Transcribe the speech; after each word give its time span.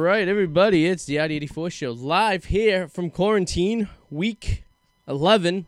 right, 0.00 0.26
everybody, 0.28 0.86
it's 0.86 1.04
the 1.04 1.18
Arty 1.18 1.36
84 1.36 1.70
show 1.70 1.90
live 1.92 2.46
here 2.46 2.88
from 2.88 3.10
quarantine, 3.10 3.88
week 4.10 4.64
11 5.06 5.66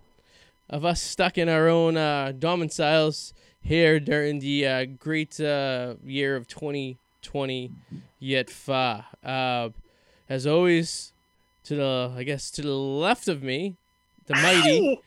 of 0.70 0.86
us 0.86 1.02
stuck 1.02 1.36
in 1.36 1.50
our 1.50 1.68
own 1.68 1.98
uh, 1.98 2.32
domiciles 2.38 3.34
here 3.60 4.00
during 4.00 4.38
the 4.38 4.66
uh, 4.66 4.86
great 4.98 5.38
uh, 5.38 5.96
year 6.02 6.34
of 6.34 6.48
2020 6.48 7.72
yet 8.18 8.48
far. 8.48 9.04
Uh, 9.22 9.68
as 10.30 10.46
always, 10.46 11.12
to 11.64 11.76
the, 11.76 12.14
I 12.16 12.22
guess, 12.22 12.50
to 12.52 12.62
the 12.62 12.74
left 12.74 13.28
of 13.28 13.42
me, 13.42 13.76
the 14.26 14.34
mighty 14.34 15.00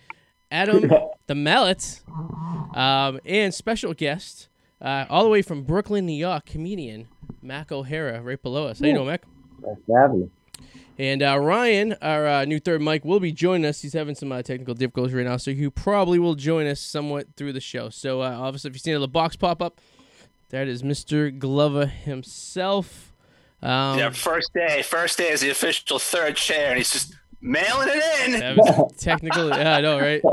Adam 0.51 0.91
the 1.27 1.35
Mallet, 1.35 2.01
um, 2.75 3.19
and 3.25 3.51
special 3.51 3.95
guest, 3.95 4.49
uh, 4.85 5.05
all 5.09 5.23
the 5.23 5.29
way 5.29 5.41
from 5.41 5.63
Brooklyn, 5.63 6.05
New 6.05 6.13
York, 6.13 6.45
comedian 6.45 7.07
Mac 7.41 7.71
O'Hara, 7.71 8.21
right 8.21 8.41
below 8.41 8.67
us. 8.67 8.79
How 8.79 8.85
you 8.85 8.93
doing, 8.93 9.07
Mac? 9.07 9.23
Thanks 9.63 9.81
for 9.85 9.99
having 9.99 10.19
me. 10.21 10.29
And 10.97 11.21
uh, 11.21 11.37
Ryan, 11.39 11.95
our 12.01 12.25
uh, 12.27 12.45
new 12.45 12.59
third 12.59 12.81
mic, 12.81 13.03
will 13.03 13.19
be 13.19 13.31
joining 13.31 13.65
us. 13.65 13.81
He's 13.81 13.93
having 13.93 14.15
some 14.15 14.31
uh, 14.31 14.41
technical 14.43 14.75
difficulties 14.75 15.13
right 15.13 15.25
now, 15.25 15.37
so 15.37 15.51
he 15.51 15.69
probably 15.69 16.19
will 16.19 16.35
join 16.35 16.67
us 16.67 16.79
somewhat 16.79 17.27
through 17.35 17.51
the 17.53 17.59
show. 17.59 17.89
So, 17.89 18.21
uh, 18.21 18.37
obviously, 18.39 18.69
if 18.69 18.75
you 18.75 18.79
see 18.79 18.91
another 18.91 19.07
box 19.07 19.35
pop 19.35 19.61
up, 19.61 19.81
that 20.49 20.67
is 20.67 20.83
Mr. 20.83 21.37
Glover 21.37 21.87
himself. 21.87 23.13
Um, 23.61 23.97
yeah, 23.97 24.11
first 24.11 24.53
day. 24.53 24.83
First 24.83 25.17
day 25.17 25.31
is 25.31 25.41
the 25.41 25.49
official 25.49 25.99
third 25.99 26.35
chair, 26.37 26.69
and 26.69 26.77
he's 26.77 26.91
just 26.91 27.15
mailing 27.41 27.89
it 27.89 28.33
in. 28.33 28.39
that 28.39 28.93
technical. 28.97 29.49
Yeah, 29.49 29.75
I 29.75 29.81
know, 29.81 29.99
right? 29.99 30.21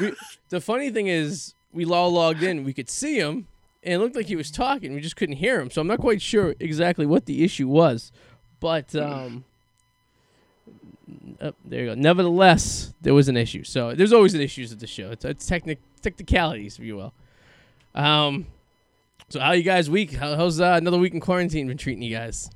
We, 0.00 0.12
the 0.48 0.60
funny 0.60 0.90
thing 0.90 1.06
is, 1.06 1.54
we 1.72 1.84
all 1.84 2.10
logged 2.10 2.42
in. 2.42 2.64
We 2.64 2.72
could 2.72 2.88
see 2.88 3.18
him, 3.18 3.46
and 3.82 3.94
it 3.94 3.98
looked 3.98 4.16
like 4.16 4.26
he 4.26 4.36
was 4.36 4.50
talking. 4.50 4.94
We 4.94 5.00
just 5.00 5.16
couldn't 5.16 5.36
hear 5.36 5.60
him. 5.60 5.70
So 5.70 5.80
I'm 5.80 5.86
not 5.86 6.00
quite 6.00 6.20
sure 6.22 6.54
exactly 6.58 7.06
what 7.06 7.26
the 7.26 7.44
issue 7.44 7.68
was. 7.68 8.12
But 8.58 8.94
um, 8.96 9.44
uh, 11.40 11.52
there 11.64 11.80
you 11.80 11.86
go. 11.86 11.94
Nevertheless, 11.94 12.92
there 13.00 13.14
was 13.14 13.28
an 13.28 13.36
issue. 13.36 13.64
So 13.64 13.94
there's 13.94 14.12
always 14.12 14.34
an 14.34 14.40
issues 14.40 14.70
with 14.70 14.80
the 14.80 14.86
show. 14.86 15.10
It's, 15.10 15.24
it's 15.24 15.46
technic 15.46 15.78
technicalities, 16.02 16.78
if 16.78 16.84
you 16.84 16.96
will. 16.96 17.12
Um, 17.94 18.46
so 19.28 19.40
how 19.40 19.52
you 19.52 19.62
guys 19.62 19.88
week? 19.88 20.12
How, 20.12 20.36
how's 20.36 20.60
uh, 20.60 20.74
another 20.80 20.98
week 20.98 21.14
in 21.14 21.20
quarantine 21.20 21.66
been 21.66 21.78
treating 21.78 22.02
you 22.02 22.14
guys? 22.14 22.50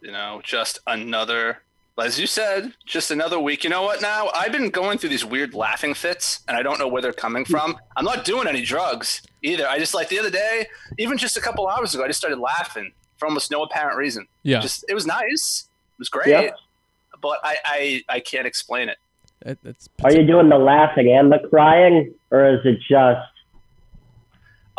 You 0.00 0.12
know, 0.12 0.40
just 0.44 0.78
another. 0.86 1.62
As 2.00 2.18
you 2.18 2.26
said, 2.26 2.72
just 2.86 3.10
another 3.10 3.40
week. 3.40 3.64
You 3.64 3.70
know 3.70 3.82
what? 3.82 4.00
Now 4.00 4.28
I've 4.34 4.52
been 4.52 4.70
going 4.70 4.98
through 4.98 5.08
these 5.10 5.24
weird 5.24 5.52
laughing 5.54 5.94
fits, 5.94 6.40
and 6.46 6.56
I 6.56 6.62
don't 6.62 6.78
know 6.78 6.86
where 6.88 7.02
they're 7.02 7.12
coming 7.12 7.44
from. 7.44 7.76
I'm 7.96 8.04
not 8.04 8.24
doing 8.24 8.46
any 8.46 8.62
drugs 8.62 9.22
either. 9.42 9.66
I 9.68 9.78
just 9.78 9.94
like 9.94 10.08
the 10.08 10.18
other 10.18 10.30
day, 10.30 10.66
even 10.98 11.18
just 11.18 11.36
a 11.36 11.40
couple 11.40 11.66
hours 11.68 11.94
ago, 11.94 12.04
I 12.04 12.06
just 12.06 12.18
started 12.18 12.38
laughing 12.38 12.92
for 13.16 13.26
almost 13.26 13.50
no 13.50 13.62
apparent 13.64 13.96
reason. 13.98 14.26
Yeah. 14.44 14.60
Just 14.60 14.84
it 14.88 14.94
was 14.94 15.06
nice. 15.06 15.68
It 15.92 15.98
was 15.98 16.08
great, 16.08 16.28
Yeah. 16.28 16.50
but 17.20 17.40
I, 17.42 17.56
I 17.64 18.02
I 18.08 18.20
can't 18.20 18.46
explain 18.46 18.88
it. 18.88 18.98
That, 19.42 19.58
that's 19.64 19.88
Are 20.04 20.12
you 20.12 20.24
doing 20.26 20.48
the 20.48 20.58
laughing 20.58 21.10
and 21.12 21.32
the 21.32 21.40
crying, 21.50 22.14
or 22.30 22.48
is 22.54 22.60
it 22.64 22.78
just 22.88 23.20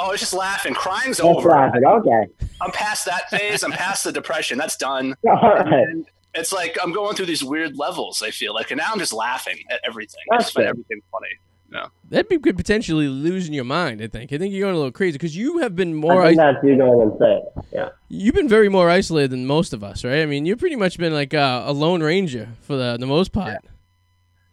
Oh, 0.01 0.11
it's 0.11 0.21
just 0.21 0.33
laughing. 0.33 0.73
Crying's 0.73 1.17
just 1.17 1.21
over. 1.21 1.49
laughing? 1.49 1.83
Okay. 1.85 2.27
I'm 2.61 2.71
past 2.71 3.05
that 3.07 3.29
phase. 3.29 3.63
I'm 3.63 3.71
past 3.73 4.05
the 4.05 4.13
depression. 4.13 4.57
That's 4.57 4.77
done. 4.77 5.13
All 5.27 5.35
right. 5.55 5.65
And 5.89 6.05
it's 6.35 6.51
like 6.53 6.77
I'm 6.81 6.91
going 6.91 7.15
through 7.15 7.25
these 7.27 7.43
weird 7.43 7.77
levels. 7.77 8.21
I 8.21 8.31
feel 8.31 8.53
like, 8.53 8.71
and 8.71 8.77
now 8.77 8.89
I'm 8.91 8.99
just 8.99 9.13
laughing 9.13 9.57
at 9.69 9.79
everything. 9.85 10.21
I 10.31 10.35
That's 10.37 10.45
just 10.45 10.55
find 10.55 10.67
everything 10.67 11.01
funny. 11.11 11.27
That'd 12.09 12.27
be 12.27 12.37
good 12.39 12.57
potentially 12.57 13.07
losing 13.07 13.53
your 13.53 13.63
mind. 13.63 14.01
I 14.01 14.07
think. 14.07 14.33
I 14.33 14.39
think 14.39 14.51
you're 14.51 14.61
going 14.65 14.73
a 14.73 14.77
little 14.77 14.91
crazy 14.91 15.13
because 15.19 15.37
you 15.37 15.59
have 15.59 15.75
been 15.75 15.93
more. 15.93 16.13
I 16.13 16.15
more. 16.15 16.23
think 16.23 16.31
Is- 16.31 16.37
that's 16.37 16.63
you 16.63 16.77
going 16.77 17.11
insane. 17.11 17.41
Yeah. 17.71 17.89
you've 18.07 18.33
been 18.33 18.49
very 18.49 18.69
more 18.69 18.89
isolated 18.89 19.29
than 19.29 19.45
most 19.45 19.71
of 19.73 19.83
us, 19.83 20.03
right? 20.03 20.21
I 20.21 20.25
mean, 20.25 20.47
you've 20.47 20.57
pretty 20.57 20.75
much 20.75 20.97
been 20.97 21.13
like 21.13 21.35
uh, 21.35 21.63
a 21.67 21.71
lone 21.73 22.01
ranger 22.01 22.49
for 22.61 22.75
the 22.75 22.97
the 22.99 23.05
most 23.05 23.31
part. 23.31 23.63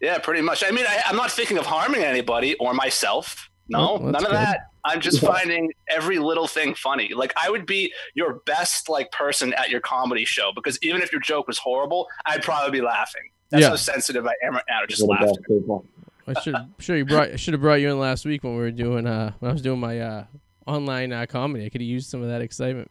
Yeah, 0.03 0.19
pretty 0.19 0.43
much. 0.43 0.63
I 0.63 0.71
mean, 0.71 0.85
I, 0.87 1.03
I'm 1.07 1.17
not 1.17 1.31
thinking 1.31 1.57
of 1.57 1.65
harming 1.65 2.03
anybody 2.05 2.55
or 2.57 2.75
myself. 2.75 3.49
No, 3.69 3.97
that's 3.99 4.13
none 4.13 4.15
of 4.17 4.21
good. 4.31 4.33
that. 4.33 4.61
I'm 4.87 5.01
just 5.01 5.21
finding 5.21 5.73
every 5.89 6.19
little 6.19 6.47
thing 6.47 6.75
funny. 6.75 7.11
Like 7.15 7.33
I 7.37 7.51
would 7.51 7.67
be 7.67 7.93
your 8.15 8.35
best 8.47 8.89
like 8.89 9.11
person 9.13 9.53
at 9.55 9.69
your 9.71 9.81
comedy 9.81 10.25
show 10.25 10.53
because 10.55 10.79
even 10.83 11.03
if 11.03 11.11
your 11.13 11.21
joke 11.21 11.47
was 11.49 11.59
horrible, 11.59 12.07
I'd 12.25 12.43
probably 12.43 12.79
be 12.79 12.85
laughing. 12.85 13.23
That's 13.51 13.63
Yeah. 13.63 13.69
how 13.71 13.77
sensitive 13.77 14.27
I 14.27 14.35
am 14.45 14.55
right 14.55 14.65
now 14.69 14.81
just 14.89 15.03
laughing. 15.03 15.83
I 16.29 16.41
should 16.41 16.57
sure 16.79 16.97
you 16.97 17.05
brought 17.05 17.29
I 17.31 17.37
should 17.37 17.55
have 17.55 17.61
brought 17.61 17.81
you 17.81 17.91
in 17.91 17.99
last 18.01 18.25
week 18.25 18.43
when 18.45 18.55
we 18.55 18.61
were 18.61 18.71
doing 18.71 19.07
uh 19.07 19.33
when 19.41 19.51
I 19.51 19.53
was 19.53 19.63
doing 19.63 19.79
my 19.81 20.01
uh 20.01 20.25
online 20.67 21.13
uh, 21.13 21.27
comedy. 21.27 21.65
I 21.67 21.69
could 21.69 21.81
have 21.81 21.89
used 21.89 22.11
some 22.11 22.23
of 22.23 22.29
that 22.29 22.41
excitement. 22.43 22.91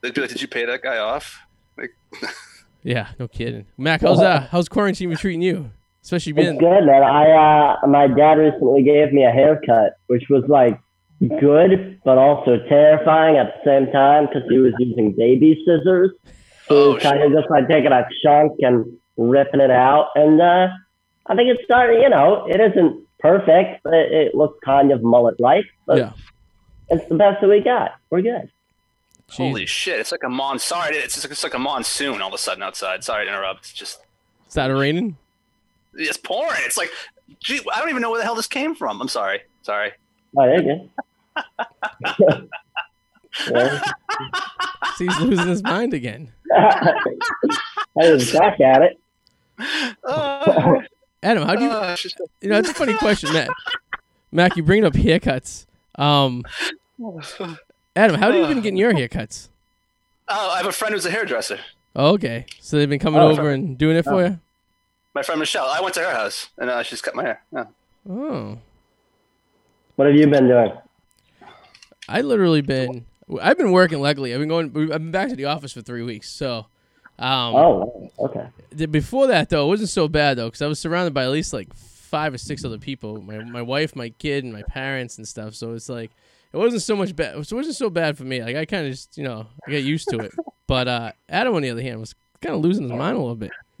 They'd 0.00 0.14
be 0.14 0.20
like, 0.22 0.30
"Did 0.30 0.42
you 0.42 0.48
pay 0.48 0.64
that 0.64 0.82
guy 0.82 0.98
off?" 0.98 1.38
Like, 1.76 1.90
Yeah, 2.82 3.08
no 3.18 3.28
kidding. 3.28 3.66
Mac, 3.78 4.00
how's 4.00 4.20
uh 4.20 4.48
how's 4.50 4.68
quarantine 4.68 5.10
been 5.10 5.18
treating 5.18 5.42
you? 5.42 5.70
Especially 6.02 6.32
being 6.32 6.48
It's 6.54 6.58
good, 6.60 6.86
man. 6.86 7.02
I 7.04 7.76
uh, 7.82 7.86
my 7.86 8.06
dad 8.08 8.38
recently 8.38 8.82
gave 8.82 9.12
me 9.12 9.24
a 9.24 9.30
haircut, 9.30 9.98
which 10.06 10.24
was 10.30 10.42
like 10.48 10.80
good, 11.28 12.00
but 12.04 12.18
also 12.18 12.58
terrifying 12.68 13.36
at 13.36 13.54
the 13.54 13.60
same 13.64 13.92
time 13.92 14.26
because 14.26 14.42
he 14.48 14.58
was 14.58 14.72
using 14.78 15.12
baby 15.12 15.62
scissors. 15.66 16.10
So 16.68 16.76
Oh, 16.76 16.88
he 16.90 16.94
was 16.94 17.02
kind 17.02 17.22
of 17.22 17.32
just 17.32 17.50
like 17.50 17.68
taking 17.68 17.92
a 17.92 18.06
chunk 18.22 18.52
and 18.60 18.96
ripping 19.16 19.60
it 19.60 19.70
out, 19.70 20.08
and 20.14 20.40
uh, 20.40 20.68
I 21.26 21.34
think 21.36 21.50
it's 21.50 21.62
starting. 21.64 22.00
You 22.00 22.08
know, 22.08 22.46
it 22.46 22.60
isn't 22.60 23.06
perfect, 23.18 23.82
but 23.84 23.92
it, 23.92 24.12
it 24.12 24.34
looks 24.34 24.58
kind 24.64 24.92
of 24.92 25.02
mullet-like. 25.02 25.66
But 25.86 25.98
yeah. 25.98 26.12
it's 26.88 27.06
the 27.08 27.16
best 27.16 27.40
that 27.40 27.48
we 27.48 27.60
got. 27.60 27.92
We're 28.10 28.22
good. 28.22 28.50
holy 29.30 29.66
shit! 29.66 29.98
It's 30.00 30.12
like 30.12 30.22
a 30.24 30.28
mon. 30.30 30.58
Sorry, 30.58 30.96
it's 30.96 31.14
just, 31.14 31.26
it's 31.26 31.42
like 31.42 31.54
a 31.54 31.58
monsoon 31.58 32.22
all 32.22 32.28
of 32.28 32.34
a 32.34 32.38
sudden 32.38 32.62
outside. 32.62 33.04
Sorry 33.04 33.26
to 33.26 33.30
interrupt. 33.30 33.60
It's 33.60 33.72
just 33.72 34.00
Is 34.48 34.54
that 34.54 34.68
raining. 34.68 35.16
it's 35.94 36.16
pouring. 36.16 36.60
It's 36.64 36.76
like, 36.76 36.90
gee, 37.40 37.60
I 37.74 37.80
don't 37.80 37.90
even 37.90 38.00
know 38.00 38.10
where 38.10 38.20
the 38.20 38.24
hell 38.24 38.36
this 38.36 38.46
came 38.46 38.74
from. 38.74 39.00
I'm 39.02 39.08
sorry. 39.08 39.40
Sorry. 39.62 39.92
Oh, 40.36 40.46
there 40.46 40.62
you 40.62 40.76
go. 40.76 40.88
Yeah. 43.50 43.80
See, 44.96 45.06
he's 45.06 45.20
losing 45.20 45.46
his 45.48 45.62
mind 45.62 45.94
again. 45.94 46.32
I 46.54 46.92
was 47.96 48.32
back 48.32 48.60
at 48.60 48.82
it. 48.82 48.98
Uh, 50.04 50.80
Adam, 51.22 51.46
how 51.46 51.54
do 51.54 51.64
you 51.64 51.70
uh, 51.70 51.96
you 52.40 52.48
know, 52.50 52.58
it's 52.58 52.70
a 52.70 52.74
funny 52.74 52.94
question, 52.94 53.32
Mac. 53.32 53.48
Mac, 54.32 54.56
you 54.56 54.62
bring 54.62 54.84
up 54.84 54.94
haircuts. 54.94 55.66
Um 55.96 56.44
Adam, 57.96 58.18
how 58.18 58.30
have 58.30 58.34
you 58.40 58.46
been 58.46 58.60
getting 58.62 58.76
your 58.76 58.92
haircuts? 58.92 59.48
Oh, 60.28 60.50
I 60.50 60.58
have 60.58 60.66
a 60.66 60.72
friend 60.72 60.94
who's 60.94 61.06
a 61.06 61.10
hairdresser. 61.10 61.58
Oh, 61.96 62.12
okay. 62.14 62.46
So 62.60 62.76
they've 62.78 62.88
been 62.88 62.98
coming 63.00 63.20
Oh, 63.20 63.30
over 63.30 63.50
and 63.50 63.76
doing 63.76 63.96
it 63.96 64.04
for 64.04 64.22
you? 64.24 64.38
My 65.14 65.22
friend 65.22 65.38
Michelle. 65.40 65.66
I 65.66 65.80
went 65.80 65.94
to 65.94 66.00
her 66.00 66.12
house 66.12 66.50
and 66.58 66.70
uh, 66.70 66.82
she's 66.82 67.00
cut 67.02 67.14
my 67.14 67.24
hair. 67.24 67.42
Yeah. 67.52 67.64
Oh. 68.08 68.58
What 69.96 70.06
have 70.06 70.16
you 70.16 70.26
been 70.28 70.46
doing? 70.48 70.72
I 72.10 72.20
literally 72.22 72.60
been 72.62 73.06
I've 73.40 73.56
been 73.56 73.72
working 73.72 74.00
luckily. 74.00 74.34
I've 74.34 74.40
been 74.40 74.48
going 74.48 74.66
I've 74.92 74.98
been 75.00 75.10
back 75.10 75.28
to 75.30 75.36
the 75.36 75.44
office 75.46 75.72
for 75.72 75.80
3 75.82 76.02
weeks. 76.02 76.28
So 76.30 76.66
um 77.18 77.54
Oh, 77.54 78.10
okay. 78.18 78.46
the- 78.70 78.86
before 78.88 79.26
that 79.28 79.48
though, 79.50 79.64
it 79.66 79.68
wasn't 79.68 79.90
so 79.90 80.08
bad 80.08 80.36
though 80.36 80.50
cuz 80.50 80.60
I 80.62 80.66
was 80.66 80.78
surrounded 80.78 81.14
by 81.14 81.24
at 81.24 81.30
least 81.30 81.52
like 81.52 81.72
5 81.74 82.34
or 82.34 82.38
6 82.38 82.64
other 82.64 82.78
people. 82.78 83.20
My 83.22 83.38
my 83.44 83.62
wife, 83.62 83.94
my 83.94 84.08
kid, 84.10 84.44
and 84.44 84.52
my 84.52 84.62
parents 84.62 85.16
and 85.18 85.26
stuff. 85.28 85.54
So 85.54 85.72
it's 85.74 85.88
like 85.88 86.10
it 86.52 86.56
wasn't 86.56 86.82
so 86.82 86.96
much 86.96 87.14
bad. 87.14 87.36
It 87.36 87.52
wasn't 87.52 87.76
so 87.76 87.88
bad 87.90 88.18
for 88.18 88.24
me. 88.24 88.42
Like 88.42 88.56
I 88.56 88.64
kind 88.64 88.84
of 88.86 88.92
just, 88.92 89.16
you 89.16 89.22
know, 89.22 89.46
I 89.66 89.70
got 89.70 89.82
used 89.82 90.08
to 90.10 90.18
it. 90.18 90.32
But 90.66 90.86
uh 90.88 91.12
Adam 91.28 91.54
on 91.54 91.62
the 91.62 91.70
other 91.70 91.82
hand 91.82 91.98
was 92.00 92.14
kind 92.40 92.54
of 92.54 92.60
losing 92.62 92.84
his 92.84 92.92
mind 92.92 93.16
a 93.16 93.20
little 93.20 93.34
bit. 93.36 93.50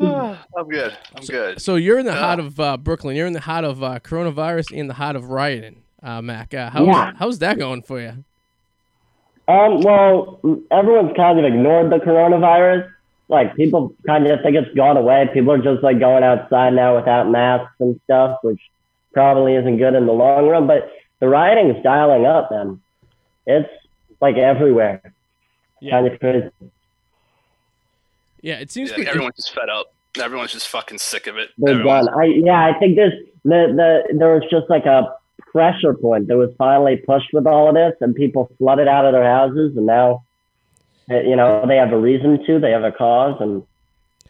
I'm 0.00 0.68
good. 0.68 0.96
I'm 1.14 1.24
good. 1.24 1.60
So 1.62 1.76
you're 1.76 1.98
in 1.98 2.06
the 2.06 2.14
heart 2.14 2.40
of 2.40 2.58
uh, 2.58 2.76
Brooklyn. 2.76 3.16
You're 3.16 3.26
in 3.26 3.32
the 3.32 3.40
heart 3.40 3.64
of 3.64 3.82
uh, 3.82 4.00
coronavirus 4.00 4.78
and 4.78 4.90
the 4.90 4.94
heart 4.94 5.16
of 5.16 5.30
rioting, 5.30 5.82
uh, 6.04 6.22
Mac. 6.22 6.54
Uh, 6.54 6.70
how's, 6.70 6.86
Yeah. 6.86 7.12
how's 7.16 7.38
that 7.40 7.58
going 7.58 7.82
for 7.82 8.00
you? 8.00 8.12
Um, 9.48 9.80
well, 9.82 10.40
everyone's 10.70 11.16
kind 11.16 11.38
of 11.38 11.44
ignored 11.44 11.90
the 11.90 11.96
coronavirus. 11.98 12.90
Like 13.28 13.56
people 13.56 13.92
kind 14.06 14.26
of 14.26 14.40
think 14.42 14.56
it's 14.56 14.74
gone 14.74 14.96
away. 14.96 15.28
People 15.32 15.52
are 15.52 15.58
just 15.62 15.82
like 15.82 15.98
going 15.98 16.22
outside 16.22 16.74
now 16.74 16.96
without 16.96 17.30
masks 17.30 17.72
and 17.80 17.98
stuff, 18.04 18.38
which 18.42 18.60
probably 19.12 19.54
isn't 19.54 19.78
good 19.78 19.94
in 19.94 20.06
the 20.06 20.12
long 20.12 20.46
run. 20.48 20.66
But 20.66 20.90
the 21.20 21.28
rioting 21.28 21.70
is 21.70 21.82
dialing 21.82 22.26
up, 22.26 22.50
man. 22.50 22.80
It's 23.46 23.68
like 24.20 24.36
everywhere. 24.36 25.00
Kind 25.90 26.06
of 26.06 26.18
crazy. 26.20 26.48
Yeah, 28.40 28.56
it 28.60 28.70
seems 28.70 28.90
Yeah, 28.90 28.96
to 29.04 29.06
everyone's 29.08 29.36
just 29.36 29.54
fed 29.54 29.68
up. 29.68 29.92
Everyone's 30.22 30.52
just 30.52 30.68
fucking 30.68 30.98
sick 30.98 31.26
of 31.26 31.36
it. 31.38 31.50
They're 31.58 31.74
Everyone's- 31.74 32.06
done. 32.06 32.20
I 32.20 32.24
yeah, 32.26 32.64
I 32.66 32.78
think 32.78 32.96
this 32.96 33.12
the 33.44 34.02
the 34.08 34.16
there 34.18 34.34
was 34.34 34.44
just 34.50 34.68
like 34.70 34.86
a 34.86 35.14
pressure 35.54 35.94
point 35.94 36.26
that 36.26 36.36
was 36.36 36.50
finally 36.58 36.96
pushed 36.96 37.32
with 37.32 37.46
all 37.46 37.68
of 37.68 37.74
this, 37.76 37.94
and 38.00 38.14
people 38.14 38.50
flooded 38.58 38.88
out 38.88 39.06
of 39.06 39.12
their 39.12 39.24
houses, 39.24 39.76
and 39.76 39.86
now, 39.86 40.24
eh, 41.08 41.22
you 41.22 41.36
know, 41.36 41.64
they 41.66 41.76
have 41.76 41.92
a 41.92 41.96
reason 41.96 42.44
to. 42.44 42.58
They 42.58 42.72
have 42.72 42.82
a 42.82 42.90
cause, 42.90 43.40
and 43.40 43.62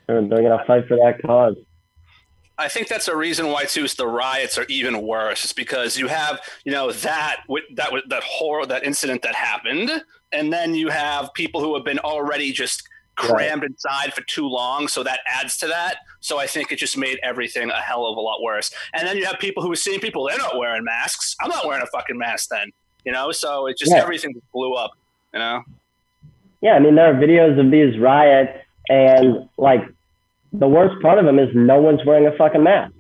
they're 0.07 0.21
they're 0.21 0.43
gonna 0.43 0.63
fight 0.67 0.87
for 0.87 0.97
that 0.99 1.23
cause. 1.23 1.57
I 2.57 2.69
think 2.69 2.89
that's 2.89 3.09
a 3.09 3.17
reason 3.17 3.49
why 3.49 3.65
too 3.65 3.85
is 3.85 3.95
the 3.95 4.07
riots 4.07 4.59
are 4.59 4.67
even 4.69 5.01
worse. 5.03 5.43
It's 5.45 5.55
because 5.55 5.99
you 5.99 6.09
have 6.09 6.41
you 6.65 6.73
know 6.73 6.93
that 6.93 7.39
with 7.49 7.65
that 7.75 7.91
that 8.09 8.23
horror 8.23 8.67
that 8.67 8.85
incident 8.85 9.23
that 9.23 9.35
happened, 9.35 9.91
and 10.31 10.53
then 10.53 10.75
you 10.75 10.91
have 10.91 11.33
people 11.33 11.63
who 11.63 11.75
have 11.75 11.85
been 11.85 11.99
already 12.01 12.53
just 12.53 12.87
crammed 13.17 13.63
right. 13.63 13.71
inside 13.71 14.15
for 14.15 14.23
too 14.23 14.47
long, 14.47 14.89
so 14.89 15.03
that 15.03 15.21
adds 15.27 15.57
to 15.59 15.67
that. 15.69 15.99
So 16.21 16.39
I 16.39 16.47
think 16.47 16.73
it 16.73 16.79
just 16.79 16.97
made 16.97 17.19
everything 17.23 17.71
a 17.71 17.81
hell 17.81 18.07
of 18.07 18.17
a 18.17 18.21
lot 18.21 18.43
worse. 18.43 18.71
And 18.93 19.07
then 19.07 19.17
you 19.17 19.27
have 19.27 19.39
people 19.39 19.63
who 19.63 19.71
are 19.73 19.77
seeing 19.77 20.01
people 20.01 20.27
they're 20.27 20.39
not 20.39 20.59
wearing 20.59 20.85
masks. 20.85 21.37
I'm 21.41 21.51
not 21.51 21.67
wearing 21.67 21.83
a 21.83 21.87
fucking 21.87 22.19
mask 22.19 22.49
then, 22.51 22.71
you 23.05 23.13
know. 23.13 23.33
So 23.33 23.67
it 23.67 23.79
just 23.79 23.93
yeah. 23.93 24.03
everything 24.03 24.35
blew 24.53 24.75
up, 24.75 24.93
you 25.33 25.39
know. 25.39 25.63
Yeah, 26.61 26.73
I 26.73 26.79
mean 26.79 26.95
there 26.95 27.11
are 27.11 27.15
videos 27.15 27.59
of 27.59 27.71
these 27.71 27.99
riots, 27.99 28.59
and 28.89 29.49
like 29.59 29.83
the 30.53 30.69
worst 30.69 31.01
part 31.03 31.19
of 31.19 31.25
them 31.25 31.39
is 31.39 31.51
no 31.55 31.81
one's 31.81 32.05
wearing 32.05 32.27
a 32.27 32.37
fucking 32.37 32.63
mask. 32.63 32.95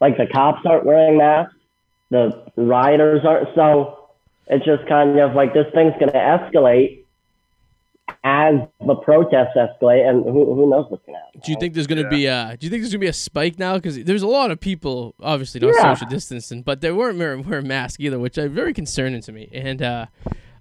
Like 0.00 0.16
the 0.16 0.26
cops 0.26 0.64
aren't 0.66 0.84
wearing 0.84 1.18
masks, 1.18 1.54
the 2.10 2.44
rioters 2.56 3.24
aren't. 3.24 3.54
So 3.54 4.08
it's 4.46 4.64
just 4.64 4.86
kind 4.88 5.18
of 5.18 5.34
like 5.34 5.54
this 5.54 5.66
thing's 5.74 5.94
going 5.98 6.12
to 6.12 6.18
escalate 6.18 7.02
as 8.24 8.54
the 8.86 8.94
protests 8.96 9.56
escalate, 9.56 10.08
and 10.08 10.24
who, 10.24 10.54
who 10.54 10.68
knows 10.68 10.86
what's 10.88 11.04
going 11.06 11.16
to 11.16 11.24
happen. 11.24 11.40
Do 11.44 11.52
you 11.52 11.58
think 11.58 11.74
there's 11.74 11.86
going 11.86 11.98
to 11.98 12.16
yeah. 12.16 12.48
be 12.50 12.54
a? 12.54 12.56
Do 12.58 12.66
you 12.66 12.70
think 12.70 12.82
there's 12.82 12.92
going 12.92 13.00
to 13.00 13.06
be 13.06 13.08
a 13.08 13.12
spike 13.12 13.58
now? 13.58 13.76
Because 13.76 14.02
there's 14.04 14.22
a 14.22 14.26
lot 14.28 14.50
of 14.50 14.60
people, 14.60 15.14
obviously 15.20 15.60
not 15.60 15.74
yeah. 15.74 15.94
social 15.94 16.08
distancing, 16.08 16.62
but 16.62 16.80
they 16.80 16.90
weren't 16.90 17.18
wearing, 17.18 17.48
wearing 17.48 17.68
masks 17.68 17.98
either, 18.00 18.18
which 18.18 18.38
is 18.38 18.50
very 18.50 18.74
concerning 18.74 19.22
to 19.22 19.32
me. 19.32 19.48
And 19.52 19.82
uh, 19.82 20.06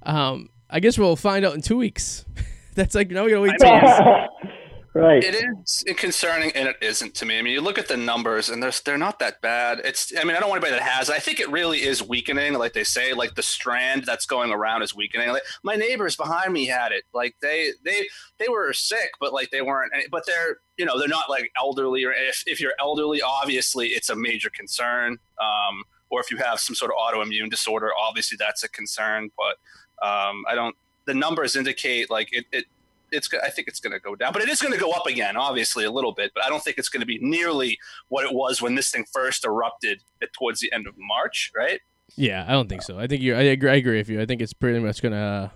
um, 0.04 0.50
I 0.70 0.80
guess 0.80 0.98
we'll 0.98 1.16
find 1.16 1.46
out 1.46 1.56
in 1.56 1.62
two 1.62 1.78
weeks. 1.78 2.26
That's 2.76 2.94
like 2.94 3.10
now 3.10 3.26
we 3.26 3.32
gotta 3.32 3.42
wait 3.42 3.56
two 3.60 3.68
weeks. 3.74 4.54
Right. 4.98 5.24
It 5.24 5.36
is 5.36 5.84
concerning, 5.96 6.52
and 6.54 6.68
it 6.68 6.78
isn't 6.82 7.14
to 7.16 7.26
me. 7.26 7.38
I 7.38 7.42
mean, 7.44 7.54
you 7.54 7.62
look 7.62 7.78
at 7.78 7.88
the 7.88 7.98
numbers, 7.98 8.50
and 8.50 8.64
they're 8.64 8.72
they're 8.84 8.98
not 8.98 9.20
that 9.20 9.42
bad. 9.42 9.80
It's. 9.84 10.12
I 10.20 10.24
mean, 10.24 10.36
I 10.36 10.40
don't 10.40 10.50
want 10.50 10.64
anybody 10.64 10.80
that 10.80 10.90
has. 10.90 11.10
I 11.10 11.20
think 11.20 11.40
it 11.40 11.50
really 11.52 11.84
is 11.84 12.02
weakening. 12.02 12.54
Like 12.54 12.74
they 12.74 12.84
say, 12.84 13.14
like 13.14 13.36
the 13.36 13.44
strand 13.44 14.06
that's 14.06 14.26
going 14.26 14.52
around 14.52 14.82
is 14.82 14.96
weakening. 14.96 15.30
Like 15.30 15.44
my 15.64 15.76
neighbors 15.76 16.16
behind 16.16 16.52
me 16.52 16.66
had 16.66 16.92
it. 16.92 17.04
Like 17.14 17.36
they 17.42 17.74
they 17.86 18.08
they 18.40 18.50
were 18.50 18.74
sick, 18.74 19.12
but 19.20 19.34
like 19.34 19.52
they 19.52 19.62
weren't. 19.62 19.92
But 20.10 20.26
they're 20.26 20.58
you 20.78 20.86
know 20.86 20.98
they're 20.98 21.08
not 21.08 21.30
like 21.30 21.52
elderly. 21.60 22.04
Or 22.04 22.12
if 22.12 22.44
if 22.48 22.60
you're 22.60 22.74
elderly, 22.80 23.22
obviously 23.22 23.90
it's 23.90 24.10
a 24.10 24.16
major 24.16 24.50
concern. 24.50 25.20
Um, 25.40 25.84
or 26.10 26.22
if 26.22 26.32
you 26.32 26.38
have 26.38 26.60
some 26.60 26.76
sort 26.76 26.92
of 26.92 26.98
autoimmune 26.98 27.52
disorder, 27.52 27.92
obviously 28.00 28.38
that's 28.40 28.64
a 28.64 28.70
concern. 28.70 29.30
But 29.38 30.08
um, 30.08 30.44
I 30.50 30.56
don't. 30.56 30.76
The 31.06 31.14
numbers 31.14 31.56
indicate 31.56 32.10
like 32.10 32.30
it, 32.32 32.46
it 32.52 32.66
it's 33.12 33.30
I 33.44 33.50
think 33.50 33.68
it's 33.68 33.80
going 33.80 33.94
to 33.94 34.00
go 34.00 34.16
down, 34.16 34.34
but 34.34 34.42
it 34.42 34.50
is 34.50 34.62
going 34.62 34.74
to 34.74 34.80
go 34.80 34.92
up 34.92 35.06
again, 35.06 35.38
obviously 35.38 35.86
a 35.86 35.92
little 35.92 36.12
bit. 36.12 36.32
But 36.34 36.44
I 36.44 36.50
don't 36.50 36.64
think 36.64 36.78
it's 36.78 36.90
going 36.90 37.02
to 37.02 37.08
be 37.08 37.20
nearly 37.22 37.78
what 38.10 38.26
it 38.26 38.34
was 38.34 38.62
when 38.62 38.76
this 38.76 38.92
thing 38.92 39.06
first 39.12 39.46
erupted 39.46 40.02
towards 40.34 40.60
the 40.60 40.72
end 40.74 40.88
of 40.88 40.96
March, 40.98 41.52
right? 41.56 41.80
Yeah, 42.16 42.46
I 42.48 42.52
don't 42.52 42.70
think 42.70 42.82
so. 42.82 42.98
I 42.98 43.08
think 43.08 43.22
you. 43.22 43.36
I 43.36 43.42
agree. 43.42 43.70
I 43.70 43.76
agree 43.76 43.98
with 43.98 44.10
you. 44.10 44.22
I 44.22 44.26
think 44.26 44.42
it's 44.42 44.54
pretty 44.54 44.80
much 44.80 45.02
going 45.02 45.14
to 45.14 45.18
uh, 45.18 45.50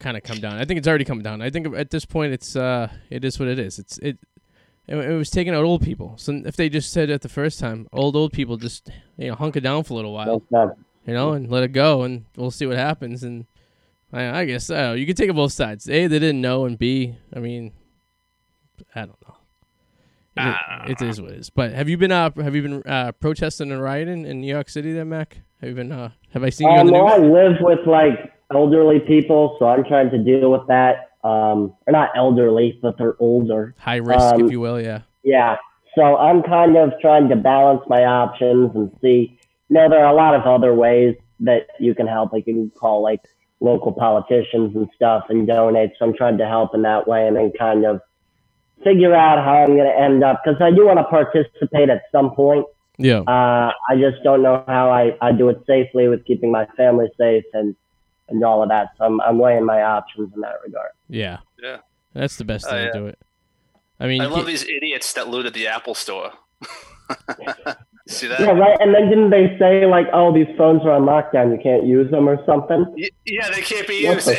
kind 0.00 0.16
of 0.16 0.22
come 0.22 0.38
down. 0.38 0.54
I 0.54 0.64
think 0.64 0.78
it's 0.78 0.88
already 0.88 1.04
come 1.04 1.22
down. 1.22 1.42
I 1.42 1.50
think 1.50 1.74
at 1.76 1.90
this 1.90 2.04
point, 2.04 2.32
it's 2.32 2.56
uh, 2.56 2.88
it 3.10 3.24
is 3.24 3.38
what 3.38 3.48
it 3.48 3.58
is. 3.58 3.78
It's 3.78 3.98
it. 3.98 4.18
It, 4.86 4.96
it 4.96 5.16
was 5.18 5.28
taking 5.28 5.52
out 5.52 5.64
old 5.64 5.82
people. 5.82 6.14
So 6.16 6.40
if 6.46 6.56
they 6.56 6.70
just 6.70 6.90
said 6.90 7.10
it 7.10 7.20
the 7.20 7.28
first 7.28 7.58
time, 7.60 7.88
old 7.92 8.16
old 8.16 8.32
people 8.32 8.56
just 8.56 8.90
you 9.18 9.28
know 9.28 9.34
hunker 9.34 9.60
down 9.60 9.84
for 9.84 9.92
a 9.92 9.96
little 9.96 10.14
while, 10.14 10.42
you 11.06 11.12
know, 11.12 11.32
and 11.32 11.50
let 11.50 11.62
it 11.62 11.72
go, 11.72 12.02
and 12.02 12.24
we'll 12.36 12.50
see 12.50 12.64
what 12.64 12.78
happens. 12.78 13.22
And 13.22 13.44
I, 14.12 14.40
I 14.40 14.44
guess 14.44 14.70
uh, 14.70 14.94
you 14.96 15.06
could 15.06 15.16
take 15.16 15.28
it 15.28 15.34
both 15.34 15.52
sides. 15.52 15.88
A, 15.88 16.06
they 16.06 16.18
didn't 16.18 16.40
know, 16.40 16.64
and 16.64 16.78
B, 16.78 17.16
I 17.34 17.40
mean, 17.40 17.72
I 18.94 19.00
don't 19.00 19.20
know. 19.26 19.36
It, 20.36 20.40
uh, 20.40 20.84
it 20.86 21.02
is 21.02 21.20
what 21.20 21.32
it 21.32 21.38
is. 21.38 21.50
But 21.50 21.72
have 21.72 21.88
you 21.88 21.96
been 21.96 22.12
uh 22.12 22.30
have 22.36 22.54
you 22.54 22.62
been 22.62 22.82
uh, 22.86 23.12
protesting 23.12 23.72
and 23.72 23.82
rioting 23.82 24.24
in 24.24 24.40
New 24.40 24.46
York 24.52 24.68
City, 24.68 24.92
then 24.92 25.08
Mac? 25.08 25.38
Have 25.60 25.70
you 25.70 25.74
been 25.74 25.90
uh 25.90 26.10
have 26.32 26.44
I 26.44 26.50
seen 26.50 26.68
you 26.68 26.78
on 26.78 26.86
the 26.86 26.92
news? 26.92 27.12
I 27.12 27.18
live 27.18 27.56
with 27.60 27.86
like 27.86 28.32
elderly 28.54 29.00
people, 29.00 29.56
so 29.58 29.66
I'm 29.66 29.84
trying 29.84 30.10
to 30.10 30.18
deal 30.18 30.50
with 30.52 30.66
that. 30.68 31.10
Um, 31.24 31.74
they're 31.84 31.92
not 31.92 32.10
elderly, 32.16 32.78
but 32.80 32.96
they're 32.96 33.16
older. 33.18 33.74
High 33.78 33.96
risk, 33.96 34.20
um, 34.20 34.44
if 34.44 34.52
you 34.52 34.60
will, 34.60 34.80
yeah. 34.80 35.00
Yeah. 35.24 35.56
So 35.96 36.16
I'm 36.16 36.42
kind 36.44 36.76
of 36.76 36.92
trying 37.00 37.28
to 37.30 37.36
balance 37.36 37.82
my 37.88 38.04
options 38.04 38.70
and 38.76 38.96
see. 39.02 39.38
You 39.68 39.74
know, 39.74 39.88
there 39.90 40.04
are 40.04 40.12
a 40.12 40.16
lot 40.16 40.34
of 40.34 40.42
other 40.42 40.72
ways 40.74 41.16
that 41.40 41.66
you 41.80 41.94
can 41.94 42.06
help. 42.06 42.32
Like 42.32 42.46
you 42.46 42.54
can 42.54 42.70
call 42.70 43.02
like 43.02 43.22
local 43.60 43.92
politicians 43.92 44.74
and 44.76 44.88
stuff 44.94 45.24
and 45.28 45.46
donate. 45.46 45.90
So 45.98 46.06
I'm 46.06 46.14
trying 46.14 46.38
to 46.38 46.46
help 46.46 46.74
in 46.74 46.82
that 46.82 47.08
way 47.08 47.26
and 47.26 47.36
then 47.36 47.52
kind 47.58 47.84
of 47.84 48.00
figure 48.84 49.14
out 49.14 49.44
how 49.44 49.64
I'm 49.64 49.76
going 49.76 49.90
to 49.90 50.00
end 50.00 50.22
up 50.22 50.42
because 50.44 50.60
I 50.62 50.70
do 50.70 50.86
want 50.86 50.98
to 50.98 51.04
participate 51.04 51.90
at 51.90 52.02
some 52.12 52.34
point. 52.34 52.66
Yeah. 52.98 53.20
Uh, 53.20 53.72
I 53.88 53.96
just 53.96 54.22
don't 54.22 54.42
know 54.42 54.64
how 54.66 54.90
I, 54.90 55.16
I 55.20 55.32
do 55.32 55.48
it 55.48 55.62
safely 55.66 56.08
with 56.08 56.24
keeping 56.24 56.50
my 56.50 56.66
family 56.76 57.08
safe 57.18 57.44
and, 57.52 57.74
and 58.28 58.44
all 58.44 58.62
of 58.62 58.68
that. 58.68 58.90
So 58.98 59.04
I'm, 59.04 59.20
I'm 59.20 59.38
weighing 59.38 59.64
my 59.64 59.82
options 59.82 60.32
in 60.34 60.40
that 60.40 60.56
regard. 60.64 60.90
Yeah. 61.08 61.38
Yeah. 61.60 61.78
That's 62.14 62.36
the 62.36 62.44
best 62.44 62.70
way 62.70 62.82
uh, 62.82 62.84
yeah. 62.84 62.92
to 62.92 62.98
do 62.98 63.06
it. 63.06 63.18
I 64.00 64.06
mean, 64.06 64.20
I 64.20 64.26
love 64.26 64.46
these 64.46 64.64
idiots 64.64 65.12
that 65.14 65.28
looted 65.28 65.54
the 65.54 65.66
Apple 65.66 65.94
store. 65.94 66.32
See 68.08 68.26
that? 68.26 68.40
Yeah, 68.40 68.52
right. 68.52 68.74
And 68.80 68.94
then 68.94 69.10
didn't 69.10 69.28
they 69.28 69.54
say 69.58 69.84
like, 69.84 70.06
oh, 70.14 70.32
these 70.32 70.46
phones 70.56 70.82
are 70.84 70.92
on 70.92 71.02
lockdown, 71.02 71.54
you 71.54 71.62
can't 71.62 71.84
use 71.84 72.10
them 72.10 72.26
or 72.26 72.42
something? 72.46 72.86
Yeah, 73.26 73.50
they 73.50 73.60
can't 73.60 73.86
be 73.86 73.96
used 73.96 74.30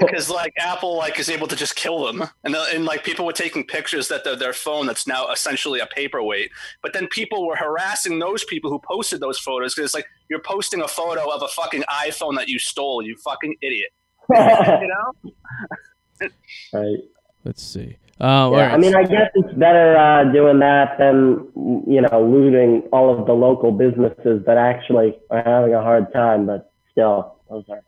because 0.00 0.28
eh, 0.28 0.34
like 0.34 0.52
Apple 0.58 0.96
like 0.96 1.20
is 1.20 1.28
able 1.28 1.46
to 1.46 1.54
just 1.54 1.76
kill 1.76 2.04
them, 2.04 2.28
and 2.42 2.56
and 2.56 2.84
like 2.84 3.04
people 3.04 3.24
were 3.24 3.32
taking 3.32 3.64
pictures 3.64 4.08
that 4.08 4.24
their 4.24 4.34
their 4.34 4.52
phone 4.52 4.86
that's 4.86 5.06
now 5.06 5.30
essentially 5.30 5.78
a 5.78 5.86
paperweight. 5.86 6.50
But 6.82 6.92
then 6.92 7.06
people 7.06 7.46
were 7.46 7.54
harassing 7.54 8.18
those 8.18 8.42
people 8.42 8.68
who 8.68 8.80
posted 8.80 9.20
those 9.20 9.38
photos 9.38 9.74
because 9.74 9.90
it's 9.90 9.94
like 9.94 10.06
you're 10.28 10.42
posting 10.42 10.80
a 10.80 10.88
photo 10.88 11.32
of 11.32 11.40
a 11.42 11.48
fucking 11.48 11.82
iPhone 11.82 12.34
that 12.34 12.48
you 12.48 12.58
stole, 12.58 13.00
you 13.00 13.16
fucking 13.18 13.54
idiot. 13.62 13.92
you 14.28 14.88
know? 14.88 16.30
right. 16.72 16.98
Let's 17.44 17.62
see. 17.62 17.96
Uh, 18.20 18.50
yeah, 18.54 18.72
I 18.72 18.78
mean, 18.78 18.94
I 18.94 19.02
guess 19.02 19.30
it's 19.34 19.52
better 19.54 19.96
uh, 19.96 20.32
doing 20.32 20.60
that 20.60 20.96
than 20.98 21.48
you 21.86 22.00
know 22.00 22.24
looting 22.24 22.82
all 22.92 23.16
of 23.16 23.26
the 23.26 23.32
local 23.32 23.72
businesses 23.72 24.44
that 24.46 24.56
actually 24.56 25.18
are 25.30 25.42
having 25.42 25.74
a 25.74 25.82
hard 25.82 26.12
time. 26.12 26.46
But 26.46 26.72
still, 26.92 27.36
those 27.50 27.64
are. 27.68 27.82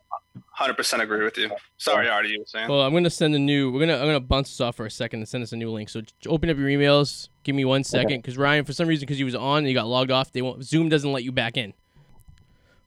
Hundred 0.51 0.75
percent 0.75 1.01
agree 1.01 1.23
with 1.23 1.37
you. 1.37 1.51
Sorry, 1.77 2.09
Arty, 2.09 2.29
you 2.29 2.39
were 2.39 2.45
saying. 2.45 2.67
Well, 2.67 2.81
I'm 2.81 2.91
gonna 2.91 3.09
send 3.09 3.35
a 3.35 3.39
new. 3.39 3.71
We're 3.71 3.79
gonna 3.79 3.95
I'm 3.95 4.05
gonna 4.05 4.19
bounce 4.19 4.49
this 4.49 4.59
off 4.59 4.75
for 4.75 4.85
a 4.85 4.91
second 4.91 5.19
and 5.19 5.29
send 5.29 5.43
us 5.43 5.51
a 5.53 5.55
new 5.55 5.71
link. 5.71 5.87
So 5.87 6.01
open 6.25 6.49
up 6.49 6.57
your 6.57 6.67
emails. 6.67 7.29
Give 7.43 7.55
me 7.55 7.63
one 7.63 7.83
second, 7.83 8.19
because 8.21 8.33
okay. 8.33 8.43
Ryan, 8.43 8.65
for 8.65 8.73
some 8.73 8.87
reason, 8.87 9.03
because 9.03 9.17
he 9.17 9.23
was 9.23 9.35
on, 9.35 9.59
and 9.59 9.67
he 9.67 9.73
got 9.73 9.87
logged 9.87 10.11
off. 10.11 10.33
They 10.33 10.41
won't. 10.41 10.63
Zoom 10.63 10.89
doesn't 10.89 11.11
let 11.11 11.23
you 11.23 11.31
back 11.31 11.55
in. 11.55 11.73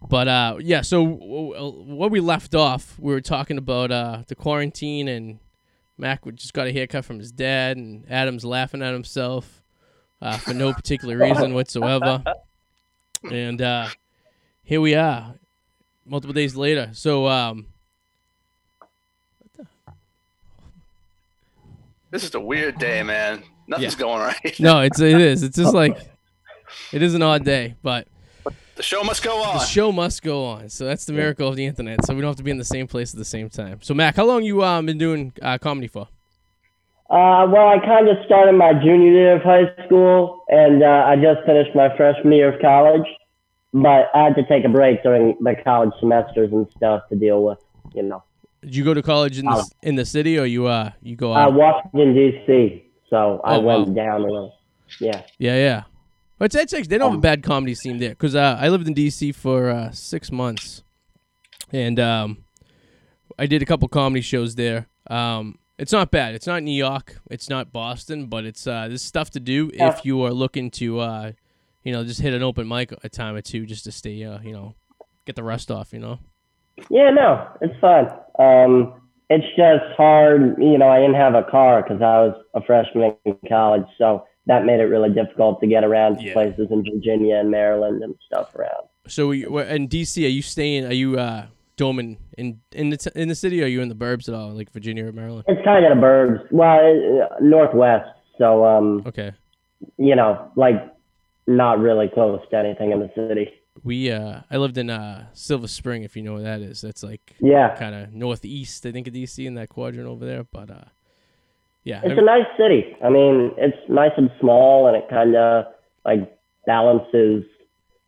But 0.08 0.28
uh, 0.28 0.56
yeah. 0.60 0.82
So 0.82 1.02
what 1.02 2.10
we 2.10 2.20
left 2.20 2.54
off, 2.54 2.98
we 2.98 3.12
were 3.12 3.20
talking 3.20 3.56
about 3.56 3.90
uh, 3.90 4.22
the 4.26 4.34
quarantine 4.34 5.08
and 5.08 5.38
Mac 6.00 6.24
just 6.34 6.54
got 6.54 6.66
a 6.66 6.72
haircut 6.72 7.04
from 7.04 7.18
his 7.18 7.30
dad, 7.30 7.76
and 7.76 8.04
Adam's 8.10 8.44
laughing 8.44 8.82
at 8.82 8.92
himself 8.92 9.62
uh, 10.22 10.36
for 10.38 10.54
no 10.54 10.72
particular 10.72 11.16
reason 11.16 11.54
whatsoever. 11.54 12.22
And 13.30 13.60
uh, 13.60 13.88
here 14.64 14.80
we 14.80 14.94
are, 14.94 15.34
multiple 16.06 16.32
days 16.32 16.56
later. 16.56 16.88
So, 16.94 17.26
um, 17.28 17.66
this 22.10 22.24
is 22.24 22.34
a 22.34 22.40
weird 22.40 22.78
day, 22.78 23.02
man. 23.02 23.42
Nothing's 23.68 23.92
yeah. 23.92 24.00
going 24.00 24.20
right. 24.22 24.58
no, 24.58 24.80
it's 24.80 24.98
it 25.00 25.20
is. 25.20 25.42
It's 25.42 25.58
just 25.58 25.74
like 25.82 25.98
it 26.94 27.02
is 27.02 27.12
an 27.12 27.20
odd 27.20 27.44
day, 27.44 27.74
but 27.82 28.08
the 28.80 28.84
show 28.84 29.02
must 29.04 29.22
go 29.22 29.42
on. 29.42 29.58
The 29.58 29.64
show 29.66 29.92
must 29.92 30.22
go 30.22 30.46
on. 30.46 30.70
So 30.70 30.86
that's 30.86 31.04
the 31.04 31.12
miracle 31.12 31.46
of 31.46 31.54
the 31.54 31.66
internet. 31.66 32.02
So 32.06 32.14
we 32.14 32.22
don't 32.22 32.30
have 32.30 32.36
to 32.36 32.42
be 32.42 32.50
in 32.50 32.56
the 32.56 32.64
same 32.64 32.86
place 32.86 33.12
at 33.12 33.18
the 33.18 33.26
same 33.26 33.50
time. 33.50 33.80
So 33.82 33.92
Mac, 33.92 34.16
how 34.16 34.24
long 34.24 34.42
you 34.42 34.64
um 34.64 34.86
been 34.86 34.96
doing 34.96 35.34
uh, 35.42 35.58
comedy 35.58 35.86
for? 35.86 36.08
Uh, 37.10 37.44
well, 37.52 37.68
I 37.68 37.78
kind 37.84 38.08
of 38.08 38.16
started 38.24 38.52
my 38.52 38.72
junior 38.72 39.12
year 39.12 39.36
of 39.36 39.42
high 39.42 39.66
school, 39.84 40.44
and 40.48 40.82
uh, 40.82 41.04
I 41.06 41.16
just 41.16 41.44
finished 41.44 41.74
my 41.74 41.94
freshman 41.94 42.32
year 42.32 42.54
of 42.54 42.60
college. 42.62 43.06
But 43.74 44.08
I 44.14 44.24
had 44.24 44.34
to 44.36 44.46
take 44.46 44.64
a 44.64 44.68
break 44.68 45.02
during 45.02 45.36
the 45.40 45.54
college 45.62 45.90
semesters 46.00 46.50
and 46.50 46.66
stuff 46.76 47.02
to 47.10 47.16
deal 47.16 47.44
with, 47.44 47.58
you 47.94 48.02
know. 48.02 48.22
Did 48.62 48.76
you 48.76 48.84
go 48.84 48.94
to 48.94 49.02
college 49.02 49.38
in 49.38 49.44
the 49.44 49.52
uh, 49.52 49.64
in 49.82 49.96
the 49.96 50.06
city, 50.06 50.38
or 50.38 50.46
you 50.46 50.66
uh 50.66 50.92
you 51.02 51.16
go 51.16 51.34
out? 51.34 51.50
Uh, 51.50 51.52
Washington 51.52 52.14
D.C. 52.14 52.84
So 53.10 53.42
I 53.44 53.56
oh, 53.56 53.60
went 53.60 53.88
wow. 53.88 53.94
down 53.94 54.20
a 54.22 54.24
little. 54.24 54.54
Yeah. 55.00 55.22
Yeah, 55.38 55.56
yeah. 55.56 55.82
But 56.40 56.54
it's, 56.54 56.72
it's 56.72 56.88
they 56.88 56.96
don't 56.96 57.08
have 57.08 57.12
a 57.12 57.14
um, 57.16 57.20
bad 57.20 57.42
comedy 57.42 57.74
scene 57.74 57.98
there 57.98 58.10
because 58.10 58.34
uh, 58.34 58.56
I 58.58 58.70
lived 58.70 58.88
in 58.88 58.94
D.C. 58.94 59.32
for 59.32 59.68
uh, 59.68 59.90
six 59.90 60.32
months, 60.32 60.82
and 61.70 62.00
um, 62.00 62.38
I 63.38 63.44
did 63.44 63.60
a 63.60 63.66
couple 63.66 63.86
comedy 63.88 64.22
shows 64.22 64.54
there. 64.54 64.88
Um, 65.10 65.58
it's 65.76 65.92
not 65.92 66.10
bad. 66.10 66.34
It's 66.34 66.46
not 66.46 66.62
New 66.62 66.72
York. 66.74 67.20
It's 67.30 67.50
not 67.50 67.72
Boston, 67.74 68.24
but 68.24 68.46
it's 68.46 68.66
uh, 68.66 68.88
there's 68.88 69.02
stuff 69.02 69.28
to 69.32 69.40
do 69.40 69.70
yeah. 69.74 69.90
if 69.90 70.06
you 70.06 70.24
are 70.24 70.32
looking 70.32 70.70
to, 70.72 71.00
uh, 71.00 71.32
you 71.84 71.92
know, 71.92 72.04
just 72.04 72.22
hit 72.22 72.32
an 72.32 72.42
open 72.42 72.66
mic 72.66 72.94
a 73.04 73.10
time 73.10 73.34
or 73.34 73.42
two 73.42 73.66
just 73.66 73.84
to 73.84 73.92
stay, 73.92 74.24
uh, 74.24 74.38
you 74.40 74.52
know, 74.52 74.74
get 75.26 75.36
the 75.36 75.42
rust 75.42 75.70
off. 75.70 75.92
You 75.92 75.98
know. 75.98 76.20
Yeah, 76.88 77.10
no, 77.10 77.48
it's 77.60 77.78
fun. 77.82 78.08
Um, 78.38 78.94
it's 79.28 79.44
just 79.58 79.94
hard. 79.94 80.56
You 80.56 80.78
know, 80.78 80.88
I 80.88 81.00
didn't 81.00 81.16
have 81.16 81.34
a 81.34 81.42
car 81.50 81.82
because 81.82 82.00
I 82.00 82.24
was 82.24 82.42
a 82.54 82.62
freshman 82.62 83.14
in 83.26 83.36
college, 83.46 83.84
so 83.98 84.24
that 84.46 84.64
made 84.64 84.80
it 84.80 84.84
really 84.84 85.10
difficult 85.10 85.60
to 85.60 85.66
get 85.66 85.84
around 85.84 86.16
to 86.18 86.24
Yeah. 86.24 86.32
places 86.32 86.68
in 86.70 86.82
Virginia 86.82 87.36
and 87.36 87.50
Maryland 87.50 88.02
and 88.02 88.14
stuff 88.26 88.54
around. 88.54 88.86
So 89.06 89.32
where- 89.32 89.66
in 89.66 89.88
DC, 89.88 90.24
are 90.24 90.28
you 90.28 90.42
staying? 90.42 90.86
Are 90.86 90.92
you 90.92 91.18
uh, 91.18 91.46
doming 91.76 92.16
in 92.38 92.60
in 92.72 92.90
the 92.90 92.96
t- 92.96 93.10
in 93.14 93.28
the 93.28 93.34
city? 93.34 93.60
Or 93.60 93.64
are 93.64 93.68
you 93.68 93.80
in 93.82 93.88
the 93.88 93.94
burbs 93.94 94.28
at 94.28 94.34
all, 94.34 94.50
like 94.50 94.70
Virginia 94.72 95.06
or 95.06 95.12
Maryland? 95.12 95.44
It's 95.48 95.64
kind 95.64 95.84
of 95.84 95.96
the 95.96 96.02
burbs, 96.06 96.40
well, 96.50 96.78
uh, 97.22 97.36
northwest. 97.40 98.08
So, 98.38 98.64
um, 98.64 99.02
Okay. 99.06 99.32
you 99.98 100.14
know, 100.16 100.50
like 100.56 100.76
not 101.46 101.78
really 101.78 102.08
close 102.08 102.40
to 102.50 102.56
anything 102.56 102.92
in 102.92 103.00
the 103.00 103.10
city. 103.14 103.50
We 103.82 104.10
uh, 104.10 104.40
I 104.50 104.56
lived 104.58 104.78
in 104.78 104.90
uh, 104.90 105.26
Silver 105.32 105.68
Spring, 105.68 106.02
if 106.02 106.16
you 106.16 106.22
know 106.22 106.34
where 106.34 106.42
that 106.42 106.60
is. 106.60 106.80
That's 106.80 107.02
like 107.02 107.34
Yeah, 107.40 107.74
kind 107.76 107.94
of 107.94 108.12
northeast, 108.12 108.84
I 108.86 108.92
think, 108.92 109.06
of 109.08 109.14
DC 109.14 109.46
in 109.46 109.54
that 109.54 109.68
quadrant 109.70 110.08
over 110.08 110.24
there. 110.26 110.44
But 110.44 110.70
uh, 110.70 110.84
yeah, 111.84 112.00
it's 112.04 112.18
a 112.18 112.24
nice 112.24 112.46
city. 112.58 112.96
I 113.02 113.08
mean, 113.08 113.52
it's 113.56 113.76
nice 113.88 114.12
and 114.16 114.30
small, 114.40 114.86
and 114.86 114.96
it 114.96 115.08
kind 115.08 115.34
of 115.36 115.66
like 116.04 116.38
balances, 116.66 117.44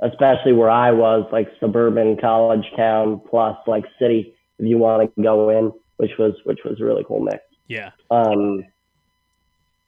especially 0.01 0.53
where 0.53 0.71
I 0.71 0.91
was, 0.91 1.27
like 1.33 1.49
suburban 1.61 2.17
college 2.21 2.67
town 2.77 3.21
plus 3.29 3.57
like 3.67 3.85
city. 3.99 4.35
If 4.59 4.67
you 4.67 4.79
want 4.79 5.15
to 5.17 5.23
go 5.23 5.49
in, 5.49 5.73
which 5.97 6.13
was 6.19 6.35
which 6.45 6.61
was 6.65 6.81
a 6.81 6.85
really 6.85 7.05
cool 7.07 7.21
mix. 7.21 7.39
yeah, 7.69 7.91
Um, 8.11 8.65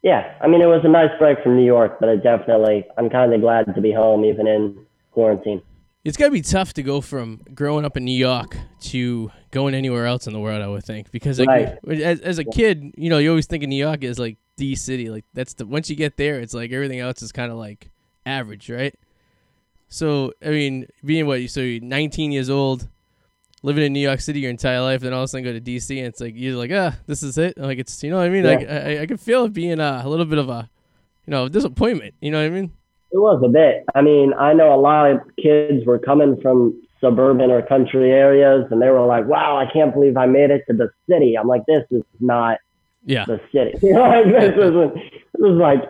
yeah, 0.04 0.34
I 0.42 0.48
mean, 0.48 0.60
it 0.60 0.66
was 0.66 0.82
a 0.84 0.88
nice 0.88 1.10
break 1.18 1.42
from 1.42 1.56
New 1.56 1.64
York, 1.64 1.96
but 1.98 2.10
it 2.10 2.22
definitely, 2.22 2.84
I'm 2.98 3.08
kind 3.08 3.32
of 3.32 3.40
glad 3.40 3.74
to 3.74 3.80
be 3.80 3.90
home 3.90 4.24
even 4.26 4.46
in 4.46 4.84
quarantine. 5.12 5.62
It's 6.04 6.18
gotta 6.18 6.30
be 6.30 6.42
tough 6.42 6.75
to 6.75 6.82
go 6.82 7.00
from 7.00 7.40
growing 7.54 7.84
up 7.84 7.96
in 7.96 8.04
New 8.04 8.16
York 8.16 8.56
to 8.80 9.30
going 9.50 9.75
anywhere 9.75 10.06
else 10.06 10.26
in 10.26 10.34
the 10.34 10.40
world. 10.40 10.61
I 10.61 10.68
would 10.68 10.84
think 10.84 11.11
because 11.11 11.40
like 11.40 11.78
as, 11.88 12.20
as 12.20 12.38
a 12.38 12.44
kid, 12.44 12.92
you 12.96 13.08
know, 13.08 13.18
you 13.18 13.30
always 13.30 13.46
think 13.46 13.62
of 13.62 13.70
New 13.70 13.82
York 13.82 14.04
as 14.04 14.18
like 14.18 14.37
the 14.56 14.75
city. 14.75 15.08
Like 15.08 15.25
that's 15.32 15.54
the 15.54 15.66
once 15.66 15.88
you 15.88 15.96
get 15.96 16.18
there, 16.18 16.40
it's 16.40 16.52
like 16.52 16.73
everything 16.73 17.00
else 17.00 17.23
is 17.23 17.32
kind 17.32 17.50
of 17.50 17.56
like 17.56 17.90
average, 18.26 18.68
right? 18.68 18.94
So 19.88 20.32
I 20.44 20.50
mean, 20.50 20.87
being 21.04 21.26
what 21.26 21.49
so 21.49 21.61
you're 21.61 21.82
19 21.82 22.32
years 22.32 22.50
old, 22.50 22.87
living 23.62 23.82
in 23.82 23.94
New 23.94 24.00
York 24.00 24.20
City 24.20 24.40
your 24.40 24.50
entire 24.50 24.82
life, 24.82 25.00
then 25.00 25.14
all 25.14 25.20
of 25.20 25.25
a 25.25 25.28
sudden 25.28 25.44
go 25.44 25.52
to 25.54 25.61
DC, 25.61 25.96
and 25.96 26.06
it's 26.06 26.20
like 26.20 26.34
you're 26.37 26.56
like, 26.56 26.70
ah, 26.70 26.94
this 27.06 27.23
is 27.23 27.38
it. 27.38 27.56
Like 27.56 27.78
it's 27.78 28.02
you 28.02 28.11
know 28.11 28.18
what 28.18 28.26
I 28.26 28.28
mean. 28.28 28.44
Like 28.44 28.68
I, 28.68 29.00
I 29.00 29.06
could 29.06 29.20
feel 29.20 29.44
it 29.44 29.54
being 29.54 29.80
uh, 29.80 30.02
a 30.04 30.08
little 30.08 30.26
bit 30.26 30.38
of 30.38 30.50
a 30.50 30.68
you 31.26 31.30
know 31.30 31.49
disappointment. 31.49 32.14
You 32.20 32.30
know 32.30 32.40
what 32.40 32.46
I 32.46 32.50
mean? 32.50 32.73
It 33.14 33.18
was 33.18 33.40
a 33.44 33.49
bit. 33.49 33.85
I 33.94 34.02
mean, 34.02 34.35
I 34.35 34.54
know 34.54 34.75
a 34.75 34.80
lot 34.80 35.09
of 35.09 35.21
kids 35.40 35.87
were 35.87 36.00
coming 36.00 36.37
from 36.42 36.83
suburban 37.00 37.49
or 37.49 37.62
country 37.62 38.11
areas, 38.11 38.66
and 38.73 38.83
they 38.83 38.88
were 38.90 39.06
like, 39.06 39.28
"Wow, 39.28 39.56
I 39.56 39.71
can't 39.73 39.94
believe 39.94 40.16
I 40.16 40.26
made 40.26 40.50
it 40.50 40.64
to 40.66 40.73
the 40.73 40.90
city." 41.09 41.38
I'm 41.38 41.47
like, 41.47 41.64
"This 41.66 41.85
is 41.92 42.02
not 42.18 42.59
Yeah, 43.04 43.25
the 43.26 43.40
city. 43.52 43.78
You 43.87 43.92
know, 43.94 44.02
like, 44.02 44.25
this 44.25 44.54
isn't. 44.56 44.94
This 44.94 45.49
is 45.49 45.59
like 45.59 45.85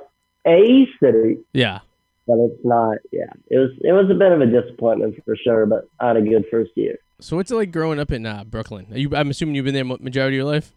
a 0.47 0.87
city, 1.03 1.39
yeah. 1.55 1.79
but 2.27 2.35
it's 2.41 2.63
not. 2.63 2.99
Yeah, 3.11 3.33
it 3.49 3.57
was. 3.57 3.71
It 3.81 3.93
was 3.93 4.11
a 4.11 4.15
bit 4.15 4.31
of 4.31 4.43
a 4.43 4.47
disappointment 4.47 5.17
for 5.25 5.35
sure, 5.35 5.65
but 5.65 5.89
I 6.01 6.09
had 6.09 6.19
a 6.19 6.21
good 6.21 6.45
first 6.51 6.73
year. 6.75 6.99
So 7.21 7.37
what's 7.37 7.51
it 7.51 7.55
like 7.55 7.73
growing 7.73 7.99
up 7.99 8.13
in 8.13 8.27
uh, 8.27 8.45
Brooklyn? 8.45 8.85
You, 8.91 9.17
I'm 9.17 9.31
assuming 9.31 9.55
you've 9.55 9.65
been 9.65 9.73
there 9.73 9.85
majority 9.87 10.37
of 10.37 10.45
your 10.45 10.53
life. 10.53 10.75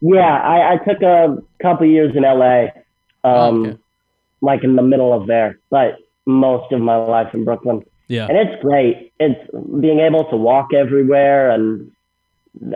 Yeah, 0.00 0.40
I, 0.40 0.72
I 0.72 0.76
took 0.78 1.02
a 1.02 1.36
couple 1.60 1.86
years 1.86 2.16
in 2.16 2.22
LA, 2.22 2.68
um, 3.24 3.34
Oh, 3.34 3.66
okay. 3.66 3.78
Like 4.42 4.64
in 4.64 4.76
the 4.76 4.82
middle 4.82 5.12
of 5.18 5.26
there, 5.26 5.58
but 5.70 5.96
most 6.26 6.70
of 6.72 6.80
my 6.80 6.96
life 6.96 7.32
in 7.32 7.44
Brooklyn. 7.44 7.82
Yeah, 8.08 8.26
And 8.26 8.36
it's 8.36 8.60
great. 8.60 9.12
It's 9.18 9.40
being 9.80 10.00
able 10.00 10.28
to 10.28 10.36
walk 10.36 10.74
everywhere. 10.74 11.50
And 11.50 11.90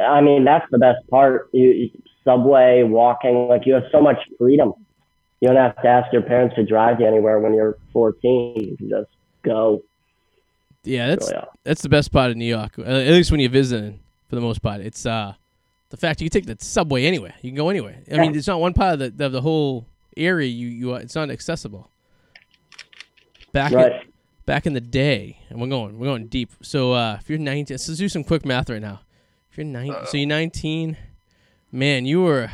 I 0.01 0.23
mean, 0.23 0.45
that's 0.45 0.65
the 0.71 0.79
best 0.79 1.07
part. 1.11 1.51
You, 1.53 1.69
you, 1.69 1.91
subway, 2.25 2.83
walking, 2.85 3.47
like 3.49 3.67
you 3.67 3.75
have 3.75 3.85
so 3.93 4.01
much 4.01 4.17
freedom. 4.39 4.73
You 5.41 5.49
don't 5.49 5.57
have 5.57 5.77
to 5.83 5.89
ask 5.89 6.11
your 6.13 6.23
parents 6.23 6.55
to 6.57 6.65
drive 6.65 7.01
you 7.01 7.07
anywhere 7.07 7.39
when 7.41 7.53
you're 7.53 7.77
14. 7.93 8.55
You 8.57 8.77
can 8.79 8.89
just 8.89 9.11
go. 9.43 9.83
yeah. 10.85 11.09
That's 11.09 11.31
that's 11.65 11.83
the 11.83 11.89
best 11.91 12.13
part 12.13 12.31
of 12.31 12.37
New 12.39 12.47
York. 12.47 12.79
uh, 12.79 12.83
At 12.83 13.13
least 13.13 13.31
when 13.31 13.41
you're 13.41 13.51
visiting, 13.51 14.01
for 14.29 14.37
the 14.37 14.41
most 14.41 14.63
part, 14.63 14.81
it's 14.81 15.05
uh 15.05 15.35
the 15.91 15.97
fact 15.97 16.21
you 16.21 16.31
can 16.31 16.41
take 16.43 16.47
the 16.47 16.65
subway 16.65 17.05
anywhere. 17.05 17.35
You 17.43 17.51
can 17.51 17.57
go 17.57 17.69
anywhere. 17.69 17.99
I 18.11 18.17
mean, 18.19 18.35
it's 18.35 18.47
not 18.47 18.61
one 18.61 18.73
part 18.73 19.01
of 19.01 19.17
the 19.17 19.27
of 19.27 19.33
the 19.33 19.43
whole 19.43 19.87
area. 20.17 20.49
You 20.49 20.69
you 20.69 20.95
uh, 20.95 20.99
it's 20.99 21.15
not 21.15 21.31
accessible. 21.31 21.91
Back 23.53 23.73
in, 23.73 23.93
back 24.45 24.67
in 24.67 24.75
the 24.75 24.81
day, 24.81 25.39
and 25.49 25.61
we're 25.61 25.69
going 25.69 25.99
we're 25.99 26.07
going 26.07 26.27
deep. 26.27 26.53
So 26.63 26.93
uh, 26.93 27.19
if 27.21 27.31
you're 27.31 27.39
19, 27.39 27.75
let's 27.75 27.87
do 27.87 28.09
some 28.09 28.25
quick 28.25 28.45
math 28.45 28.69
right 28.69 28.83
now. 28.83 29.01
If 29.51 29.59
you're 29.59 29.67
19, 29.67 30.07
so 30.07 30.17
you're 30.19 30.29
19, 30.29 30.97
man, 31.73 32.07
you 32.07 32.23
were. 32.23 32.51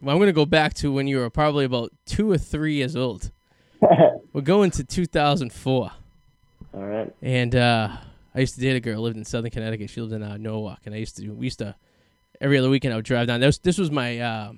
Well, 0.00 0.14
I'm 0.14 0.20
gonna 0.20 0.32
go 0.32 0.46
back 0.46 0.74
to 0.74 0.92
when 0.92 1.06
you 1.06 1.18
were 1.18 1.30
probably 1.30 1.64
about 1.64 1.92
two 2.04 2.30
or 2.30 2.38
three 2.38 2.74
years 2.74 2.96
old. 2.96 3.30
We're 4.32 4.40
going 4.40 4.72
to 4.72 4.84
2004. 4.84 5.90
All 6.74 6.80
right. 6.80 7.14
And 7.22 7.54
uh, 7.54 7.88
I 8.34 8.40
used 8.40 8.56
to 8.56 8.60
date 8.60 8.74
a 8.74 8.80
girl 8.80 9.00
lived 9.00 9.16
in 9.16 9.24
Southern 9.24 9.50
Connecticut. 9.50 9.90
She 9.90 10.00
lived 10.00 10.12
in 10.12 10.22
uh, 10.22 10.36
Norwalk, 10.36 10.80
and 10.86 10.94
I 10.94 10.98
used 10.98 11.16
to 11.18 11.30
we 11.30 11.46
used 11.46 11.60
to 11.60 11.76
every 12.40 12.58
other 12.58 12.68
weekend 12.68 12.92
I 12.92 12.96
would 12.96 13.04
drive 13.04 13.28
down. 13.28 13.40
This 13.40 13.58
this 13.58 13.78
was 13.78 13.90
my 13.90 14.18
uh, 14.18 14.52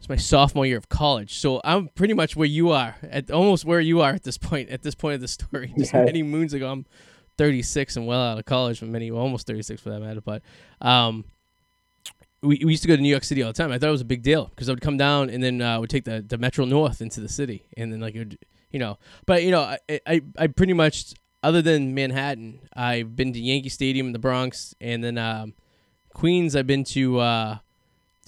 it's 0.00 0.08
my 0.08 0.16
sophomore 0.16 0.64
year 0.66 0.78
of 0.78 0.88
college, 0.88 1.38
so 1.38 1.60
I'm 1.62 1.88
pretty 1.88 2.14
much 2.14 2.34
where 2.34 2.48
you 2.48 2.70
are 2.70 2.96
at 3.02 3.30
almost 3.30 3.64
where 3.64 3.80
you 3.80 4.00
are 4.00 4.10
at 4.10 4.22
this 4.24 4.38
point 4.38 4.70
at 4.70 4.82
this 4.82 4.94
point 4.94 5.14
of 5.16 5.20
the 5.20 5.28
story. 5.28 5.72
Just 5.78 5.94
Okay. 5.94 6.04
many 6.04 6.22
moons 6.22 6.52
ago, 6.54 6.70
I'm 6.72 6.86
36 7.38 7.96
and 7.96 8.06
well 8.06 8.20
out 8.20 8.38
of 8.38 8.44
college, 8.46 8.82
many 8.82 9.10
well, 9.10 9.20
almost 9.22 9.46
36 9.46 9.80
for 9.80 9.90
that 9.90 10.00
matter. 10.00 10.20
But 10.22 10.42
um, 10.80 11.24
we, 12.42 12.62
we 12.64 12.70
used 12.72 12.82
to 12.82 12.88
go 12.88 12.96
to 12.96 13.02
New 13.02 13.10
York 13.10 13.24
City 13.24 13.42
all 13.42 13.50
the 13.52 13.56
time. 13.62 13.70
I 13.70 13.78
thought 13.78 13.88
it 13.88 13.92
was 13.92 14.00
a 14.00 14.06
big 14.06 14.22
deal 14.22 14.46
because 14.46 14.68
I 14.68 14.72
would 14.72 14.80
come 14.80 14.96
down 14.96 15.28
and 15.28 15.42
then 15.42 15.60
uh, 15.60 15.78
would 15.80 15.90
take 15.90 16.04
the, 16.04 16.24
the 16.26 16.38
Metro 16.38 16.64
North 16.64 17.00
into 17.02 17.20
the 17.20 17.28
city, 17.28 17.66
and 17.76 17.92
then 17.92 18.00
like 18.00 18.14
it 18.14 18.18
would, 18.20 18.38
you 18.70 18.78
know. 18.78 18.98
But 19.26 19.42
you 19.42 19.50
know, 19.50 19.60
I, 19.60 20.00
I 20.06 20.20
I 20.38 20.46
pretty 20.46 20.72
much 20.72 21.12
other 21.42 21.60
than 21.62 21.94
Manhattan, 21.94 22.60
I've 22.74 23.14
been 23.16 23.32
to 23.34 23.40
Yankee 23.40 23.68
Stadium 23.68 24.06
in 24.06 24.12
the 24.14 24.18
Bronx, 24.18 24.74
and 24.80 25.04
then 25.04 25.18
um, 25.18 25.52
Queens. 26.14 26.56
I've 26.56 26.66
been 26.66 26.84
to 26.84 27.18
uh, 27.18 27.58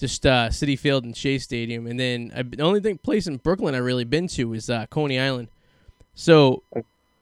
just 0.03 0.25
uh, 0.25 0.49
Citi 0.49 0.77
Field 0.77 1.05
and 1.05 1.15
Shea 1.15 1.39
Stadium, 1.39 1.87
and 1.87 1.97
then 1.97 2.33
I, 2.35 2.41
the 2.41 2.61
only 2.61 2.81
thing 2.81 2.97
place 2.97 3.25
in 3.25 3.37
Brooklyn 3.37 3.73
I 3.73 3.77
really 3.77 4.03
been 4.03 4.27
to 4.27 4.53
is 4.53 4.69
uh, 4.69 4.85
Coney 4.87 5.17
Island. 5.17 5.47
So 6.13 6.61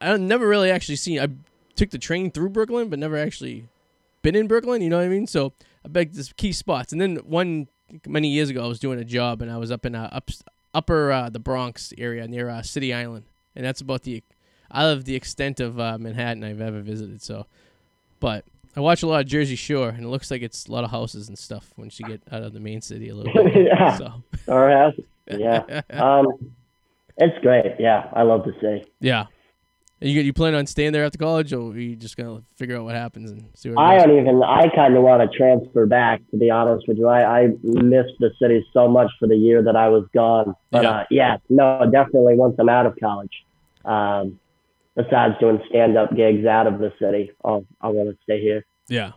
I've 0.01 0.19
never 0.19 0.47
really 0.47 0.71
actually 0.71 0.95
seen. 0.95 1.19
I 1.19 1.27
took 1.75 1.91
the 1.91 1.99
train 1.99 2.31
through 2.31 2.49
Brooklyn, 2.49 2.89
but 2.89 2.97
never 2.97 3.17
actually 3.17 3.67
been 4.23 4.35
in 4.35 4.47
Brooklyn. 4.47 4.81
You 4.81 4.89
know 4.89 4.97
what 4.97 5.05
I 5.05 5.09
mean? 5.09 5.27
So 5.27 5.53
I 5.85 5.89
begged 5.89 6.15
this 6.15 6.33
key 6.33 6.51
spots, 6.53 6.91
and 6.91 6.99
then 6.99 7.17
one 7.17 7.67
many 8.07 8.29
years 8.29 8.49
ago 8.49 8.65
I 8.65 8.67
was 8.67 8.79
doing 8.79 8.97
a 8.97 9.05
job, 9.05 9.43
and 9.43 9.51
I 9.51 9.57
was 9.57 9.69
up 9.69 9.85
in 9.85 9.93
uh, 9.93 10.09
up, 10.11 10.31
upper 10.73 11.11
uh, 11.11 11.29
the 11.29 11.37
Bronx 11.37 11.93
area 11.99 12.27
near 12.27 12.49
uh, 12.49 12.63
City 12.63 12.95
Island, 12.95 13.25
and 13.55 13.63
that's 13.63 13.81
about 13.81 14.01
the 14.01 14.23
I 14.71 14.85
love 14.85 15.05
the 15.05 15.15
extent 15.15 15.59
of 15.59 15.79
uh, 15.79 15.99
Manhattan 15.99 16.43
I've 16.43 16.61
ever 16.61 16.81
visited. 16.81 17.21
So, 17.21 17.45
but 18.19 18.43
I 18.75 18.79
watch 18.79 19.03
a 19.03 19.07
lot 19.07 19.21
of 19.21 19.27
Jersey 19.27 19.55
Shore, 19.55 19.89
and 19.89 20.05
it 20.05 20.07
looks 20.07 20.31
like 20.31 20.41
it's 20.41 20.65
a 20.67 20.71
lot 20.71 20.83
of 20.83 20.91
houses 20.91 21.27
and 21.27 21.37
stuff 21.37 21.71
once 21.77 21.99
you 21.99 22.05
get 22.07 22.21
out 22.31 22.43
of 22.43 22.53
the 22.53 22.59
main 22.59 22.81
city 22.81 23.09
a 23.09 23.15
little 23.15 23.33
bit. 23.33 23.65
Yeah. 23.67 23.97
So 23.97 24.23
Our 24.47 24.69
house. 24.71 24.95
Yeah. 25.27 25.81
Um, 25.91 26.27
it's 27.17 27.37
great. 27.41 27.75
Yeah, 27.79 28.09
I 28.13 28.23
love 28.23 28.45
the 28.45 28.53
city. 28.61 28.89
yeah. 28.99 29.25
You 30.03 30.19
you 30.21 30.33
plan 30.33 30.55
on 30.55 30.65
staying 30.65 30.93
there 30.93 31.05
after 31.05 31.19
college, 31.19 31.53
or 31.53 31.69
are 31.73 31.77
you 31.77 31.95
just 31.95 32.17
gonna 32.17 32.41
figure 32.55 32.75
out 32.75 32.85
what 32.85 32.95
happens 32.95 33.29
and 33.29 33.47
see 33.53 33.69
what? 33.69 33.77
I 33.83 33.99
don't 33.99 34.17
even. 34.17 34.41
I 34.41 34.67
kind 34.73 34.95
of 34.97 35.03
want 35.03 35.21
to 35.31 35.37
transfer 35.37 35.85
back. 35.85 36.21
To 36.31 36.37
be 36.37 36.49
honest 36.49 36.87
with 36.87 36.97
you, 36.97 37.07
I, 37.07 37.41
I 37.41 37.47
missed 37.61 38.13
the 38.19 38.31
city 38.41 38.65
so 38.73 38.87
much 38.87 39.11
for 39.19 39.27
the 39.27 39.35
year 39.35 39.61
that 39.61 39.75
I 39.75 39.89
was 39.89 40.05
gone. 40.11 40.55
But 40.71 40.83
Yeah. 40.83 40.89
uh, 40.89 41.03
yeah, 41.11 41.37
no, 41.49 41.87
definitely 41.91 42.33
once 42.33 42.55
I'm 42.57 42.67
out 42.67 42.87
of 42.87 42.95
college. 42.99 43.45
Um, 43.85 44.39
besides 44.95 45.35
doing 45.39 45.59
stand-up 45.69 46.15
gigs 46.15 46.45
out 46.45 46.67
of 46.67 46.79
the 46.79 46.91
city, 46.99 47.31
I'll 47.43 47.65
I 47.79 47.87
want 47.87 48.09
to 48.09 48.17
stay 48.23 48.41
here. 48.41 48.65
Yeah. 48.87 49.11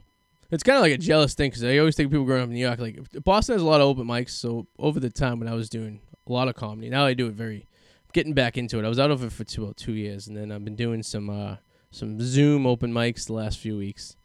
It's 0.50 0.62
kind 0.62 0.76
of 0.76 0.83
like 0.83 0.93
a 0.93 0.99
jealous 0.99 1.35
thing 1.35 1.50
because 1.50 1.64
I 1.64 1.78
always 1.78 1.97
think 1.97 2.11
people 2.11 2.25
growing 2.26 2.43
up 2.43 2.49
in 2.49 2.54
New 2.54 2.61
York, 2.61 2.78
like 2.78 3.00
Boston 3.25 3.54
has 3.54 3.62
a 3.62 3.66
lot 3.66 3.81
of 3.81 3.88
open 3.88 4.07
mics. 4.07 4.31
So 4.31 4.66
over 4.78 5.00
the 5.00 5.11
time 5.11 5.40
when 5.40 5.49
I 5.49 5.54
was 5.54 5.69
doing 5.69 6.00
a 6.26 6.33
lot 6.33 6.49
of 6.49 6.54
comedy, 6.54 6.90
now 6.90 7.04
I 7.04 7.14
do 7.14 7.26
it 7.26 7.35
very, 7.35 7.66
getting 8.12 8.35
back 8.35 8.57
into 8.57 8.78
it. 8.78 8.85
I 8.85 8.88
was 8.88 9.00
out 9.00 9.11
of 9.11 9.25
it 9.25 9.33
for 9.33 9.43
two, 9.43 9.64
about 9.64 9.76
two 9.76 9.95
years, 9.95 10.28
and 10.28 10.37
then 10.37 10.52
I've 10.52 10.64
been 10.64 10.76
doing 10.76 11.02
some 11.02 11.28
uh, 11.28 11.57
some 11.90 12.21
Zoom 12.21 12.66
open 12.66 12.93
mics 12.93 13.26
the 13.26 13.33
last 13.33 13.59
few 13.59 13.76
weeks, 13.76 14.16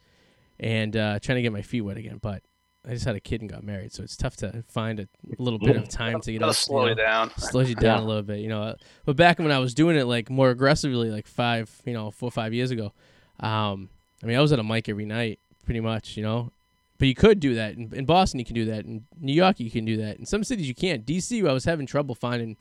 and 0.60 0.96
uh, 0.96 1.20
trying 1.20 1.38
to 1.38 1.41
get 1.41 1.51
my 1.51 1.63
feet 1.63 1.82
wet 1.82 1.98
again. 1.98 2.20
But 2.22 2.44
I 2.88 2.91
just 2.93 3.05
had 3.05 3.15
a 3.15 3.19
kid 3.19 3.41
and 3.41 3.50
got 3.50 3.63
married, 3.63 3.91
so 3.91 4.03
it's 4.03 4.15
tough 4.15 4.36
to 4.38 4.63
find 4.67 5.00
a 5.01 5.07
little 5.38 5.59
bit 5.59 5.75
of 5.75 5.89
time 5.89 6.21
to 6.21 6.31
get 6.31 6.39
That'll 6.39 6.53
slow 6.53 6.83
you 6.83 6.89
you 6.91 6.95
know 6.95 7.03
down. 7.03 7.31
slows 7.38 7.69
you 7.69 7.75
down 7.88 8.00
Yeah. 8.00 8.05
a 8.05 8.07
little 8.07 8.24
bit, 8.24 8.39
you 8.39 8.48
know. 8.48 8.75
But 9.05 9.15
back 9.17 9.38
when 9.39 9.51
I 9.51 9.59
was 9.59 9.74
doing 9.74 9.98
it 9.98 10.05
like 10.05 10.29
more 10.29 10.50
aggressively, 10.50 11.09
like 11.12 11.27
five, 11.27 11.69
you 11.86 11.93
know, 11.93 12.09
four 12.12 12.27
or 12.27 12.31
five 12.31 12.53
years 12.53 12.71
ago, 12.71 12.93
um, 13.41 13.89
I 14.24 14.25
mean, 14.27 14.38
I 14.38 14.41
was 14.41 14.51
at 14.53 14.59
a 14.59 14.63
mic 14.63 14.88
every 14.89 15.05
night, 15.05 15.39
pretty 15.65 15.81
much, 15.81 16.15
you 16.17 16.24
know. 16.24 16.51
But 16.98 17.07
you 17.07 17.15
could 17.15 17.39
do 17.39 17.55
that 17.55 17.75
in, 17.75 17.93
in 17.93 18.05
Boston. 18.05 18.39
You 18.39 18.45
can 18.45 18.55
do 18.55 18.65
that 18.65 18.83
in 18.86 19.05
New 19.19 19.33
York. 19.33 19.59
You 19.59 19.71
can 19.71 19.86
do 19.86 19.98
that 19.98 20.17
in 20.17 20.25
some 20.25 20.43
cities. 20.43 20.67
You 20.67 20.75
can't. 20.75 21.05
DC, 21.05 21.48
I 21.48 21.53
was 21.53 21.63
having 21.65 21.86
trouble 21.86 22.13
finding 22.15 22.57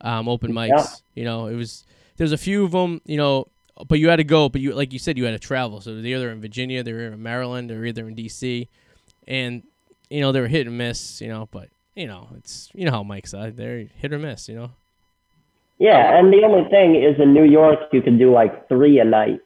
um, 0.00 0.28
open 0.28 0.52
mics. 0.52 0.68
Yeah. 0.68 0.84
You 1.14 1.24
know, 1.24 1.46
it 1.46 1.56
was 1.56 1.84
there's 2.16 2.32
a 2.32 2.38
few 2.38 2.64
of 2.64 2.70
them. 2.72 3.02
You 3.04 3.18
know, 3.18 3.48
but 3.88 3.98
you 3.98 4.08
had 4.08 4.16
to 4.16 4.24
go. 4.24 4.48
But 4.48 4.60
you 4.62 4.72
like 4.74 4.92
you 4.94 4.98
said, 4.98 5.18
you 5.18 5.24
had 5.24 5.32
to 5.32 5.38
travel. 5.38 5.80
So 5.82 5.94
they're 5.94 6.04
either 6.16 6.30
in 6.30 6.40
Virginia, 6.40 6.82
they're 6.82 7.12
in 7.12 7.22
Maryland, 7.22 7.70
or 7.70 7.84
either 7.84 8.08
in 8.08 8.16
DC, 8.16 8.68
and 9.26 9.62
you 10.10 10.20
know 10.20 10.32
they 10.32 10.40
were 10.40 10.48
hit 10.48 10.66
and 10.66 10.76
miss. 10.78 11.20
You 11.20 11.28
know, 11.28 11.48
but 11.50 11.68
you 11.94 12.06
know 12.06 12.28
it's 12.36 12.70
you 12.74 12.84
know 12.84 12.90
how 12.92 13.02
mics 13.02 13.36
are. 13.38 13.50
They're 13.50 13.86
hit 13.96 14.12
or 14.12 14.18
miss. 14.18 14.48
You 14.48 14.56
know. 14.56 14.70
Yeah, 15.78 16.16
and 16.18 16.32
the 16.32 16.42
only 16.44 16.68
thing 16.70 16.94
is 16.94 17.20
in 17.20 17.32
New 17.34 17.44
York 17.44 17.78
you 17.92 18.02
can 18.02 18.18
do 18.18 18.32
like 18.32 18.68
three 18.68 19.00
a 19.00 19.04
night. 19.04 19.40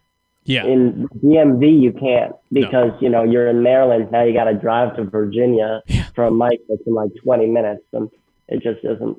Yeah. 0.44 0.64
In 0.64 1.08
DMV 1.24 1.80
you 1.82 1.92
can't 1.92 2.34
because 2.52 2.92
you 3.00 3.08
know 3.08 3.24
you're 3.24 3.48
in 3.48 3.62
Maryland 3.62 4.12
now. 4.12 4.22
You 4.22 4.32
got 4.32 4.44
to 4.44 4.54
drive 4.54 4.94
to 4.96 5.04
Virginia 5.04 5.82
Yeah. 5.86 6.06
for 6.14 6.24
a 6.24 6.30
mic 6.30 6.60
that's 6.68 6.82
in 6.86 6.94
like 6.94 7.10
20 7.24 7.46
minutes, 7.46 7.82
and 7.92 8.10
it 8.48 8.62
just 8.62 8.84
isn't. 8.84 9.18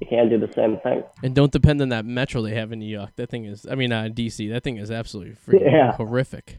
You 0.00 0.06
can't 0.08 0.30
do 0.30 0.38
the 0.38 0.50
same 0.54 0.78
thing. 0.78 1.02
And 1.22 1.34
don't 1.34 1.52
depend 1.52 1.82
on 1.82 1.90
that 1.90 2.04
metro 2.06 2.40
they 2.42 2.54
have 2.54 2.72
in 2.72 2.78
New 2.78 2.86
York. 2.86 3.10
That 3.16 3.28
thing 3.30 3.44
is, 3.44 3.66
I 3.70 3.74
mean, 3.74 3.92
uh, 3.92 4.08
DC. 4.12 4.50
That 4.50 4.62
thing 4.64 4.76
is 4.78 4.90
absolutely 4.90 5.34
freaking 5.46 5.70
Yeah. 5.70 5.92
horrific. 5.92 6.58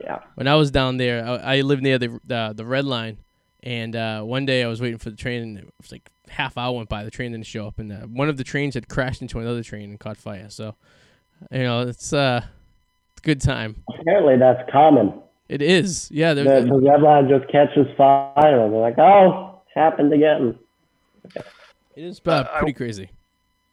Yeah. 0.00 0.20
When 0.34 0.48
I 0.48 0.54
was 0.54 0.70
down 0.70 0.96
there, 0.96 1.24
I, 1.24 1.58
I 1.58 1.60
lived 1.60 1.82
near 1.82 1.98
the 1.98 2.18
uh, 2.30 2.52
the 2.52 2.64
red 2.64 2.84
line, 2.84 3.18
and 3.62 3.94
uh, 3.94 4.22
one 4.22 4.46
day 4.46 4.62
I 4.64 4.66
was 4.68 4.80
waiting 4.80 4.98
for 4.98 5.10
the 5.10 5.16
train, 5.16 5.42
and 5.42 5.58
it 5.58 5.68
was 5.80 5.92
like 5.92 6.10
half 6.28 6.56
hour 6.56 6.74
went 6.76 6.88
by. 6.88 7.04
The 7.04 7.10
train 7.10 7.32
didn't 7.32 7.46
show 7.46 7.66
up, 7.66 7.78
and 7.78 7.92
uh, 7.92 7.96
one 8.06 8.28
of 8.28 8.36
the 8.36 8.44
trains 8.44 8.74
had 8.74 8.88
crashed 8.88 9.20
into 9.20 9.38
another 9.40 9.62
train 9.62 9.90
and 9.90 10.00
caught 10.00 10.16
fire. 10.16 10.48
So, 10.48 10.74
you 11.50 11.62
know, 11.62 11.82
it's 11.82 12.12
uh, 12.12 12.42
it's 13.12 13.20
a 13.22 13.26
good 13.26 13.40
time. 13.40 13.82
Apparently 14.00 14.36
that's 14.38 14.68
common. 14.70 15.12
It 15.48 15.60
is, 15.62 16.08
yeah. 16.12 16.32
The, 16.32 16.44
the 16.44 16.80
red 16.80 17.02
line 17.02 17.28
just 17.28 17.50
catches 17.50 17.86
fire, 17.96 18.32
and 18.36 18.72
they're 18.72 18.80
like, 18.80 18.98
"Oh, 18.98 19.60
happened 19.74 20.12
again." 20.12 20.58
it 21.34 21.44
is 22.04 22.20
uh, 22.26 22.30
Uh, 22.30 22.48
I- 22.54 22.58
pretty 22.60 22.72
crazy. 22.72 23.10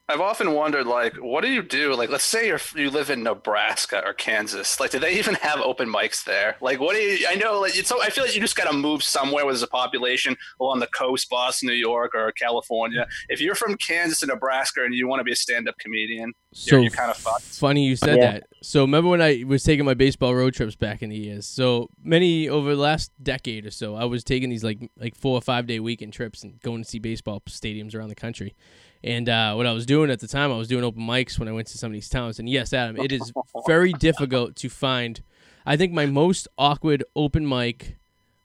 I've 0.09 0.21
often 0.21 0.53
wondered, 0.53 0.87
like, 0.87 1.15
what 1.17 1.41
do 1.41 1.49
you 1.49 1.61
do? 1.61 1.93
Like, 1.93 2.09
let's 2.09 2.23
say 2.23 2.47
you're 2.47 2.61
you 2.75 2.89
live 2.89 3.09
in 3.09 3.23
Nebraska 3.23 4.01
or 4.05 4.13
Kansas. 4.13 4.79
Like, 4.79 4.91
do 4.91 4.99
they 4.99 5.17
even 5.19 5.35
have 5.35 5.59
open 5.59 5.91
mics 5.91 6.23
there? 6.23 6.55
Like, 6.61 6.79
what 6.79 6.95
do 6.95 7.01
you? 7.01 7.27
I 7.27 7.35
know, 7.35 7.59
like, 7.59 7.77
it's 7.77 7.89
so. 7.89 8.01
I 8.01 8.09
feel 8.09 8.23
like 8.23 8.33
you 8.33 8.39
just 8.39 8.55
got 8.55 8.69
to 8.71 8.73
move 8.73 9.03
somewhere 9.03 9.43
where 9.43 9.53
there's 9.53 9.63
a 9.63 9.67
population 9.67 10.37
along 10.61 10.79
the 10.79 10.87
coast, 10.87 11.29
Boston, 11.29 11.67
New 11.67 11.73
York, 11.75 12.15
or 12.15 12.31
California. 12.31 13.05
If 13.27 13.41
you're 13.41 13.55
from 13.55 13.75
Kansas 13.75 14.23
or 14.23 14.27
Nebraska 14.27 14.83
and 14.85 14.93
you 14.93 15.09
want 15.09 15.19
to 15.19 15.25
be 15.25 15.33
a 15.33 15.35
stand-up 15.35 15.77
comedian, 15.77 16.31
So 16.53 16.79
you're 16.79 16.89
kinda 16.89 17.13
fucked. 17.13 17.41
funny 17.43 17.85
you 17.85 17.97
said 17.97 18.17
Yeah. 18.17 18.31
that. 18.31 18.43
So 18.63 18.81
remember 18.81 19.09
when 19.09 19.21
I 19.21 19.43
was 19.45 19.61
taking 19.63 19.83
my 19.85 19.93
baseball 19.93 20.33
road 20.33 20.53
trips 20.53 20.75
back 20.75 21.01
in 21.01 21.09
the 21.09 21.17
years? 21.17 21.45
So 21.45 21.89
many 22.01 22.47
over 22.47 22.75
the 22.75 22.81
last 22.81 23.11
decade 23.21 23.65
or 23.65 23.71
so, 23.71 23.95
I 23.95 24.05
was 24.05 24.23
taking 24.23 24.49
these 24.49 24.63
like 24.63 24.89
like 24.97 25.15
four 25.15 25.37
or 25.37 25.41
five 25.41 25.67
day 25.67 25.81
weekend 25.81 26.13
trips 26.13 26.43
and 26.43 26.61
going 26.61 26.81
to 26.81 26.89
see 26.89 26.97
baseball 26.99 27.41
stadiums 27.41 27.93
around 27.93 28.07
the 28.09 28.15
country. 28.15 28.55
And 29.03 29.29
uh, 29.29 29.53
what 29.53 29.65
I 29.65 29.71
was 29.71 29.85
doing 29.85 30.09
at 30.09 30.19
the 30.19 30.27
time, 30.27 30.51
I 30.51 30.57
was 30.57 30.67
doing 30.67 30.83
open 30.83 31.01
mics 31.01 31.37
when 31.39 31.47
I 31.47 31.51
went 31.51 31.67
to 31.67 31.77
some 31.77 31.87
of 31.87 31.93
these 31.93 32.09
towns. 32.09 32.39
And 32.39 32.49
yes, 32.49 32.73
Adam, 32.73 32.97
it 32.97 33.11
is 33.11 33.31
very 33.65 33.93
difficult 33.99 34.55
to 34.57 34.69
find. 34.69 35.21
I 35.65 35.77
think 35.77 35.93
my 35.93 36.05
most 36.05 36.47
awkward 36.57 37.03
open 37.15 37.47
mic 37.47 37.97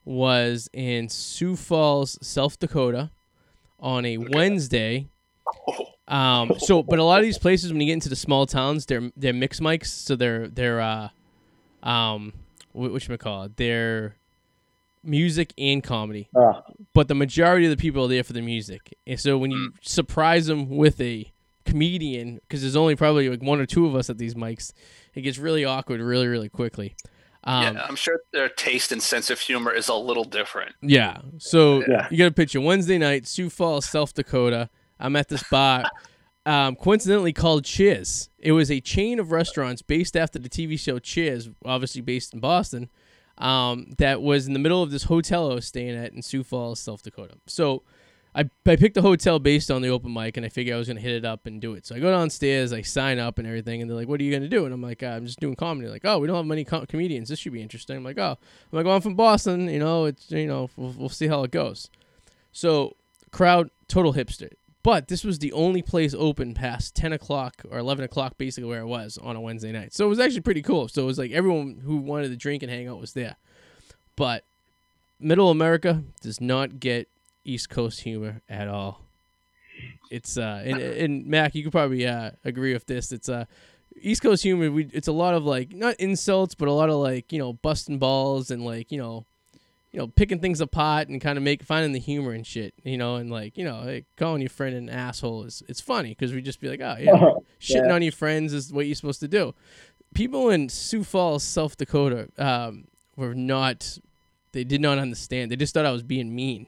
was 0.05 0.69
in 0.73 1.09
Sioux 1.09 1.57
Falls, 1.57 2.19
South 2.21 2.59
Dakota, 2.59 3.11
on 3.79 4.05
a 4.05 4.19
Wednesday. 4.19 5.09
Um, 6.09 6.53
so, 6.59 6.83
but 6.83 6.99
a 6.99 7.05
lot 7.05 7.21
of 7.21 7.25
these 7.25 7.39
places, 7.39 7.73
when 7.73 7.81
you 7.81 7.87
get 7.87 7.95
into 7.95 8.11
the 8.11 8.17
small 8.17 8.45
towns, 8.45 8.85
they're 8.85 9.11
they're 9.17 9.33
mixed 9.33 9.63
mics, 9.63 9.87
so 9.87 10.15
they're 10.15 10.49
they're 10.49 10.81
uh, 10.81 11.09
um, 11.83 12.35
what 12.73 12.93
which 12.93 13.09
call 13.19 13.45
it? 13.45 13.57
They're 13.57 14.17
music 15.05 15.53
and 15.59 15.83
comedy, 15.83 16.29
Ugh. 16.37 16.63
but 16.95 17.09
the 17.09 17.15
majority 17.15 17.67
of 17.67 17.71
the 17.71 17.77
people 17.77 18.05
are 18.05 18.09
there 18.09 18.25
for 18.25 18.33
the 18.33 18.43
music. 18.43 18.95
And 19.07 19.19
so 19.19 19.37
when 19.39 19.51
you 19.51 19.73
surprise 19.83 20.47
them 20.47 20.69
with 20.69 21.01
a 21.01 21.33
comedian, 21.65 22.37
because 22.37 22.61
there's 22.63 22.77
only 22.77 22.97
probably 22.97 23.29
like 23.29 23.43
one 23.43 23.61
or 23.61 23.67
two 23.67 23.87
of 23.87 23.95
us 23.95 24.11
at 24.11 24.19
these 24.19 24.35
mics, 24.35 24.73
it 25.15 25.23
gets 25.23 25.39
really 25.39 25.65
awkward 25.65 26.01
really 26.01 26.27
really 26.29 26.49
quickly. 26.49 26.95
Um, 27.45 27.75
yeah, 27.77 27.87
I'm 27.89 27.97
sure 27.97 28.21
their 28.33 28.49
taste 28.49 28.93
and 28.93 29.03
sense 29.03 29.29
of 29.29 29.41
humor 29.41 29.73
is 29.73 29.89
a 29.89 29.95
little 29.95 30.23
different. 30.25 30.75
Yeah. 30.81 31.19
So 31.39 31.83
Yeah. 31.89 32.07
you 32.11 32.17
got 32.17 32.27
a 32.27 32.33
picture 32.33 32.61
Wednesday 32.61 32.99
night, 32.99 33.27
Sioux 33.27 33.51
Falls, 33.51 33.85
South 33.87 34.15
Dakota. 34.15 34.71
I'm 35.01 35.17
at 35.17 35.29
this 35.29 35.43
bar, 35.51 35.85
um, 36.47 36.77
coincidentally 36.77 37.33
called 37.33 37.65
Cheers. 37.65 38.29
It 38.39 38.53
was 38.53 38.71
a 38.71 38.81
chain 38.81 39.19
of 39.19 39.33
restaurants 39.33 39.83
based 39.83 40.17
after 40.17 40.39
the 40.39 40.49
TV 40.49 40.79
show 40.79 41.01
Cheers, 41.01 41.49
obviously 41.65 42.01
based 42.01 42.33
in 42.33 42.39
Boston. 42.39 42.89
Um, 43.43 43.95
that 43.99 44.23
was 44.23 44.47
in 44.47 44.53
the 44.53 44.61
middle 44.61 44.83
of 44.83 44.93
this 44.93 45.05
hotel 45.05 45.51
I 45.51 45.55
was 45.57 45.67
staying 45.67 45.97
at 45.97 46.13
in 46.13 46.23
Sioux 46.23 46.45
Falls, 46.45 46.79
South 46.79 47.03
Dakota. 47.03 47.35
So 47.49 47.83
I, 48.37 48.49
I 48.67 48.77
picked 48.77 48.95
the 48.95 49.03
hotel 49.03 49.41
based 49.41 49.69
on 49.69 49.83
the 49.83 49.89
open 49.89 50.13
mic, 50.13 50.37
and 50.37 50.47
I 50.47 50.49
figured 50.49 50.75
I 50.75 50.79
was 50.79 50.87
gonna 50.87 51.01
hit 51.01 51.13
it 51.13 51.25
up 51.25 51.45
and 51.45 51.61
do 51.61 51.75
it. 51.75 51.85
So 51.85 51.97
I 51.97 51.99
go 51.99 52.13
downstairs, 52.13 52.73
I 52.73 52.83
sign 52.83 53.19
up 53.19 53.39
and 53.39 53.47
everything, 53.47 53.83
and 53.83 53.91
they're 53.91 53.97
like, 53.97 54.07
"What 54.07 54.21
are 54.21 54.23
you 54.23 54.33
gonna 54.33 54.49
do?" 54.49 54.65
And 54.65 54.73
I'm 54.73 54.81
like, 54.81 55.03
"I'm 55.03 55.27
just 55.27 55.41
doing 55.41 55.57
comedy." 55.57 55.89
Like, 55.89 56.05
"Oh, 56.05 56.19
we 56.21 56.29
don't 56.29 56.37
have 56.37 56.47
many 56.47 56.65
com- 56.65 56.87
comedians. 56.87 57.29
This 57.29 57.41
should 57.41 57.53
be 57.53 57.61
interesting." 57.61 57.97
I'm 57.97 58.05
like, 58.05 58.19
"Oh, 58.19 58.39
I'm 58.39 58.77
like, 58.77 58.87
well, 58.87 58.95
I'm 58.95 59.03
from 59.03 59.17
Boston. 59.17 59.69
You 59.69 59.81
know, 59.81 60.05
it's 60.05 60.31
you 60.31 60.47
know, 60.47 60.71
we'll, 60.77 60.95
we'll 60.97 61.09
see 61.09 61.27
how 61.27 61.43
it 61.43 61.51
goes." 61.51 61.91
So 62.53 62.97
crowd, 63.33 63.71
total 63.89 64.15
hipster. 64.15 64.53
But 64.83 65.07
this 65.07 65.23
was 65.23 65.39
the 65.39 65.53
only 65.53 65.81
place 65.81 66.13
open 66.13 66.55
past 66.55 66.95
ten 66.97 67.13
o'clock 67.13 67.63
or 67.71 67.79
eleven 67.79 68.05
o'clock, 68.05 68.37
basically 68.37 68.69
where 68.69 68.81
I 68.81 68.85
was 68.85 69.17
on 69.19 69.37
a 69.37 69.41
Wednesday 69.41 69.71
night. 69.71 69.95
So 69.95 70.07
it 70.07 70.09
was 70.09 70.19
actually 70.19 70.41
pretty 70.41 70.63
cool. 70.63 70.89
So 70.89 71.03
it 71.03 71.07
was 71.07 71.19
like 71.19 71.31
everyone 71.31 71.81
who 71.85 71.99
wanted 71.99 72.29
to 72.29 72.37
drink 72.37 72.63
and 72.63 72.71
hang 72.71 72.89
out 72.89 73.01
was 73.01 73.13
there. 73.13 73.37
But 74.17 74.43
Middle 75.21 75.51
America 75.51 76.03
does 76.21 76.41
not 76.41 76.81
get 76.81 77.09
East 77.45 77.71
Coast 77.71 78.01
humor 78.01 78.43
at 78.49 78.69
all. 78.69 79.03
It's 80.11 80.37
uh 80.37 80.63
and, 80.65 80.79
and 80.81 81.27
Mac, 81.27 81.55
you 81.55 81.63
could 81.63 81.73
probably 81.73 82.07
uh 82.07 82.33
agree 82.45 82.73
with 82.73 82.87
this. 82.87 83.13
It's 83.13 83.29
uh 83.29 83.45
East 84.01 84.23
Coast 84.23 84.43
humor. 84.43 84.71
We 84.71 84.89
it's 84.93 85.09
a 85.09 85.13
lot 85.13 85.35
of 85.35 85.45
like 85.45 85.73
not 85.73 85.95
insults, 85.97 86.55
but 86.55 86.67
a 86.69 86.73
lot 86.73 86.91
of 86.91 86.97
like 86.97 87.33
you 87.33 87.39
know 87.39 87.53
busting 87.53 87.99
balls 87.99 88.51
and 88.51 88.65
like 88.65 88.91
you 88.91 88.99
know 88.99 89.27
you 89.93 90.01
know 90.01 90.07
picking 90.07 90.39
things 90.41 90.61
apart 90.61 91.09
and 91.09 91.21
kind 91.21 91.37
of 91.37 91.45
make 91.45 91.63
finding 91.63 91.93
the 91.93 91.99
humor 92.01 92.33
and 92.33 92.47
shit. 92.47 92.75
You 92.83 92.97
know 92.99 93.17
and 93.17 93.31
like 93.31 93.57
you 93.59 93.65
know 93.65 93.83
like, 93.85 94.07
calling 94.17 94.41
your 94.41 94.51
friend 94.51 94.75
an 94.75 94.89
asshole 94.89 95.45
is 95.45 95.63
it's 95.69 95.81
funny 95.81 96.11
because 96.11 96.33
we 96.33 96.41
just 96.43 96.61
be 96.61 96.69
like 96.69 96.81
oh 96.81 96.97
yeah 96.99 97.13
shitting 97.61 97.87
Yeah. 97.89 97.95
on 97.95 98.03
your 98.03 98.13
friends 98.13 98.53
is 98.53 98.73
what 98.73 98.87
you're 98.87 98.95
supposed 98.95 99.21
to 99.21 99.29
do. 99.29 99.55
People 100.15 100.51
in 100.51 100.69
Sioux 100.69 101.05
Falls, 101.05 101.43
South 101.43 101.77
Dakota, 101.77 102.29
um, 102.39 102.85
were 103.17 103.35
not. 103.35 103.99
They 104.53 104.65
did 104.65 104.83
not 104.83 104.99
understand. 104.99 105.51
They 105.51 105.57
just 105.57 105.73
thought 105.73 105.87
I 105.87 105.91
was 105.93 106.03
being 106.03 106.35
mean. 106.35 106.67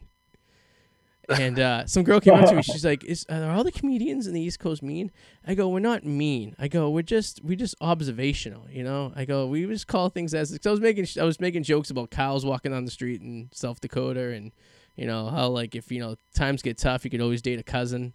And 1.29 1.59
uh, 1.59 1.87
some 1.87 2.03
girl 2.03 2.21
came 2.21 2.35
up 2.35 2.49
to 2.49 2.55
me. 2.55 2.63
She's 2.63 2.85
like, 2.85 3.05
"Is 3.05 3.25
are 3.29 3.51
all 3.51 3.65
the 3.65 3.73
comedians 3.73 4.27
in 4.27 4.35
the 4.35 4.41
East 4.41 4.59
Coast 4.59 4.83
mean?" 4.83 5.11
I 5.47 5.55
go, 5.55 5.69
"We're 5.69 5.81
not 5.81 6.05
mean." 6.05 6.55
I 6.59 6.69
go, 6.69 6.91
"We're 6.91 7.03
just 7.03 7.43
we 7.43 7.57
just 7.57 7.75
observational." 7.81 8.69
You 8.71 8.85
know. 8.85 9.13
I 9.17 9.25
go, 9.25 9.47
"We 9.47 9.67
just 9.67 9.87
call 9.87 10.09
things 10.11 10.35
as." 10.35 10.51
Cause 10.51 10.67
I 10.67 10.71
was 10.71 10.81
making 10.81 11.07
I 11.21 11.25
was 11.25 11.41
making 11.41 11.63
jokes 11.63 11.91
about 11.91 12.11
cows 12.11 12.45
walking 12.45 12.73
down 12.73 12.85
the 12.85 12.91
street 12.91 13.23
in 13.23 13.49
South 13.53 13.81
Dakota, 13.81 14.31
and 14.31 14.53
you 14.97 15.07
know 15.07 15.29
how 15.29 15.49
like 15.49 15.75
if 15.75 15.91
you 15.91 16.01
know 16.01 16.17
times 16.35 16.63
get 16.63 16.79
tough, 16.79 17.05
you 17.05 17.11
could 17.11 17.21
always 17.21 17.43
date 17.43 17.59
a 17.59 17.65
cousin. 17.65 18.13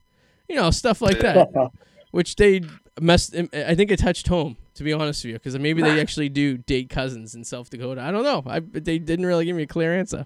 You 0.48 0.56
know 0.56 0.72
stuff 0.72 1.02
like 1.02 1.20
that 1.20 1.50
which 2.12 2.36
they 2.36 2.62
messed. 3.00 3.36
I 3.36 3.76
think 3.76 3.92
it 3.92 4.00
touched 4.00 4.28
home, 4.28 4.58
to 4.76 4.84
be 4.84 4.94
honest 4.94 5.24
with 5.24 5.32
you, 5.32 5.34
because 5.36 5.58
maybe 5.60 5.82
they 5.82 6.00
actually 6.02 6.30
do 6.30 6.58
date 6.58 6.90
cousins 6.90 7.36
in 7.36 7.44
South 7.44 7.70
Dakota. 7.70 8.02
I 8.02 8.12
don't 8.12 8.24
know. 8.24 8.44
I 8.46 8.60
they 8.60 9.00
didn't 9.00 9.26
really 9.26 9.46
give 9.46 9.56
me 9.56 9.64
a 9.64 9.68
clear 9.68 9.98
answer, 9.98 10.26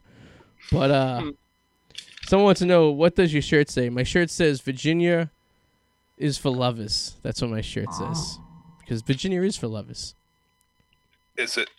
but 0.72 0.92
uh, 0.92 1.32
someone 2.26 2.46
wants 2.46 2.60
to 2.60 2.66
know 2.66 2.92
what 2.92 3.16
does 3.16 3.34
your 3.34 3.42
shirt 3.42 3.70
say? 3.70 3.90
My 3.90 4.04
shirt 4.04 4.30
says 4.30 4.62
Virginia 4.62 5.32
is 6.18 6.38
for 6.38 6.50
lovers. 6.50 7.16
That's 7.22 7.42
what 7.42 7.52
my 7.52 7.62
shirt 7.62 7.94
says, 7.94 8.40
because 8.80 9.02
Virginia 9.02 9.42
is 9.42 9.58
for 9.58 9.68
lovers. 9.68 10.16
Is 11.38 11.58
it? 11.58 11.70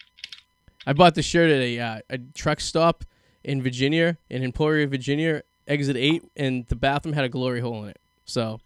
I 0.86 0.92
bought 0.92 1.14
the 1.14 1.22
shirt 1.22 1.50
at 1.50 1.60
a 1.60 1.80
uh, 1.80 2.00
a 2.10 2.18
truck 2.18 2.60
stop 2.60 3.04
in 3.42 3.62
Virginia, 3.62 4.18
in 4.28 4.42
Emporia, 4.42 4.86
Virginia, 4.86 5.42
exit 5.66 5.96
eight, 5.96 6.22
and 6.36 6.66
the 6.68 6.76
bathroom 6.76 7.14
had 7.14 7.24
a 7.24 7.28
glory 7.28 7.60
hole 7.60 7.84
in 7.84 7.90
it. 7.90 8.00
So. 8.24 8.60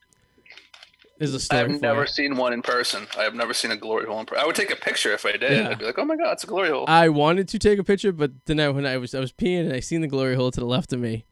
There's 1.19 1.35
a 1.35 1.41
story 1.41 1.63
I've 1.63 1.81
never 1.83 2.03
you. 2.03 2.07
seen 2.07 2.37
one 2.37 2.53
in 2.53 2.63
person. 2.63 3.09
I 3.19 3.25
have 3.25 3.35
never 3.35 3.53
seen 3.53 3.73
a 3.73 3.77
glory 3.77 4.07
hole 4.07 4.21
in 4.21 4.27
person. 4.27 4.41
I 4.41 4.47
would 4.47 4.55
take 4.55 4.71
a 4.71 4.77
picture 4.77 5.13
if 5.13 5.27
I 5.27 5.33
did. 5.33 5.51
Yeah. 5.51 5.71
I'd 5.71 5.79
be 5.81 5.85
like, 5.85 5.99
"Oh 5.99 6.05
my 6.05 6.15
god, 6.15 6.35
it's 6.35 6.45
a 6.45 6.47
glory 6.47 6.69
hole." 6.69 6.85
I 6.87 7.09
wanted 7.09 7.49
to 7.49 7.59
take 7.59 7.81
a 7.81 7.83
picture, 7.83 8.13
but 8.13 8.31
then 8.45 8.61
I, 8.61 8.69
when 8.69 8.87
I 8.87 8.99
was 8.99 9.17
I 9.17 9.19
was 9.19 9.33
peeing 9.33 9.63
and 9.65 9.73
I 9.73 9.81
seen 9.81 10.01
the 10.01 10.07
glory 10.07 10.37
hole 10.37 10.53
to 10.53 10.61
the 10.61 10.67
left 10.67 10.93
of 10.93 11.01
me, 11.01 11.25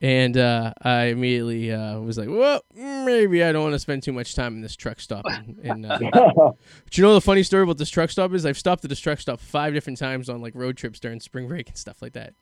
and 0.00 0.36
uh, 0.36 0.72
I 0.82 1.04
immediately 1.06 1.72
uh, 1.72 1.98
was 2.00 2.18
like, 2.18 2.28
"Well, 2.28 2.62
maybe 2.74 3.42
I 3.42 3.52
don't 3.52 3.62
want 3.62 3.74
to 3.74 3.78
spend 3.78 4.02
too 4.02 4.12
much 4.12 4.34
time 4.34 4.54
in 4.54 4.60
this 4.60 4.76
truck 4.76 5.00
stop." 5.00 5.24
And, 5.26 5.58
and 5.62 5.86
uh, 5.86 5.98
but 6.12 6.56
you 6.96 7.02
know 7.02 7.14
the 7.14 7.20
funny 7.20 7.42
story 7.42 7.62
about 7.64 7.78
this 7.78 7.90
truck 7.90 8.10
stop 8.10 8.32
is 8.32 8.46
I've 8.46 8.58
stopped 8.58 8.84
at 8.84 8.90
this 8.90 9.00
truck 9.00 9.18
stop 9.20 9.40
five 9.40 9.74
different 9.74 9.98
times 9.98 10.28
on 10.28 10.40
like 10.40 10.54
road 10.54 10.76
trips 10.76 11.00
during 11.00 11.20
spring 11.20 11.48
break 11.48 11.68
and 11.68 11.76
stuff 11.76 12.00
like 12.02 12.12
that. 12.12 12.34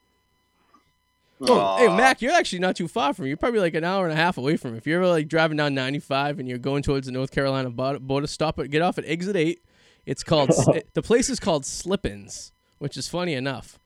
Oh, 1.41 1.77
hey 1.77 1.95
Mac, 1.95 2.23
you're 2.23 2.33
actually 2.33 2.61
not 2.61 2.77
too 2.77 2.89
far 2.89 3.13
from 3.13 3.25
me. 3.25 3.29
You're 3.29 3.37
probably 3.37 3.61
like 3.61 3.75
an 3.75 3.85
hour 3.85 4.05
and 4.05 4.13
a 4.13 4.17
half 4.17 4.39
away 4.39 4.57
from 4.57 4.73
me. 4.73 4.79
If 4.79 4.87
you're 4.87 5.03
ever 5.03 5.11
like 5.11 5.29
driving 5.29 5.59
down 5.59 5.75
95 5.75 6.39
and 6.39 6.49
you're 6.49 6.57
going 6.57 6.83
towards 6.83 7.07
the 7.07 7.13
North 7.13 7.31
Carolina 7.31 7.69
border, 7.69 8.27
stop 8.27 8.59
it, 8.59 8.71
get 8.71 8.81
off 8.81 8.97
at 8.97 9.05
exit 9.07 9.37
eight. 9.37 9.61
It's 10.07 10.23
called 10.25 10.51
it- 10.75 10.89
the 10.95 11.03
place 11.03 11.29
is 11.29 11.39
called 11.39 11.67
Slippins, 11.67 12.53
which 12.79 12.97
is 12.97 13.07
funny 13.07 13.35
enough, 13.35 13.79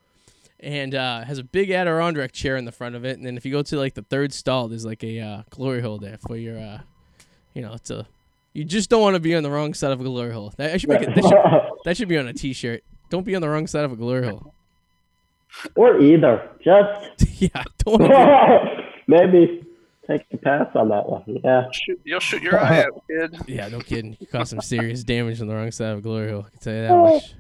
and 0.63 0.95
uh, 0.95 1.25
has 1.25 1.39
a 1.39 1.45
big 1.45 1.71
Adirondack 1.71 2.33
chair 2.33 2.57
in 2.57 2.65
the 2.65 2.73
front 2.73 2.95
of 2.95 3.05
it. 3.05 3.17
And 3.17 3.27
then 3.27 3.37
if 3.37 3.45
you 3.45 3.53
go 3.53 3.63
to 3.63 3.77
like 3.77 3.95
the 3.95 4.03
third 4.03 4.33
stall, 4.33 4.69
there's 4.69 4.85
like 4.85 5.03
a 5.03 5.21
uh, 5.21 5.43
glory 5.51 5.81
hole 5.81 5.99
there 5.99 6.19
for 6.27 6.37
your, 6.37 6.59
uh, 6.59 6.81
you 7.55 7.63
know, 7.63 7.73
it's 7.75 7.91
a. 7.91 8.07
You 8.53 8.65
just 8.65 8.91
don't 8.91 9.01
want 9.01 9.15
to 9.15 9.21
be 9.21 9.35
on 9.37 9.45
the 9.45 9.51
wrong 9.51 9.75
side 9.75 9.93
of 9.93 10.01
a 10.01 10.05
glory 10.05 10.33
hole. 10.33 10.53
That, 10.57 10.73
I 10.73 10.77
should 10.77 10.91
make 10.91 11.03
it. 11.03 11.15
That 11.15 11.23
should, 11.23 11.73
that 11.85 11.97
should 11.97 12.09
be 12.09 12.19
on 12.19 12.27
a 12.27 12.33
T-shirt. 12.33 12.83
Don't 13.09 13.25
be 13.25 13.37
on 13.37 13.43
the 13.43 13.49
wrong 13.49 13.67
side 13.69 13.85
of 13.85 13.93
a 13.93 13.97
glory 13.97 14.27
hole. 14.27 14.53
or 15.77 16.01
either. 16.01 16.51
Just 16.63 17.41
yeah, 17.41 17.63
don't. 17.79 18.01
Wanna 18.01 18.61
be, 18.77 18.83
maybe 19.07 19.67
take 20.09 20.27
a 20.33 20.37
pass 20.37 20.67
on 20.75 20.89
that 20.89 21.09
one. 21.09 21.23
Yeah. 21.45 21.67
Shoot, 21.73 22.01
you'll 22.05 22.21
shoot 22.21 22.43
your 22.43 22.59
eye 22.59 22.85
out, 22.85 23.03
kid. 23.09 23.37
Yeah, 23.47 23.69
no 23.69 23.79
kidding. 23.79 24.17
You 24.19 24.27
caused 24.27 24.51
some 24.51 24.61
serious 24.61 25.05
damage 25.05 25.41
on 25.41 25.47
the 25.47 25.55
wrong 25.55 25.71
side 25.71 25.93
of 25.93 25.99
a 25.99 26.03
Glory 26.03 26.33
Hole. 26.33 26.45
I 26.47 26.51
can 26.51 26.59
tell 26.59 26.75
you 26.75 26.83
that 26.83 26.97
much. 26.97 27.35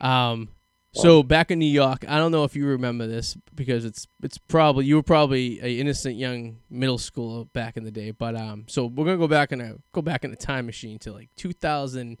Um, 0.00 0.48
so 0.94 1.22
back 1.22 1.50
in 1.50 1.58
New 1.58 1.64
York, 1.64 2.04
I 2.06 2.18
don't 2.18 2.32
know 2.32 2.44
if 2.44 2.54
you 2.54 2.66
remember 2.66 3.06
this 3.06 3.36
because 3.54 3.84
it's 3.84 4.06
it's 4.22 4.38
probably 4.38 4.84
you 4.84 4.96
were 4.96 5.02
probably 5.02 5.58
a 5.62 5.78
innocent 5.80 6.16
young 6.16 6.58
middle 6.68 6.98
schooler 6.98 7.50
back 7.52 7.76
in 7.76 7.84
the 7.84 7.90
day. 7.90 8.10
But 8.10 8.36
um, 8.36 8.64
so 8.68 8.86
we're 8.86 9.06
gonna 9.06 9.16
go 9.16 9.28
back 9.28 9.52
in 9.52 9.60
a 9.60 9.76
go 9.92 10.02
back 10.02 10.24
in 10.24 10.32
a 10.32 10.36
time 10.36 10.66
machine 10.66 10.98
to 11.00 11.12
like 11.12 11.30
2000. 11.36 12.20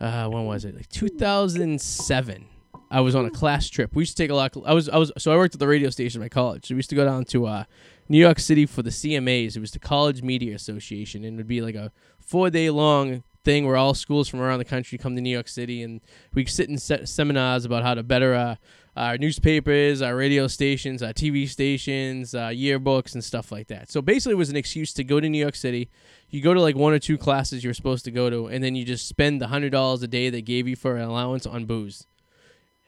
Uh, 0.00 0.28
when 0.28 0.46
was 0.46 0.64
it? 0.64 0.74
Like 0.74 0.88
2007. 0.88 2.46
I 2.90 3.00
was 3.02 3.14
on 3.14 3.26
a 3.26 3.30
class 3.30 3.68
trip. 3.68 3.94
We 3.94 4.02
used 4.02 4.16
to 4.16 4.22
take 4.22 4.30
a 4.30 4.34
lot. 4.34 4.56
I 4.64 4.72
was 4.72 4.88
I 4.88 4.96
was 4.96 5.12
so 5.18 5.32
I 5.32 5.36
worked 5.36 5.54
at 5.54 5.60
the 5.60 5.68
radio 5.68 5.90
station 5.90 6.20
at 6.20 6.24
my 6.24 6.28
college. 6.28 6.66
So 6.66 6.74
we 6.74 6.78
used 6.78 6.90
to 6.90 6.96
go 6.96 7.04
down 7.04 7.24
to 7.26 7.46
uh, 7.46 7.64
New 8.08 8.18
York 8.18 8.40
City 8.40 8.66
for 8.66 8.82
the 8.82 8.90
CMAs. 8.90 9.56
It 9.56 9.60
was 9.60 9.70
the 9.70 9.78
College 9.78 10.22
Media 10.22 10.54
Association, 10.54 11.22
and 11.22 11.34
it 11.34 11.36
would 11.36 11.46
be 11.46 11.60
like 11.60 11.76
a 11.76 11.92
four 12.18 12.50
day 12.50 12.70
long 12.70 13.22
thing 13.44 13.66
where 13.66 13.76
all 13.76 13.94
schools 13.94 14.28
from 14.28 14.40
around 14.40 14.58
the 14.58 14.64
country 14.64 14.98
come 14.98 15.14
to 15.16 15.20
New 15.22 15.30
York 15.30 15.48
City, 15.48 15.82
and 15.82 16.00
we 16.34 16.44
sit 16.46 16.68
in 16.68 16.78
se- 16.78 17.06
seminars 17.06 17.64
about 17.64 17.82
how 17.82 17.94
to 17.94 18.02
better 18.02 18.34
uh, 18.34 18.56
our 18.96 19.16
newspapers, 19.16 20.02
our 20.02 20.14
radio 20.14 20.46
stations, 20.46 21.02
our 21.02 21.12
TV 21.12 21.48
stations, 21.48 22.34
uh, 22.34 22.48
yearbooks, 22.48 23.14
and 23.14 23.24
stuff 23.24 23.50
like 23.50 23.68
that. 23.68 23.90
So 23.90 24.02
basically, 24.02 24.32
it 24.32 24.36
was 24.38 24.50
an 24.50 24.56
excuse 24.56 24.92
to 24.94 25.04
go 25.04 25.20
to 25.20 25.28
New 25.28 25.38
York 25.40 25.54
City. 25.54 25.88
You 26.28 26.42
go 26.42 26.52
to 26.52 26.60
like 26.60 26.76
one 26.76 26.92
or 26.92 26.98
two 26.98 27.16
classes 27.16 27.64
you're 27.64 27.74
supposed 27.74 28.04
to 28.04 28.10
go 28.10 28.28
to, 28.28 28.48
and 28.48 28.62
then 28.62 28.74
you 28.74 28.84
just 28.84 29.08
spend 29.08 29.40
the 29.40 29.46
hundred 29.48 29.70
dollars 29.70 30.02
a 30.02 30.08
day 30.08 30.28
they 30.28 30.42
gave 30.42 30.68
you 30.68 30.76
for 30.76 30.96
an 30.96 31.02
allowance 31.08 31.46
on 31.46 31.64
booze. 31.64 32.06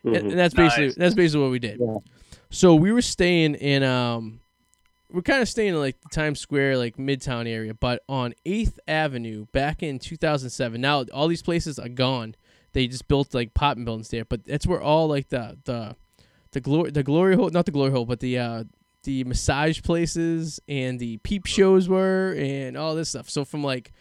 And, 0.05 0.15
Mhm. 0.17 0.31
and 0.31 0.39
that's 0.39 0.55
basically 0.55 0.87
Nice. 0.87 0.95
that's 0.97 1.15
basically 1.15 1.43
what 1.45 1.51
we 1.53 1.59
did. 1.61 1.79
Yeah. 1.81 1.97
So 2.51 2.75
we 2.75 2.93
were 2.93 3.01
staying 3.03 3.55
in 3.55 3.83
um 3.85 4.41
we're 5.13 5.23
kind 5.23 5.43
of 5.43 5.49
staying 5.49 5.71
in 5.71 5.81
like 5.81 6.01
the 6.01 6.09
Times 6.09 6.41
Square 6.41 6.79
like 6.79 6.97
Midtown 6.97 7.47
area, 7.47 7.75
but 7.75 8.03
on 8.09 8.35
8th 8.47 8.79
Avenue 8.89 9.47
back 9.53 9.83
in 9.83 9.99
2007. 9.99 10.81
Now 10.81 11.05
all 11.13 11.29
these 11.29 11.43
places 11.43 11.79
are 11.79 11.89
gone. 11.89 12.35
They 12.73 12.87
just 12.87 13.09
built 13.09 13.35
like 13.35 13.49
apartment 13.49 13.87
buildings 13.87 14.09
there, 14.09 14.25
but 14.25 14.45
that's 14.45 14.67
where 14.67 14.81
all 14.81 15.09
like 15.09 15.29
the 15.29 15.59
the 15.65 15.97
the 16.53 16.61
glory 16.61 16.91
the 16.91 17.03
glory 17.03 17.37
hole, 17.37 17.51
not 17.51 17.67
the 17.67 17.73
glory 17.73 17.91
hole, 17.91 18.07
but 18.07 18.21
the 18.21 18.39
uh 18.39 18.65
the 19.05 19.25
massage 19.25 19.83
places 19.83 20.61
and 20.69 20.99
the 20.99 21.19
peep 21.19 21.47
shows 21.47 21.89
were 21.89 22.35
and 22.39 22.77
all 22.77 22.95
this 22.95 23.11
stuff. 23.11 23.29
So 23.29 23.45
from 23.45 23.63
like 23.63 23.93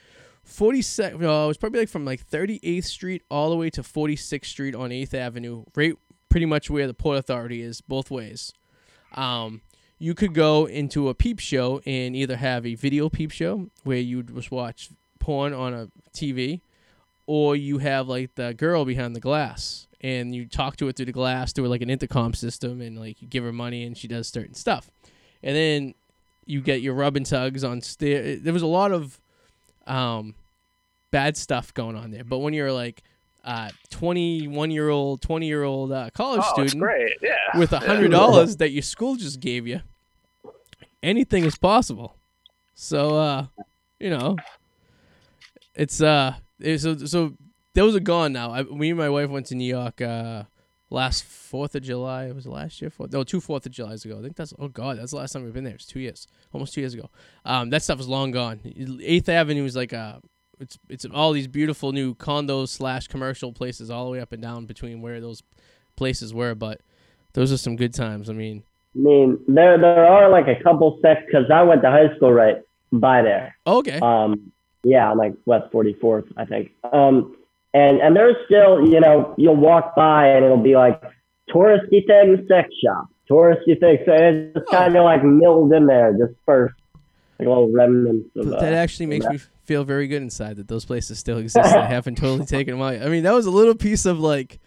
42nd, 0.48 1.20
no, 1.20 1.46
it 1.46 1.48
was 1.48 1.58
probably 1.58 1.80
like 1.82 1.90
from 1.90 2.06
like 2.06 2.26
38th 2.26 2.86
Street 2.86 3.24
all 3.30 3.50
the 3.50 3.56
way 3.56 3.70
to 3.72 3.82
46th 3.82 4.46
Street 4.46 4.76
on 4.76 4.92
8th 4.92 5.14
Avenue, 5.14 5.66
right 5.76 5.96
pretty 6.30 6.46
much 6.46 6.70
where 6.70 6.88
the 6.88 6.94
Port 6.94 7.18
Authority 7.18 7.62
is, 7.62 7.82
both 7.82 8.10
ways. 8.10 8.54
Um, 9.14 9.62
you 10.02 10.16
could 10.16 10.34
go 10.34 10.66
into 10.66 11.10
a 11.10 11.14
peep 11.14 11.40
show 11.40 11.80
and 11.86 12.16
either 12.16 12.36
have 12.36 12.66
a 12.66 12.74
video 12.74 13.08
peep 13.08 13.30
show 13.32 13.68
where 13.84 14.00
you'd 14.00 14.34
just 14.36 14.50
watch 14.50 14.90
porn 15.20 15.54
on 15.54 15.74
a 15.76 15.88
TV, 16.12 16.62
or 17.28 17.56
you 17.56 17.78
have 17.78 18.08
like 18.08 18.34
the 18.34 18.54
girl 18.56 18.84
behind 18.84 19.16
the 19.16 19.20
glass 19.20 19.88
and 20.02 20.34
you 20.34 20.48
talk 20.48 20.76
to 20.78 20.88
her 20.88 20.92
through 20.92 21.06
the 21.06 21.12
glass 21.12 21.54
through 21.54 21.68
like 21.68 21.84
an 21.84 21.90
intercom 21.92 22.34
system 22.34 22.82
and 22.82 23.00
like 23.00 23.22
you 23.22 23.28
give 23.28 23.44
her 23.44 23.52
money 23.54 23.84
and 23.84 23.96
she 23.96 24.08
does 24.08 24.28
certain 24.28 24.56
stuff. 24.56 24.90
And 25.44 25.56
then 25.56 25.94
you 26.48 26.62
get 26.62 26.82
your 26.82 26.96
rub 26.96 27.16
and 27.16 27.26
tugs 27.26 27.64
on 27.64 27.82
stair. 27.82 28.38
There 28.38 28.54
was 28.54 28.64
a 28.64 28.68
lot 28.68 28.92
of 28.92 29.22
um, 29.86 30.34
bad 31.12 31.38
stuff 31.38 31.72
going 31.76 31.96
on 31.96 32.10
there. 32.10 32.24
But 32.24 32.40
when 32.40 32.56
you're 32.56 32.72
like 32.74 33.04
uh, 33.46 33.70
21 33.92 34.72
year 34.72 34.90
old, 34.90 35.22
20 35.22 35.46
year 35.46 35.62
old 35.64 35.92
uh, 35.92 36.10
college 36.16 36.42
Oh, 36.44 36.54
student 36.54 36.82
great. 36.82 37.18
Yeah. 37.22 37.36
with 37.60 37.72
a 37.74 37.80
hundred 37.80 38.10
dollars 38.12 38.58
that 38.58 38.72
your 38.72 38.82
school 38.84 39.16
just 39.16 39.40
gave 39.40 39.68
you, 39.68 39.82
anything 41.04 41.46
is 41.46 41.58
possible. 41.58 42.16
So 42.74 43.16
uh, 43.16 43.46
you 44.00 44.10
know, 44.10 44.38
it's 45.76 46.02
uh, 46.02 46.36
it's, 46.60 46.84
so 46.84 46.98
so 46.98 47.34
those 47.74 47.96
are 47.96 48.00
gone 48.00 48.34
now. 48.34 48.52
I, 48.52 48.64
me 48.64 48.90
and 48.90 48.98
my 48.98 49.10
wife 49.10 49.30
went 49.30 49.46
to 49.48 49.56
New 49.56 49.66
York 49.66 50.02
uh 50.02 50.44
last 50.90 51.24
Fourth 51.24 51.76
of 51.76 51.84
July. 51.84 52.26
It 52.26 52.36
was 52.36 52.46
last 52.46 52.82
year? 52.82 52.90
Fourth? 52.90 53.14
No, 53.14 53.24
two 53.24 53.40
Fourth 53.40 53.66
of 53.66 53.72
Julys 53.72 54.04
ago. 54.04 54.20
I 54.20 54.22
think 54.22 54.36
that's 54.36 54.54
oh 54.60 54.68
god, 54.68 54.98
that's 54.98 55.12
the 55.12 55.18
last 55.18 55.34
time 55.34 55.44
we've 55.44 55.54
been 55.54 55.64
there. 55.64 55.76
It's 55.76 55.86
two 55.86 56.00
years, 56.00 56.28
almost 56.54 56.74
two 56.74 56.82
years 56.82 56.94
ago. 56.94 57.10
Um, 57.46 57.70
that 57.70 57.82
stuff 57.82 58.00
is 58.00 58.08
long 58.08 58.32
gone. 58.32 58.60
Eighth 59.02 59.30
Avenue 59.30 59.66
is 59.66 59.76
like 59.76 59.94
uh 59.94 60.20
It's 60.60 60.78
it's 60.90 61.06
all 61.06 61.32
these 61.34 61.48
beautiful 61.48 61.92
new 61.92 62.14
condos 62.14 62.70
slash 62.70 63.08
commercial 63.08 63.52
places 63.52 63.90
all 63.90 64.06
the 64.06 64.12
way 64.12 64.20
up 64.22 64.32
and 64.32 64.42
down 64.42 64.66
between 64.66 65.02
where 65.02 65.20
those 65.20 65.42
places 65.96 66.34
were. 66.34 66.56
But 66.56 66.82
those 67.34 67.52
are 67.52 67.58
some 67.58 67.76
good 67.76 67.94
times. 67.94 68.30
I 68.30 68.34
mean, 68.34 68.64
I 68.96 69.00
mean, 69.00 69.40
there 69.48 69.78
there 69.78 70.06
are 70.06 70.30
like 70.30 70.48
a 70.48 70.62
couple 70.62 71.00
sects 71.02 71.24
because 71.26 71.50
I 71.52 71.64
went 71.64 71.82
to 71.84 71.90
high 71.92 72.14
school 72.16 72.34
right 72.34 72.58
by 72.92 73.22
there. 73.22 73.56
okay, 73.66 74.00
Um, 74.00 74.52
yeah, 74.84 75.12
on 75.12 75.18
like 75.18 75.34
West 75.46 75.72
44th, 75.72 76.32
I 76.38 76.46
think. 76.46 76.72
Um, 76.92 77.36
and 77.74 78.00
and 78.02 78.16
there's 78.16 78.36
still, 78.46 78.86
you 78.86 79.00
know, 79.00 79.34
you'll 79.38 79.56
walk 79.56 79.96
by 79.96 80.28
and 80.28 80.44
it'll 80.44 80.58
be 80.58 80.76
like 80.76 81.02
touristy 81.50 82.06
thing, 82.06 82.46
sex 82.50 82.70
shop, 82.84 83.06
touristy 83.30 83.80
thing. 83.80 83.98
So 84.06 84.14
it's 84.14 84.54
just 84.56 84.66
Oh. 84.68 84.72
kind 84.72 84.96
of 84.96 85.04
like 85.06 85.24
milled 85.24 85.72
in 85.74 85.86
there, 85.86 86.12
dispersed, 86.14 86.76
like 87.40 87.48
little 87.48 87.72
remnants 87.72 88.30
of. 88.36 88.48
Uh, 88.52 88.60
that 88.60 88.74
actually 88.74 89.06
makes 89.06 89.26
me 89.28 89.38
feel 89.64 89.86
very 89.86 90.08
good 90.08 90.22
inside 90.22 90.58
that 90.58 90.68
those 90.68 90.84
places 90.84 91.18
still 91.20 91.38
exist. 91.38 91.74
I 91.74 91.86
haven't 91.88 92.16
totally 92.18 92.46
taken 92.46 92.74
them 92.78 92.82
out. 92.82 93.02
I 93.02 93.08
mean, 93.08 93.24
that 93.24 93.34
was 93.34 93.46
a 93.46 93.52
little 93.52 93.76
piece 93.76 94.06
of 94.06 94.20
like, 94.20 94.60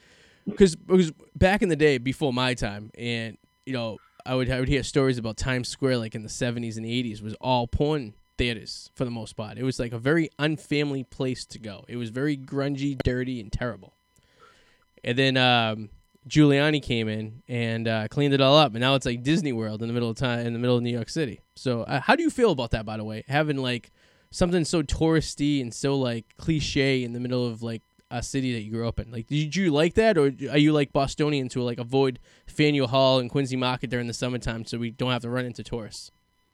because 0.47 0.73
it 0.75 0.89
was 0.89 1.13
back 1.37 1.61
in 1.63 1.69
the 1.69 1.77
day 1.77 1.99
before 1.99 2.33
my 2.33 2.55
time, 2.55 2.91
and 2.97 3.37
you 3.67 3.73
know, 3.75 3.99
I 4.27 4.35
would 4.35 4.51
I 4.51 4.59
would 4.59 4.69
hear 4.69 4.83
stories 4.83 5.19
about 5.19 5.37
Times 5.37 5.69
Square 5.69 5.99
like 5.99 6.15
in 6.15 6.23
the 6.23 6.29
seventies 6.29 6.77
and 6.77 6.87
eighties 6.87 7.23
was 7.23 7.35
all 7.41 7.67
porn 7.67 8.15
theaters 8.39 8.91
for 8.95 9.05
the 9.05 9.11
most 9.11 9.35
part. 9.37 9.59
It 9.59 9.65
was 9.65 9.79
like 9.79 9.93
a 9.93 9.99
very 9.99 10.31
unfamily 10.39 11.09
place 11.09 11.45
to 11.47 11.59
go. 11.59 11.85
It 11.89 11.97
was 11.97 12.11
very 12.11 12.37
grungy, 12.37 12.97
dirty, 13.03 13.41
and 13.41 13.53
terrible. 13.53 13.95
And 15.03 15.19
then 15.19 15.37
um, 15.37 15.91
Giuliani 16.29 16.83
came 16.83 17.09
in 17.09 17.43
and 17.49 17.87
uh, 17.87 18.09
cleaned 18.09 18.33
it 18.33 18.41
all 18.41 18.57
up, 18.57 18.73
and 18.73 18.81
now 18.81 18.95
it's 18.95 19.07
like 19.07 19.23
Disney 19.23 19.53
World 19.53 19.83
in 19.83 19.89
the 19.89 19.95
middle 19.95 20.09
of 20.09 20.17
time 20.17 20.47
in 20.47 20.53
the 20.53 20.59
middle 20.59 20.77
of 20.77 20.83
New 20.83 20.93
York 20.93 21.11
City. 21.11 21.41
So, 21.55 21.83
uh, 21.83 22.01
how 22.01 22.17
do 22.17 22.23
you 22.23 22.31
feel 22.31 22.51
about 22.51 22.71
that? 22.71 22.87
By 22.87 22.97
the 22.97 23.05
way, 23.05 23.25
having 23.29 23.59
like 23.59 23.93
something 24.31 24.65
so 24.65 24.83
touristy 24.83 25.61
and 25.61 25.73
so 25.73 25.97
like 25.97 26.35
cliche 26.39 27.05
in 27.05 27.13
the 27.13 27.21
middle 27.21 27.47
of 27.47 27.63
like 27.63 27.83
a 28.19 28.23
city 28.23 28.53
that 28.53 28.61
you 28.61 28.71
grew 28.71 28.87
up 28.87 29.01
in. 29.01 29.11
Like, 29.11 29.27
did 29.27 29.57
you 29.57 29.73
like 29.73 29.95
that, 29.95 30.17
or 30.17 30.27
are 30.51 30.59
you 30.59 30.73
like 30.73 30.93
Bostonians 30.93 31.55
who 31.55 31.63
like 31.63 31.79
avoid 31.79 32.19
Faneuil 32.47 32.87
Hall 32.87 33.19
and 33.19 33.29
Quincy 33.29 33.57
Market 33.57 33.91
during 33.91 34.07
the 34.07 34.15
summertime 34.15 34.65
so 34.65 34.79
we 34.79 34.91
don't 34.91 35.11
have 35.11 35.23
to 35.23 35.31
run 35.31 35.45
into 35.45 35.63
tourists? 35.63 36.11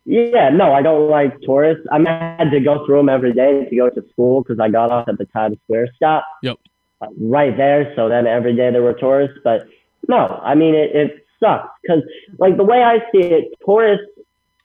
Yeah, 0.07 0.49
no, 0.49 0.73
I 0.73 0.81
don't 0.81 1.11
like 1.11 1.39
tourists. 1.43 1.87
I 1.93 1.99
had 2.39 2.51
to 2.51 2.61
go 2.61 2.87
through 2.87 2.97
them 2.97 3.09
every 3.11 3.35
day 3.35 3.67
to 3.69 3.77
go 3.77 3.91
to 3.91 4.03
school 4.11 4.43
because 4.43 4.59
I 4.59 4.71
got 4.71 4.91
off 4.91 5.09
at 5.09 5.19
the 5.19 5.27
Times 5.27 5.59
Square 5.65 5.89
stop. 5.95 6.25
Yep. 6.43 6.57
uh, 7.01 7.07
right 7.19 7.57
there. 7.57 7.93
So 7.97 8.09
then 8.09 8.27
every 8.27 8.55
day 8.55 8.71
there 8.71 8.83
were 8.83 8.95
tourists. 8.95 9.39
But 9.43 9.67
no, 10.09 10.41
I 10.43 10.55
mean, 10.55 10.75
it, 10.75 10.95
it 10.95 11.27
sucks 11.39 11.69
because, 11.83 12.03
like, 12.39 12.57
the 12.57 12.65
way 12.65 12.83
I 12.83 12.99
see 13.13 13.27
it, 13.27 13.55
tourists, 13.65 14.07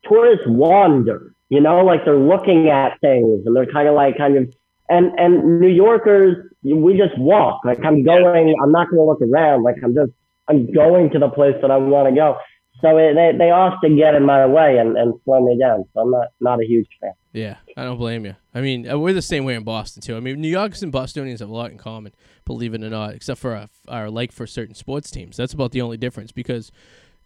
tourists 0.07 0.45
wander, 0.47 1.33
you 1.49 1.61
know, 1.61 1.83
like 1.83 2.05
they're 2.05 2.17
looking 2.17 2.69
at 2.69 2.99
things 3.01 3.45
and 3.45 3.55
they're 3.55 3.71
kind 3.71 3.87
of 3.87 3.95
like, 3.95 4.17
kind 4.17 4.37
of, 4.37 4.53
and, 4.89 5.17
and 5.17 5.59
New 5.59 5.69
Yorkers, 5.69 6.51
we 6.73 6.97
just 6.97 7.17
walk. 7.17 7.61
Like, 7.63 7.83
I'm 7.85 8.03
going, 8.03 8.55
I'm 8.61 8.71
not 8.71 8.89
going 8.89 8.99
to 8.99 9.03
look 9.03 9.21
around. 9.21 9.63
Like, 9.63 9.75
I'm 9.83 9.93
just, 9.93 10.11
I'm 10.47 10.71
going 10.73 11.11
to 11.11 11.19
the 11.19 11.29
place 11.29 11.55
that 11.61 11.69
I 11.69 11.77
want 11.77 12.09
to 12.09 12.15
go. 12.15 12.37
So 12.81 12.97
it, 12.97 13.13
they, 13.13 13.31
they 13.37 13.51
often 13.51 13.95
get 13.95 14.15
in 14.15 14.25
my 14.25 14.45
way 14.45 14.77
and, 14.77 14.97
and 14.97 15.13
slow 15.23 15.45
me 15.45 15.57
down. 15.57 15.85
So 15.93 16.01
I'm 16.01 16.11
not, 16.11 16.27
not 16.41 16.59
a 16.59 16.65
huge 16.65 16.87
fan. 16.99 17.13
Yeah, 17.31 17.57
I 17.77 17.83
don't 17.83 17.97
blame 17.97 18.25
you. 18.25 18.35
I 18.53 18.61
mean, 18.61 18.89
uh, 18.89 18.97
we're 18.97 19.13
the 19.13 19.21
same 19.21 19.45
way 19.45 19.55
in 19.55 19.63
Boston 19.63 20.01
too. 20.01 20.17
I 20.17 20.19
mean, 20.19 20.41
New 20.41 20.49
Yorkers 20.49 20.83
and 20.83 20.91
Bostonians 20.91 21.39
have 21.39 21.49
a 21.49 21.53
lot 21.53 21.71
in 21.71 21.77
common, 21.77 22.13
believe 22.45 22.73
it 22.73 22.83
or 22.83 22.89
not, 22.89 23.13
except 23.13 23.39
for 23.39 23.55
our, 23.55 23.69
our 23.87 24.09
like 24.09 24.31
for 24.31 24.45
certain 24.45 24.75
sports 24.75 25.09
teams. 25.09 25.37
That's 25.37 25.53
about 25.53 25.71
the 25.71 25.81
only 25.81 25.97
difference. 25.97 26.31
Because 26.31 26.71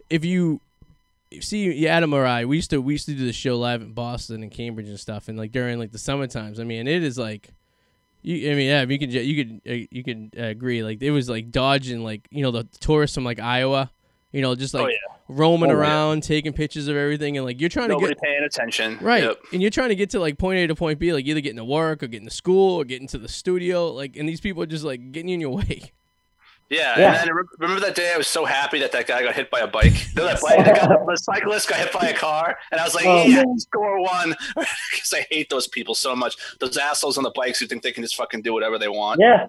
if 0.09 0.23
you 0.23 0.61
you 1.31 1.41
see, 1.41 1.87
Adam 1.87 2.13
or 2.13 2.25
I, 2.25 2.45
we 2.45 2.55
used 2.55 2.69
to 2.71 2.81
we 2.81 2.93
used 2.93 3.05
to 3.05 3.13
do 3.13 3.25
the 3.25 3.33
show 3.33 3.57
live 3.57 3.81
in 3.81 3.93
Boston 3.93 4.41
and 4.43 4.51
Cambridge 4.51 4.87
and 4.87 4.99
stuff, 4.99 5.27
and 5.27 5.37
like 5.37 5.51
during 5.51 5.77
like 5.77 5.91
the 5.91 5.99
summer 5.99 6.27
times. 6.27 6.59
I 6.59 6.63
mean, 6.63 6.87
it 6.87 7.03
is 7.03 7.17
like. 7.17 7.49
You, 8.21 8.51
I 8.51 8.55
mean, 8.55 8.67
yeah, 8.67 8.81
you 8.83 8.99
could 8.99 9.13
you 9.13 9.45
could 9.45 9.61
uh, 9.69 9.87
you 9.91 10.03
could 10.03 10.35
uh, 10.37 10.43
agree. 10.43 10.83
Like 10.83 11.01
it 11.01 11.11
was 11.11 11.29
like 11.29 11.51
dodging, 11.51 12.03
like 12.03 12.27
you 12.31 12.41
know, 12.43 12.51
the 12.51 12.65
tourists 12.79 13.15
from 13.15 13.23
like 13.23 13.39
Iowa, 13.39 13.91
you 14.31 14.41
know, 14.41 14.55
just 14.55 14.73
like 14.73 14.83
oh 14.83 14.87
yeah, 14.89 14.95
roaming 15.29 15.69
Oh, 15.71 15.73
yeah. 15.73 15.79
around, 15.79 16.23
taking 16.23 16.51
pictures 16.51 16.87
of 16.89 16.97
everything, 16.97 17.37
and 17.37 17.45
like 17.45 17.61
you're 17.61 17.69
trying 17.69 17.89
to 17.89 17.97
get 17.97 18.19
paying 18.21 18.43
attention. 18.43 18.97
Right. 19.01 19.23
Yep. 19.23 19.37
And 19.53 19.61
you're 19.61 19.71
trying 19.71 19.89
to 19.89 19.95
get 19.95 20.09
to 20.11 20.19
like 20.19 20.37
point 20.37 20.59
A 20.59 20.67
to 20.67 20.75
point 20.75 20.99
B, 20.99 21.13
like 21.13 21.25
either 21.25 21.39
getting 21.39 21.57
to 21.57 21.63
work 21.65 22.03
or 22.03 22.07
getting 22.07 22.27
to 22.27 22.33
school 22.33 22.75
or 22.75 22.83
getting 22.83 23.07
to 23.07 23.17
the 23.17 23.29
studio. 23.29 23.87
Like, 23.93 24.17
and 24.17 24.27
these 24.27 24.41
people 24.41 24.61
are 24.63 24.67
just 24.67 24.83
like 24.83 25.11
getting 25.13 25.29
in 25.29 25.39
your 25.39 25.51
way. 25.55 25.91
Yeah, 26.69 26.99
Yeah. 26.99 27.19
and 27.21 27.29
then 27.29 27.35
remember 27.57 27.81
that 27.81 27.95
day 27.95 28.11
I 28.13 28.17
was 28.17 28.27
so 28.27 28.45
happy 28.45 28.79
that 28.79 28.91
that 28.91 29.07
guy 29.07 29.23
got 29.23 29.33
hit 29.35 29.49
by 29.49 29.59
a 29.61 29.67
bike. 29.67 29.93
You 30.09 30.13
know, 30.15 30.25
that 30.25 30.39
bike, 30.41 30.57
the, 30.65 30.71
guy, 30.71 30.87
the 30.87 31.15
cyclist 31.17 31.67
got 31.67 31.79
hit 31.79 31.91
by 31.91 32.09
a 32.09 32.13
car, 32.15 32.57
and 32.71 32.79
I 32.79 32.83
was 32.83 32.93
like, 32.95 33.05
Oh, 33.07 33.23
yeah, 33.23 33.43
man. 33.43 33.59
score 33.59 34.01
one. 34.01 34.35
Because 34.55 35.13
I 35.13 35.25
hate 35.31 35.49
those 35.49 35.67
people 35.67 35.95
so 35.95 36.15
much. 36.15 36.35
Those 36.59 36.77
assholes 36.77 37.17
on 37.17 37.23
the 37.23 37.31
bikes 37.31 37.59
who 37.59 37.65
think 37.67 37.81
they 37.83 37.91
can 37.91 38.03
just 38.03 38.15
fucking 38.15 38.41
do 38.43 38.53
whatever 38.53 38.77
they 38.77 38.87
want. 38.89 39.19
Yeah. 39.19 39.47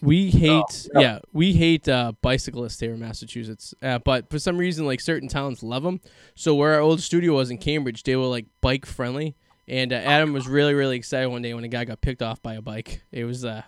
We 0.00 0.30
hate, 0.30 0.88
no. 0.94 1.00
yeah, 1.00 1.18
we 1.32 1.52
hate 1.52 1.88
uh, 1.88 2.12
bicyclists 2.22 2.80
here 2.80 2.92
in 2.92 2.98
Massachusetts. 2.98 3.72
Uh, 3.80 4.00
but 4.00 4.28
for 4.30 4.38
some 4.40 4.58
reason, 4.58 4.84
like 4.84 5.00
certain 5.00 5.28
towns 5.28 5.62
love 5.62 5.84
them. 5.84 6.00
So 6.34 6.54
where 6.56 6.74
our 6.74 6.80
old 6.80 7.00
studio 7.00 7.34
was 7.34 7.50
in 7.52 7.58
Cambridge, 7.58 8.02
they 8.02 8.16
were 8.16 8.24
like 8.26 8.46
bike 8.60 8.84
friendly. 8.84 9.36
And 9.68 9.92
uh, 9.92 9.96
Adam 9.96 10.32
was 10.32 10.48
really, 10.48 10.74
really 10.74 10.96
excited 10.96 11.28
one 11.28 11.40
day 11.42 11.54
when 11.54 11.62
a 11.62 11.68
guy 11.68 11.84
got 11.84 12.00
picked 12.00 12.20
off 12.20 12.42
by 12.42 12.54
a 12.54 12.60
bike. 12.60 13.00
It 13.12 13.24
was, 13.24 13.44
uh, 13.44 13.62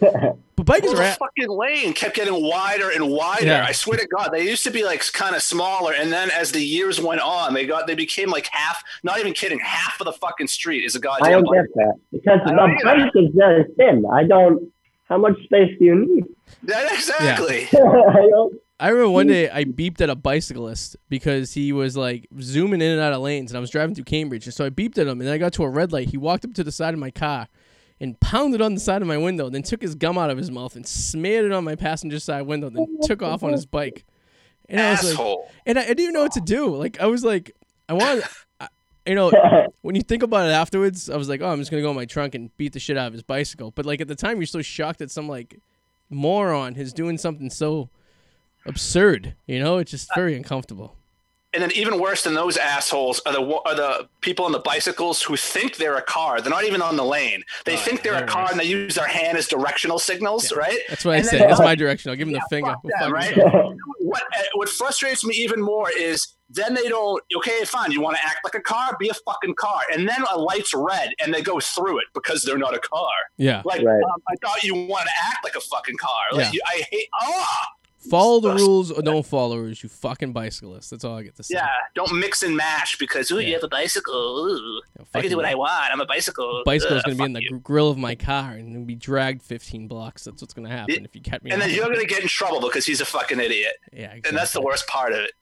but 0.00 0.66
bikers 0.66 0.82
Well, 0.82 0.92
are 0.92 0.96
the 0.96 1.04
at, 1.04 1.18
fucking 1.18 1.48
lane 1.48 1.92
kept 1.92 2.14
getting 2.16 2.42
wider 2.42 2.90
and 2.90 3.08
wider. 3.10 3.46
Yeah. 3.46 3.64
I 3.66 3.72
swear 3.72 3.98
to 3.98 4.06
God, 4.06 4.30
they 4.32 4.48
used 4.48 4.64
to 4.64 4.70
be 4.70 4.84
like 4.84 5.02
kind 5.12 5.34
of 5.36 5.42
smaller, 5.42 5.92
and 5.92 6.12
then 6.12 6.30
as 6.30 6.52
the 6.52 6.64
years 6.64 7.00
went 7.00 7.20
on, 7.20 7.54
they 7.54 7.66
got 7.66 7.86
they 7.86 7.94
became 7.94 8.30
like 8.30 8.46
half. 8.48 8.82
Not 9.02 9.18
even 9.20 9.32
kidding, 9.32 9.58
half 9.60 10.00
of 10.00 10.04
the 10.04 10.12
fucking 10.12 10.48
street 10.48 10.84
is 10.84 10.94
a 10.94 11.00
goddamn. 11.00 11.26
I 11.26 11.30
don't 11.32 11.44
bike. 11.44 11.54
get 11.54 11.74
that 11.74 11.94
because 12.12 12.40
I 12.44 12.50
the 12.50 12.56
don't 12.56 12.84
bike 12.84 13.12
is 13.14 13.30
very 13.34 13.64
thin. 13.76 14.04
I 14.10 14.24
don't. 14.24 14.72
How 15.08 15.16
much 15.18 15.42
space 15.44 15.74
do 15.78 15.84
you 15.84 16.06
need? 16.06 16.24
Yeah, 16.66 16.92
exactly. 16.92 17.66
I 17.72 18.28
don't. 18.28 18.54
I 18.80 18.90
remember 18.90 19.10
one 19.10 19.26
day 19.26 19.50
I 19.50 19.64
beeped 19.64 20.00
at 20.02 20.08
a 20.08 20.14
bicyclist 20.14 20.96
because 21.08 21.52
he 21.52 21.72
was 21.72 21.96
like 21.96 22.28
zooming 22.40 22.80
in 22.80 22.92
and 22.92 23.00
out 23.00 23.12
of 23.12 23.20
lanes, 23.20 23.50
and 23.50 23.56
I 23.56 23.60
was 23.60 23.70
driving 23.70 23.94
through 23.96 24.04
Cambridge, 24.04 24.44
and 24.44 24.54
so 24.54 24.64
I 24.64 24.70
beeped 24.70 24.98
at 24.98 25.08
him, 25.08 25.20
and 25.20 25.22
then 25.22 25.34
I 25.34 25.38
got 25.38 25.52
to 25.54 25.64
a 25.64 25.68
red 25.68 25.92
light. 25.92 26.10
He 26.10 26.16
walked 26.16 26.44
up 26.44 26.54
to 26.54 26.62
the 26.62 26.70
side 26.70 26.94
of 26.94 27.00
my 27.00 27.10
car 27.10 27.48
and 28.00 28.18
pounded 28.20 28.60
on 28.62 28.74
the 28.74 28.80
side 28.80 29.02
of 29.02 29.08
my 29.08 29.18
window, 29.18 29.48
then 29.50 29.62
took 29.62 29.82
his 29.82 29.94
gum 29.94 30.18
out 30.18 30.30
of 30.30 30.38
his 30.38 30.50
mouth 30.50 30.76
and 30.76 30.86
smeared 30.86 31.44
it 31.44 31.52
on 31.52 31.64
my 31.64 31.74
passenger 31.74 32.18
side 32.18 32.42
window, 32.42 32.70
then 32.70 32.98
took 33.02 33.22
off 33.22 33.42
on 33.42 33.52
his 33.52 33.66
bike. 33.66 34.04
And 34.68 34.80
I 34.80 34.90
was 34.90 35.02
like, 35.02 35.12
Asshole. 35.14 35.50
and 35.66 35.78
I, 35.78 35.82
I 35.82 35.86
didn't 35.86 36.00
even 36.00 36.14
know 36.14 36.22
what 36.22 36.32
to 36.32 36.40
do. 36.40 36.74
Like 36.74 37.00
I 37.00 37.06
was 37.06 37.24
like, 37.24 37.52
I 37.88 37.94
wanted, 37.94 38.24
I, 38.60 38.68
you 39.06 39.14
know, 39.14 39.32
when 39.82 39.94
you 39.94 40.02
think 40.02 40.22
about 40.22 40.48
it 40.48 40.52
afterwards, 40.52 41.08
I 41.08 41.16
was 41.16 41.28
like, 41.28 41.40
oh, 41.40 41.48
I'm 41.48 41.58
just 41.58 41.70
gonna 41.70 41.82
go 41.82 41.90
in 41.90 41.96
my 41.96 42.04
trunk 42.04 42.34
and 42.34 42.54
beat 42.56 42.74
the 42.74 42.80
shit 42.80 42.96
out 42.96 43.06
of 43.06 43.12
his 43.14 43.22
bicycle. 43.22 43.70
But 43.70 43.86
like 43.86 44.00
at 44.00 44.08
the 44.08 44.14
time, 44.14 44.36
you're 44.38 44.46
so 44.46 44.62
shocked 44.62 44.98
that 44.98 45.10
some 45.10 45.28
like 45.28 45.60
moron 46.10 46.76
is 46.76 46.92
doing 46.92 47.18
something 47.18 47.50
so 47.50 47.88
absurd. 48.66 49.34
You 49.46 49.60
know, 49.60 49.78
it's 49.78 49.90
just 49.90 50.14
very 50.14 50.36
uncomfortable. 50.36 50.97
And 51.54 51.62
then 51.62 51.72
even 51.72 51.98
worse 51.98 52.24
than 52.24 52.34
those 52.34 52.58
assholes 52.58 53.22
are 53.24 53.32
the 53.32 53.40
are 53.40 53.74
the 53.74 54.06
people 54.20 54.44
on 54.44 54.52
the 54.52 54.58
bicycles 54.58 55.22
who 55.22 55.34
think 55.34 55.76
they're 55.76 55.96
a 55.96 56.02
car. 56.02 56.42
They're 56.42 56.50
not 56.50 56.64
even 56.64 56.82
on 56.82 56.96
the 56.96 57.04
lane. 57.04 57.42
They 57.64 57.72
Oh, 57.74 57.76
think 57.78 58.02
they're 58.02 58.12
they're 58.12 58.24
a 58.24 58.26
car 58.26 58.48
and 58.50 58.60
they 58.60 58.64
use 58.64 58.94
their 58.96 59.06
hand 59.06 59.38
as 59.38 59.48
directional 59.48 59.98
signals, 59.98 60.52
right? 60.54 60.78
That's 60.90 61.06
what 61.06 61.14
I 61.14 61.22
say. 61.22 61.38
then- 61.38 61.48
That's 61.48 61.60
my 61.60 61.74
direction. 61.74 62.10
I'll 62.10 62.16
give 62.16 62.28
him 62.28 62.34
the 62.34 62.42
finger. 62.50 62.72
fuck 62.72 62.84
We'll 62.84 62.92
them, 63.00 63.12
right? 63.12 63.34
what 64.00 64.22
uh, 64.22 64.42
what 64.56 64.68
frustrates 64.68 65.24
me 65.24 65.34
even 65.36 65.60
more 65.62 65.88
is 65.90 66.34
then 66.50 66.74
they 66.74 66.88
don't 66.88 67.22
okay 67.36 67.64
fine 67.64 67.92
you 67.92 68.00
want 68.00 68.16
to 68.16 68.24
act 68.24 68.38
like 68.44 68.54
a 68.54 68.60
car 68.60 68.96
be 68.98 69.08
a 69.10 69.14
fucking 69.14 69.54
car 69.54 69.80
and 69.92 70.08
then 70.08 70.22
a 70.32 70.38
light's 70.38 70.72
red 70.74 71.10
and 71.22 71.32
they 71.34 71.42
go 71.42 71.60
through 71.60 71.98
it 71.98 72.06
because 72.14 72.42
they're 72.42 72.56
not 72.56 72.74
a 72.74 72.78
car 72.78 73.10
Yeah. 73.36 73.60
like 73.66 73.82
Right. 73.82 74.02
um, 74.02 74.22
i 74.28 74.34
thought 74.36 74.62
you 74.62 74.74
wanted 74.74 75.08
to 75.08 75.26
act 75.26 75.44
like 75.44 75.56
a 75.56 75.60
fucking 75.60 75.98
car 75.98 76.22
like 76.32 76.46
Yeah. 76.46 76.50
you, 76.54 76.60
i 76.68 76.82
hate 76.90 77.08
ah 77.20 77.66
Follow 78.10 78.40
the 78.40 78.54
rules 78.54 78.90
or 78.90 79.02
don't 79.02 79.24
follow 79.26 79.56
rules, 79.58 79.82
you 79.82 79.88
fucking 79.88 80.32
bicyclist. 80.32 80.90
That's 80.90 81.04
all 81.04 81.16
I 81.18 81.22
get 81.22 81.36
to 81.36 81.42
say. 81.42 81.54
yeah 81.54 81.68
don't 81.94 82.18
mix 82.18 82.42
and 82.42 82.56
mash 82.56 82.96
because 82.98 83.30
ooh, 83.30 83.38
Yeah. 83.38 83.46
you 83.48 83.54
have 83.54 83.64
a 83.64 83.68
bicycle 83.68 84.14
ooh, 84.14 84.56
You 84.56 84.82
know, 84.98 85.04
I 85.14 85.20
can 85.20 85.30
do 85.30 85.36
what 85.36 85.44
I 85.44 85.54
want. 85.54 85.92
I'm 85.92 86.00
a 86.00 86.06
bicycle 86.06 86.62
Bicycle's 86.64 86.98
Ugh, 87.00 87.04
gonna 87.06 87.16
be 87.16 87.24
in 87.24 87.32
the 87.32 87.42
you. 87.42 87.58
grill 87.58 87.90
of 87.90 87.98
my 87.98 88.14
car 88.14 88.52
and 88.52 88.70
it'll 88.74 88.84
be 88.84 88.94
dragged 88.94 89.42
15 89.42 89.88
blocks. 89.88 90.24
That's 90.24 90.40
what's 90.42 90.54
gonna 90.54 90.68
happen 90.68 91.04
if 91.04 91.14
you 91.14 91.22
cut 91.22 91.42
me. 91.42 91.50
and 91.50 91.60
then 91.60 91.70
you're 91.70 91.88
gonna 91.88 92.04
get 92.04 92.22
in 92.22 92.28
trouble 92.28 92.60
because 92.60 92.86
he's 92.86 93.00
a 93.00 93.04
fucking 93.06 93.40
idiot 93.40 93.74
yeah, 93.92 94.04
exactly. 94.06 94.28
and 94.30 94.38
that's 94.38 94.52
the 94.52 94.60
worst 94.62 94.86
part 94.86 95.12
of 95.12 95.20
it 95.20 95.32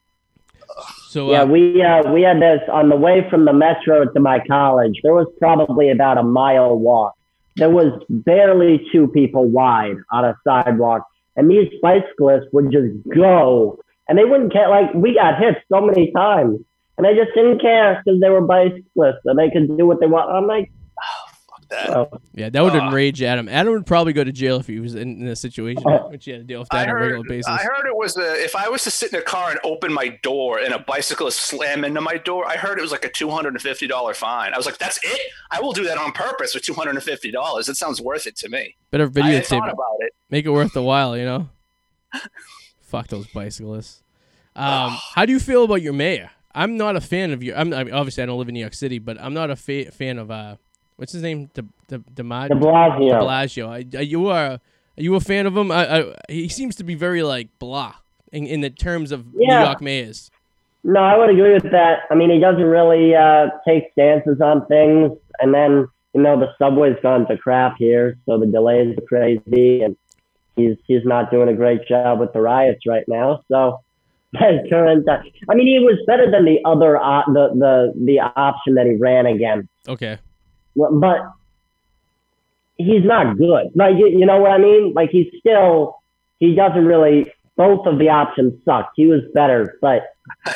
So 1.10 1.30
Yeah, 1.30 1.42
uh, 1.42 1.46
we 1.46 1.82
uh, 1.82 2.12
we 2.12 2.22
had 2.22 2.40
this 2.40 2.60
on 2.72 2.88
the 2.88 2.96
way 2.96 3.26
from 3.30 3.44
the 3.44 3.52
metro 3.52 4.04
to 4.12 4.20
my 4.20 4.40
college. 4.46 4.98
There 5.02 5.14
was 5.14 5.26
probably 5.38 5.90
about 5.90 6.18
a 6.18 6.22
mile 6.22 6.76
walk. 6.76 7.14
There 7.56 7.70
was 7.70 7.92
barely 8.10 8.84
two 8.92 9.06
people 9.08 9.46
wide 9.46 9.96
on 10.12 10.24
a 10.24 10.36
sidewalk, 10.44 11.06
and 11.36 11.50
these 11.50 11.68
bicyclists 11.82 12.48
would 12.52 12.72
just 12.72 12.94
go, 13.14 13.78
and 14.08 14.18
they 14.18 14.24
wouldn't 14.24 14.52
care. 14.52 14.68
Like 14.68 14.92
we 14.94 15.14
got 15.14 15.38
hit 15.38 15.56
so 15.72 15.80
many 15.80 16.10
times, 16.12 16.58
and 16.96 17.06
they 17.06 17.14
just 17.14 17.34
didn't 17.34 17.60
care 17.60 18.02
because 18.04 18.20
they 18.20 18.30
were 18.30 18.40
bicyclists 18.40 19.24
and 19.24 19.38
they 19.38 19.50
could 19.50 19.76
do 19.76 19.86
what 19.86 20.00
they 20.00 20.06
want. 20.06 20.30
I'm 20.30 20.46
like, 20.46 20.70
that 21.70 21.90
oh, 21.90 22.20
yeah, 22.34 22.48
that 22.50 22.62
would 22.62 22.74
uh, 22.74 22.86
enrage 22.86 23.22
Adam. 23.22 23.48
Adam 23.48 23.72
would 23.72 23.86
probably 23.86 24.12
go 24.12 24.22
to 24.22 24.32
jail 24.32 24.58
if 24.58 24.66
he 24.66 24.80
was 24.80 24.94
in, 24.94 25.20
in 25.20 25.26
a 25.28 25.36
situation 25.36 25.82
which 26.10 26.24
he 26.24 26.30
had 26.30 26.40
to 26.40 26.44
deal 26.44 26.60
with 26.60 26.68
I 26.70 26.84
that 26.84 26.88
on 26.90 26.96
a 26.96 27.00
regular 27.00 27.24
basis. 27.28 27.48
I 27.48 27.58
heard 27.58 27.86
it 27.86 27.96
was 27.96 28.16
a, 28.16 28.44
if 28.44 28.54
I 28.54 28.68
was 28.68 28.84
to 28.84 28.90
sit 28.90 29.12
in 29.12 29.18
a 29.18 29.22
car 29.22 29.50
and 29.50 29.60
open 29.64 29.92
my 29.92 30.08
door 30.22 30.58
and 30.58 30.72
a 30.72 30.78
bicyclist 30.78 31.40
slam 31.40 31.84
into 31.84 32.00
my 32.00 32.16
door, 32.16 32.46
I 32.46 32.56
heard 32.56 32.78
it 32.78 32.82
was 32.82 32.92
like 32.92 33.04
a 33.04 33.10
two 33.10 33.30
hundred 33.30 33.54
and 33.54 33.62
fifty 33.62 33.86
dollar 33.86 34.14
fine. 34.14 34.54
I 34.54 34.56
was 34.56 34.66
like, 34.66 34.78
"That's 34.78 34.98
it? 35.02 35.20
I 35.50 35.60
will 35.60 35.72
do 35.72 35.84
that 35.84 35.98
on 35.98 36.12
purpose 36.12 36.52
for 36.52 36.60
two 36.60 36.74
hundred 36.74 36.96
and 36.96 37.02
fifty 37.02 37.30
dollars. 37.30 37.68
It 37.68 37.76
sounds 37.76 38.00
worth 38.00 38.26
it 38.26 38.36
to 38.36 38.48
me." 38.48 38.76
Better 38.90 39.08
videotape 39.08 39.70
about 39.70 39.96
it. 40.00 40.12
Make 40.30 40.44
it 40.46 40.50
worth 40.50 40.72
the 40.72 40.82
while, 40.82 41.16
you 41.16 41.24
know? 41.24 41.48
Fuck 42.80 43.08
those 43.08 43.26
bicyclists. 43.26 44.02
Um, 44.54 44.96
how 45.14 45.26
do 45.26 45.32
you 45.32 45.40
feel 45.40 45.64
about 45.64 45.82
your 45.82 45.92
mayor? 45.92 46.30
I'm 46.54 46.78
not 46.78 46.96
a 46.96 47.00
fan 47.00 47.32
of 47.32 47.42
your. 47.42 47.56
I'm 47.56 47.74
I 47.74 47.84
mean, 47.84 47.92
obviously 47.92 48.22
I 48.22 48.26
don't 48.26 48.38
live 48.38 48.48
in 48.48 48.54
New 48.54 48.60
York 48.60 48.72
City, 48.72 48.98
but 48.98 49.20
I'm 49.20 49.34
not 49.34 49.50
a 49.50 49.56
fa- 49.56 49.90
fan 49.90 50.18
of 50.18 50.30
uh, 50.30 50.56
what's 50.96 51.12
his 51.12 51.22
name? 51.22 51.50
De, 51.54 51.62
De, 51.88 51.98
De 51.98 52.22
Blasio. 52.22 52.48
De 52.54 53.14
Blasio. 53.14 53.68
I, 53.68 53.98
I, 53.98 54.02
you 54.02 54.28
are 54.28 54.52
are 54.52 54.60
you 54.96 55.14
a 55.14 55.20
fan 55.20 55.46
of 55.46 55.56
him? 55.56 55.70
I, 55.70 56.00
I, 56.00 56.14
he 56.28 56.48
seems 56.48 56.76
to 56.76 56.84
be 56.84 56.94
very 56.94 57.22
like 57.22 57.48
blah 57.58 57.94
in, 58.32 58.46
in 58.46 58.60
the 58.60 58.70
terms 58.70 59.12
of 59.12 59.26
Yeah. 59.34 59.58
New 59.60 59.64
York 59.66 59.80
mayors. 59.80 60.30
No, 60.84 61.00
I 61.00 61.18
would 61.18 61.30
agree 61.30 61.52
with 61.54 61.70
that. 61.72 62.02
I 62.10 62.14
mean, 62.14 62.30
he 62.30 62.38
doesn't 62.38 62.62
really 62.62 63.12
uh, 63.14 63.48
take 63.66 63.90
stances 63.92 64.40
on 64.40 64.66
things. 64.66 65.18
And 65.40 65.52
then, 65.52 65.88
you 66.14 66.22
know, 66.22 66.38
the 66.38 66.46
subway's 66.58 66.96
gone 67.02 67.26
to 67.26 67.36
crap 67.36 67.74
here, 67.76 68.16
so 68.24 68.38
the 68.38 68.46
delays 68.46 68.96
are 68.96 69.02
crazy, 69.02 69.82
and 69.82 69.96
he's 70.54 70.76
he's 70.86 71.04
not 71.04 71.30
doing 71.30 71.48
a 71.48 71.54
great 71.54 71.86
job 71.88 72.20
with 72.20 72.32
the 72.32 72.40
riots 72.40 72.86
right 72.86 73.04
now. 73.08 73.42
So, 73.48 73.80
his 74.32 74.60
current, 74.70 75.08
uh, 75.08 75.18
I 75.50 75.54
mean, 75.56 75.66
he 75.66 75.78
was 75.80 75.98
better 76.06 76.30
than 76.30 76.44
the 76.44 76.58
other 76.64 76.96
uh, 76.96 77.22
the 77.26 77.48
the 77.54 78.04
the 78.04 78.20
option 78.20 78.76
that 78.76 78.86
he 78.86 78.94
ran 78.94 79.26
against, 79.26 79.68
Okay. 79.88 80.18
But 80.76 81.18
he's 82.76 83.04
not 83.04 83.36
good. 83.38 83.68
Like, 83.74 83.94
you, 83.96 84.08
you 84.08 84.26
know 84.26 84.38
what 84.40 84.50
I 84.52 84.58
mean? 84.58 84.92
Like, 84.94 85.10
he's 85.10 85.28
still 85.38 85.98
he 86.38 86.54
doesn't 86.54 86.84
really. 86.84 87.32
Both 87.56 87.86
of 87.86 87.98
the 87.98 88.10
options 88.10 88.52
suck. 88.66 88.92
He 88.96 89.06
was 89.06 89.22
better, 89.32 89.78
but 89.80 90.02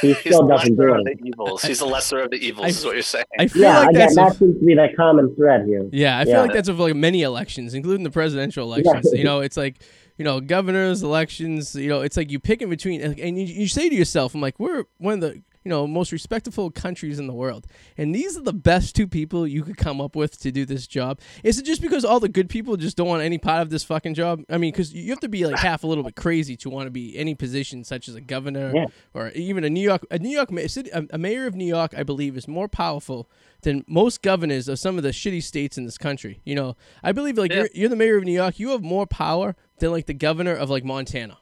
he 0.03 0.13
still 0.21 0.43
the 0.47 0.55
doesn't 0.55 0.77
do 0.77 0.93
of 0.93 1.07
it. 1.07 1.19
the 1.19 1.27
evils. 1.29 1.63
He's 1.63 1.79
the 1.79 1.87
lesser 1.87 2.19
of 2.19 2.31
the 2.31 2.37
evils, 2.37 2.67
I- 2.67 2.69
is 2.69 2.85
what 2.85 2.93
you're 2.93 3.03
saying. 3.03 3.25
I 3.39 3.47
feel 3.47 3.63
Yeah, 3.63 3.79
like 3.79 3.89
again, 3.91 4.01
that's 4.01 4.13
a- 4.13 4.17
that 4.17 4.37
seems 4.37 4.59
to 4.61 4.67
be 4.67 4.75
the 4.75 4.89
common 4.95 5.35
thread 5.35 5.65
here. 5.65 5.89
Yeah, 5.93 6.19
I 6.19 6.25
feel 6.25 6.35
Yeah. 6.35 6.41
like 6.43 6.53
that's 6.53 6.69
of 6.69 6.79
like 6.79 6.95
many 6.95 7.23
elections, 7.23 7.73
including 7.73 8.05
the 8.05 8.11
presidential 8.11 8.67
elections. 8.71 9.09
Yeah. 9.15 9.19
You 9.19 9.25
know, 9.25 9.41
it's 9.41 9.57
like 9.57 9.77
you 10.19 10.27
know 10.27 10.41
governors 10.43 11.03
elections. 11.03 11.75
You 11.75 11.89
know, 11.89 12.03
it's 12.03 12.19
like 12.19 12.31
you 12.31 12.39
pick 12.39 12.61
in 12.61 12.69
between, 12.69 13.01
and 13.01 13.19
and 13.19 13.39
you, 13.39 13.47
you 13.47 13.67
say 13.67 13.89
to 13.89 13.95
yourself, 13.95 14.35
"I'm 14.35 14.43
like, 14.43 14.61
we're 14.61 14.85
one 14.99 15.15
of 15.15 15.21
the 15.23 15.41
you 15.65 15.69
know 15.69 15.87
most 15.87 16.13
respectful 16.13 16.71
countries 16.71 17.19
in 17.19 17.27
the 17.27 17.33
world, 17.35 17.67
and 17.99 18.15
these 18.15 18.37
are 18.37 18.43
the 18.43 18.53
best 18.53 18.95
two 18.97 19.07
people 19.07 19.47
you 19.47 19.63
could 19.63 19.77
come 19.77 20.01
up 20.01 20.17
with 20.17 20.39
to 20.41 20.51
do 20.51 20.65
this 20.65 20.87
job." 20.87 21.21
Is 21.45 21.59
it 21.59 21.65
just 21.65 21.83
because 21.83 22.05
all 22.05 22.21
the 22.21 22.29
good 22.29 22.49
people 22.49 22.77
just 22.77 22.97
don't 22.97 23.09
want 23.09 23.23
any 23.23 23.39
part 23.39 23.63
of 23.63 23.71
this 23.71 23.85
fucking 23.85 24.15
job? 24.15 24.43
I 24.49 24.59
mean, 24.59 24.73
because 24.73 24.93
you 24.95 25.11
have 25.11 25.21
to 25.21 25.29
be 25.29 25.45
like 25.47 25.59
half 25.59 25.85
a 25.85 25.87
little 25.87 26.05
bit 26.05 26.17
crazy 26.17 26.57
to 26.59 26.71
want 26.71 26.87
to 26.87 26.91
be 26.91 27.17
any 27.17 27.35
position 27.35 27.85
such 27.85 28.09
as 28.09 28.15
a 28.15 28.21
governor 28.21 28.73
Yeah. 28.75 28.87
or 29.15 29.29
even 29.31 29.65
a 29.65 29.71
New 29.71 29.83
York 29.83 30.07
a 30.11 30.19
New 30.19 30.31
York 30.31 30.51
city, 30.69 30.91
a, 30.91 31.05
a 31.11 31.19
mayor 31.19 31.47
of 31.47 31.55
New 31.55 31.67
York, 31.67 31.95
I 31.97 32.03
believe, 32.03 32.37
is 32.37 32.49
more 32.49 32.69
powerful 32.69 33.29
than 33.63 33.85
most 33.87 34.23
governors 34.23 34.69
of 34.69 34.79
some 34.79 34.97
of 34.97 35.03
the 35.03 35.11
shitty 35.11 35.43
states 35.43 35.77
in 35.77 35.85
this 35.85 35.99
country. 35.99 36.41
You 36.45 36.55
know, 36.55 36.77
I 37.03 37.13
believe 37.13 37.37
like 37.37 37.51
Yeah. 37.51 37.59
you're 37.59 37.69
you're 37.75 37.89
the 37.91 37.97
mayor 37.97 38.17
of 38.17 38.25
New 38.25 38.33
York, 38.33 38.59
you 38.59 38.71
have 38.71 38.83
more 38.83 39.07
power 39.07 39.57
than 39.79 39.91
like 39.91 40.07
the 40.07 40.15
governor 40.15 40.55
of 40.55 40.71
like 40.71 40.85
Montana. 40.85 41.37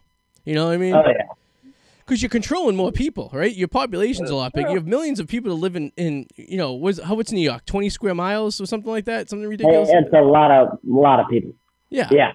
You 0.44 0.54
know 0.54 0.66
what 0.66 0.72
I 0.74 0.76
mean? 0.78 0.94
Oh 0.94 1.02
yeah, 1.06 1.26
Because 2.08 2.22
you're 2.22 2.30
controlling 2.30 2.74
more 2.74 2.90
people, 2.90 3.28
right? 3.34 3.54
Your 3.54 3.68
population's 3.68 4.30
a 4.30 4.34
lot 4.34 4.54
bigger. 4.54 4.70
You 4.70 4.76
have 4.76 4.86
millions 4.86 5.20
of 5.20 5.28
people 5.28 5.50
that 5.54 5.60
live 5.60 5.76
in, 5.76 5.92
in 5.98 6.26
you 6.36 6.56
know, 6.56 6.72
what's, 6.72 6.98
how 7.02 7.14
what's 7.14 7.32
New 7.32 7.42
York? 7.42 7.66
20 7.66 7.90
square 7.90 8.14
miles 8.14 8.58
or 8.62 8.66
something 8.66 8.90
like 8.90 9.04
that? 9.04 9.28
Something 9.28 9.46
ridiculous? 9.46 9.90
it's 9.92 10.12
a 10.14 10.22
lot 10.22 10.50
of 10.50 10.78
lot 10.84 11.20
of 11.20 11.28
people. 11.28 11.52
Yeah. 11.90 12.08
Yeah, 12.10 12.32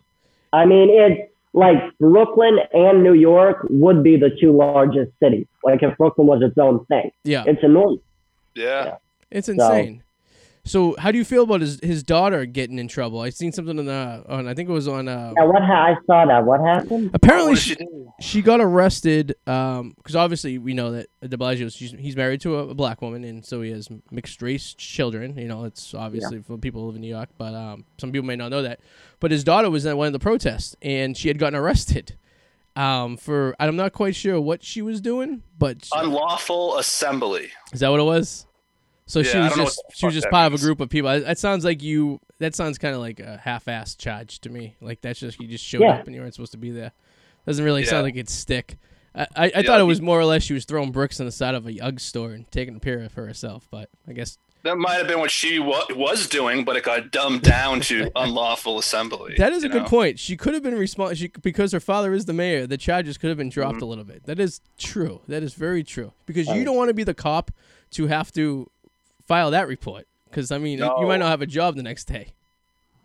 I 0.53 0.65
mean 0.65 0.89
it's 0.91 1.31
like 1.53 1.77
Brooklyn 1.99 2.59
and 2.71 3.01
New 3.01 3.13
York 3.15 3.65
would 3.69 4.03
be 4.03 4.15
the 4.15 4.29
two 4.39 4.51
largest 4.51 5.11
cities. 5.19 5.47
Like 5.63 5.81
if 5.81 5.97
Brooklyn 5.97 6.27
was 6.27 6.43
its 6.43 6.57
own 6.59 6.85
thing, 6.85 7.11
Yeah. 7.23 7.43
it's 7.47 7.63
enormous. 7.63 7.99
yeah. 8.53 8.97
It's 9.31 9.49
insane. 9.49 9.97
So 9.97 10.03
how 10.65 11.11
do 11.11 11.17
you 11.17 11.25
feel 11.25 11.43
about 11.43 11.59
his, 11.61 11.77
his 11.83 12.03
daughter 12.03 12.45
getting 12.45 12.79
in 12.79 12.87
trouble? 12.87 13.19
I 13.19 13.29
seen 13.31 13.51
something 13.51 13.77
on 13.79 13.85
the 13.85 14.23
on 14.29 14.47
I 14.47 14.53
think 14.53 14.69
it 14.69 14.71
was 14.71 14.87
on 14.87 15.07
uh 15.09 15.33
Now 15.35 15.47
what 15.47 15.61
ha- 15.61 15.87
I 15.87 15.95
saw 16.05 16.25
that. 16.25 16.45
What 16.45 16.61
happened? 16.61 17.11
apparently 17.13 17.51
What 17.53 17.59
she, 17.59 17.75
she 18.21 18.41
got 18.41 18.61
arrested 18.61 19.35
um 19.45 19.93
because 19.97 20.15
obviously 20.15 20.57
we 20.57 20.73
know 20.73 20.91
that 20.91 21.07
De 21.27 21.35
Blasio 21.37 21.69
she's, 21.75 21.91
he's 21.91 22.15
married 22.15 22.39
to 22.41 22.55
a, 22.59 22.69
a 22.69 22.73
black 22.73 23.01
woman 23.01 23.23
and 23.25 23.45
so 23.45 23.61
he 23.61 23.71
has 23.71 23.89
mixed 24.09 24.41
race 24.41 24.73
children. 24.73 25.37
You 25.37 25.47
know, 25.49 25.65
it's 25.65 25.93
obviously 25.93 26.41
for 26.41 26.57
people 26.57 26.81
who 26.81 26.87
live 26.87 26.95
in 26.95 27.01
New 27.01 27.07
York, 27.09 27.29
but 27.37 27.53
um, 27.53 27.83
some 27.97 28.11
people 28.13 28.25
may 28.27 28.37
not 28.37 28.49
know 28.49 28.61
that. 28.61 28.79
But 29.19 29.31
his 29.31 29.43
daughter 29.43 29.69
was 29.69 29.85
at 29.85 29.97
one 29.97 30.07
of 30.07 30.13
the 30.13 30.19
protests 30.19 30.75
and 30.81 31.17
she 31.17 31.27
had 31.27 31.39
gotten 31.39 31.59
arrested 31.59 32.15
um, 32.77 33.17
for 33.17 33.55
I'm 33.59 33.75
not 33.75 33.91
quite 33.91 34.15
sure 34.15 34.39
what 34.39 34.63
she 34.63 34.81
was 34.81 35.01
doing, 35.01 35.43
but 35.59 35.83
she- 35.85 35.91
Unlawful 35.93 36.77
assembly. 36.77 37.49
is 37.73 37.81
that 37.81 37.89
what 37.89 37.99
it 37.99 38.03
was? 38.03 38.45
So 39.05 39.19
Yeah, 39.19 39.31
she 39.31 39.37
was 39.39 39.53
just 39.55 39.81
she 39.93 40.05
was 40.05 40.15
just 40.15 40.25
that 40.25 40.31
part 40.31 40.51
of 40.53 40.59
a 40.59 40.63
group 40.63 40.79
of 40.79 40.89
people. 40.89 41.09
That 41.19 41.37
sounds 41.37 41.65
like 41.65 41.81
you. 41.83 42.19
That 42.39 42.55
sounds 42.55 42.77
kind 42.77 42.95
of 42.95 43.01
like 43.01 43.19
a 43.19 43.37
half-assed 43.37 43.97
charge 43.97 44.39
to 44.41 44.49
me. 44.49 44.75
Like 44.81 45.01
that's 45.01 45.19
just 45.19 45.39
you 45.41 45.47
just 45.47 45.63
showed 45.65 45.81
Yeah. 45.81 45.95
up 45.95 46.05
and 46.07 46.15
you 46.15 46.21
weren't 46.21 46.33
supposed 46.33 46.53
to 46.53 46.57
be 46.57 46.71
there. 46.71 46.91
Doesn't 47.45 47.63
really 47.65 47.83
Yeah. 47.83 47.89
sound 47.89 48.03
like 48.03 48.15
it's 48.15 48.33
stick. 48.33 48.77
I, 49.15 49.21
I, 49.21 49.27
I 49.35 49.45
Yeah, 49.45 49.61
thought 49.63 49.79
it 49.81 49.83
was 49.83 50.01
more 50.01 50.19
or 50.19 50.25
less 50.25 50.43
she 50.43 50.53
was 50.53 50.65
throwing 50.65 50.91
bricks 50.91 51.19
on 51.19 51.25
the 51.25 51.31
side 51.31 51.53
of 51.55 51.67
a 51.67 51.79
UGG 51.79 51.99
store 51.99 52.31
and 52.31 52.49
taking 52.51 52.75
a 52.75 52.79
of 53.05 53.11
for 53.11 53.25
herself. 53.25 53.67
But 53.69 53.89
I 54.07 54.13
guess 54.13 54.37
That 54.63 54.77
might 54.77 54.93
have 54.95 55.07
been 55.07 55.19
what 55.19 55.29
she 55.31 55.59
wa- 55.59 55.85
was 55.91 56.27
doing, 56.27 56.63
but 56.63 56.77
it 56.77 56.83
got 56.83 57.11
dumbed 57.11 57.41
down 57.43 57.81
to 57.81 58.09
unlawful 58.15 58.79
assembly. 58.79 59.35
that 59.37 59.51
is 59.53 59.63
a 59.63 59.67
you 59.67 59.73
good 59.73 59.85
point. 59.85 60.17
She 60.17 60.35
could 60.37 60.53
have 60.53 60.63
been 60.63 60.75
responsible 60.75 61.29
because 61.41 61.73
her 61.73 61.79
father 61.81 62.13
is 62.13 62.25
the 62.25 62.33
mayor. 62.33 62.65
The 62.65 62.77
charges 62.77 63.17
could 63.17 63.27
have 63.27 63.37
been 63.37 63.49
dropped 63.49 63.75
Mm-hmm. 63.75 63.83
a 63.83 63.87
little 63.87 64.03
bit. 64.05 64.23
That 64.25 64.39
is 64.39 64.61
true. 64.77 65.21
That 65.27 65.43
is 65.43 65.53
very 65.53 65.83
true. 65.83 66.13
Because 66.25 66.47
you 66.47 66.63
don't 66.63 66.77
want 66.77 66.87
to 66.87 66.93
be 66.93 67.03
the 67.03 67.13
cop 67.13 67.51
to 67.91 68.07
have 68.07 68.31
to 68.31 68.69
file 69.25 69.51
that 69.51 69.67
report. 69.67 70.07
Because 70.29 70.51
I 70.51 70.57
mean, 70.57 70.79
you 70.79 71.07
might 71.07 71.17
not 71.17 71.29
have 71.29 71.41
a 71.41 71.45
job 71.45 71.75
the 71.75 71.83
next 71.83 72.05
day. 72.05 72.33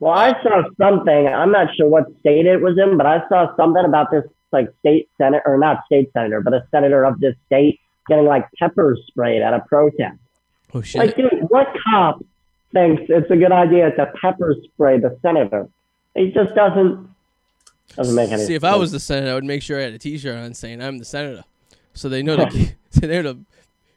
Well, 0.00 0.12
I 0.12 0.40
saw 0.42 0.62
something. 0.78 1.26
I'm 1.28 1.50
not 1.50 1.74
sure 1.76 1.88
what 1.88 2.04
state 2.20 2.46
it 2.46 2.61
was 2.61 2.78
in, 2.78 2.96
but 2.96 3.07
I 3.07 3.26
saw 3.28 3.54
something 3.57 3.85
about 3.85 4.11
this 4.11 4.24
like 4.52 4.72
state 4.81 5.09
senator 5.18 5.42
or 5.44 5.59
not 5.59 5.85
state 5.87 6.11
senator, 6.12 6.40
but 6.40 6.54
a 6.54 6.66
senator 6.70 7.04
of 7.04 7.20
this 7.20 7.35
state 7.46 7.81
getting 8.09 8.24
like 8.24 8.46
pepper 8.59 8.96
sprayed 9.07 9.42
at 9.42 9.52
a 9.52 9.61
protest. 9.61 10.16
Oh 10.72 10.83
shit! 10.83 11.00
Like, 11.00 11.16
dude, 11.16 11.46
what 11.48 11.68
cop 11.85 12.24
thinks 12.72 13.02
it's 13.09 13.31
a 13.31 13.37
good 13.37 13.52
idea 13.52 13.90
to 13.90 14.12
pepper 14.20 14.54
spray 14.64 14.98
the 14.98 15.18
senator? 15.20 15.68
He 16.14 16.31
just 16.31 16.54
doesn't 16.54 17.09
doesn't 17.96 18.14
make 18.14 18.28
any 18.28 18.38
sense. 18.38 18.48
See, 18.48 18.54
if 18.54 18.62
sense. 18.62 18.74
I 18.74 18.76
was 18.76 18.92
the 18.92 19.00
senator, 19.00 19.33
I 19.33 19.35
would 19.35 19.44
make 19.44 19.62
sure 19.62 19.78
I 19.78 19.83
had 19.83 19.94
a 19.94 19.98
T-shirt 19.98 20.37
on 20.37 20.54
saying 20.54 20.81
I'm 20.81 20.98
the 20.98 21.04
senator, 21.04 21.44
so 21.94 22.09
they 22.09 22.22
know 22.22 22.37
to 22.37 22.72
they 23.00 23.22
know 23.22 23.35
to 23.35 23.38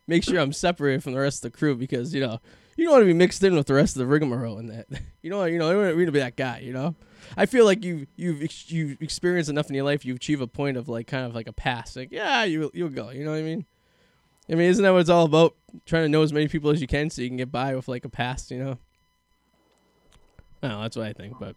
make 0.07 0.23
sure 0.23 0.39
I'm 0.39 0.53
separated 0.53 1.03
from 1.03 1.13
the 1.13 1.19
rest 1.19 1.43
of 1.43 1.51
the 1.51 1.57
crew 1.57 1.75
because 1.75 2.13
you 2.13 2.21
know 2.21 2.39
you 2.75 2.85
don't 2.85 2.93
want 2.93 3.01
to 3.03 3.07
be 3.07 3.13
mixed 3.13 3.43
in 3.43 3.55
with 3.55 3.67
the 3.67 3.73
rest 3.73 3.95
of 3.95 3.99
the 3.99 4.07
rigmarole 4.07 4.57
and 4.57 4.69
that. 4.69 4.87
You 5.23 5.29
know, 5.29 5.43
you 5.43 5.59
know, 5.59 5.69
you 5.69 5.75
don't 5.75 5.95
want 5.97 6.05
to 6.07 6.11
be 6.11 6.19
that 6.19 6.35
guy. 6.35 6.61
You 6.61 6.73
know, 6.73 6.95
I 7.37 7.45
feel 7.45 7.63
like 7.63 7.83
you 7.83 8.07
you've 8.15 8.41
ex- 8.41 8.71
you've 8.71 8.99
experienced 9.03 9.51
enough 9.51 9.69
in 9.69 9.75
your 9.75 9.85
life. 9.85 10.03
You 10.03 10.15
achieve 10.15 10.41
a 10.41 10.47
point 10.47 10.77
of 10.77 10.89
like 10.89 11.05
kind 11.05 11.27
of 11.27 11.35
like 11.35 11.45
a 11.45 11.53
pass. 11.53 11.95
Like 11.95 12.11
yeah, 12.11 12.43
you 12.43 12.71
you'll 12.73 12.89
go. 12.89 13.11
You 13.11 13.23
know 13.23 13.29
what 13.29 13.37
I 13.37 13.43
mean? 13.43 13.67
I 14.49 14.55
mean, 14.55 14.67
isn't 14.67 14.83
that 14.83 14.91
what 14.91 15.01
it's 15.01 15.11
all 15.11 15.25
about? 15.25 15.55
Trying 15.85 16.05
to 16.05 16.09
know 16.09 16.23
as 16.23 16.33
many 16.33 16.47
people 16.47 16.71
as 16.71 16.81
you 16.81 16.87
can 16.87 17.11
so 17.11 17.21
you 17.21 17.27
can 17.27 17.37
get 17.37 17.51
by 17.51 17.75
with 17.75 17.87
like 17.87 18.03
a 18.03 18.09
pass. 18.09 18.49
You 18.49 18.63
know. 18.63 18.77
I 20.63 20.67
don't 20.67 20.77
know, 20.77 20.81
that's 20.81 20.97
what 20.97 21.05
I 21.05 21.13
think, 21.13 21.37
but. 21.39 21.55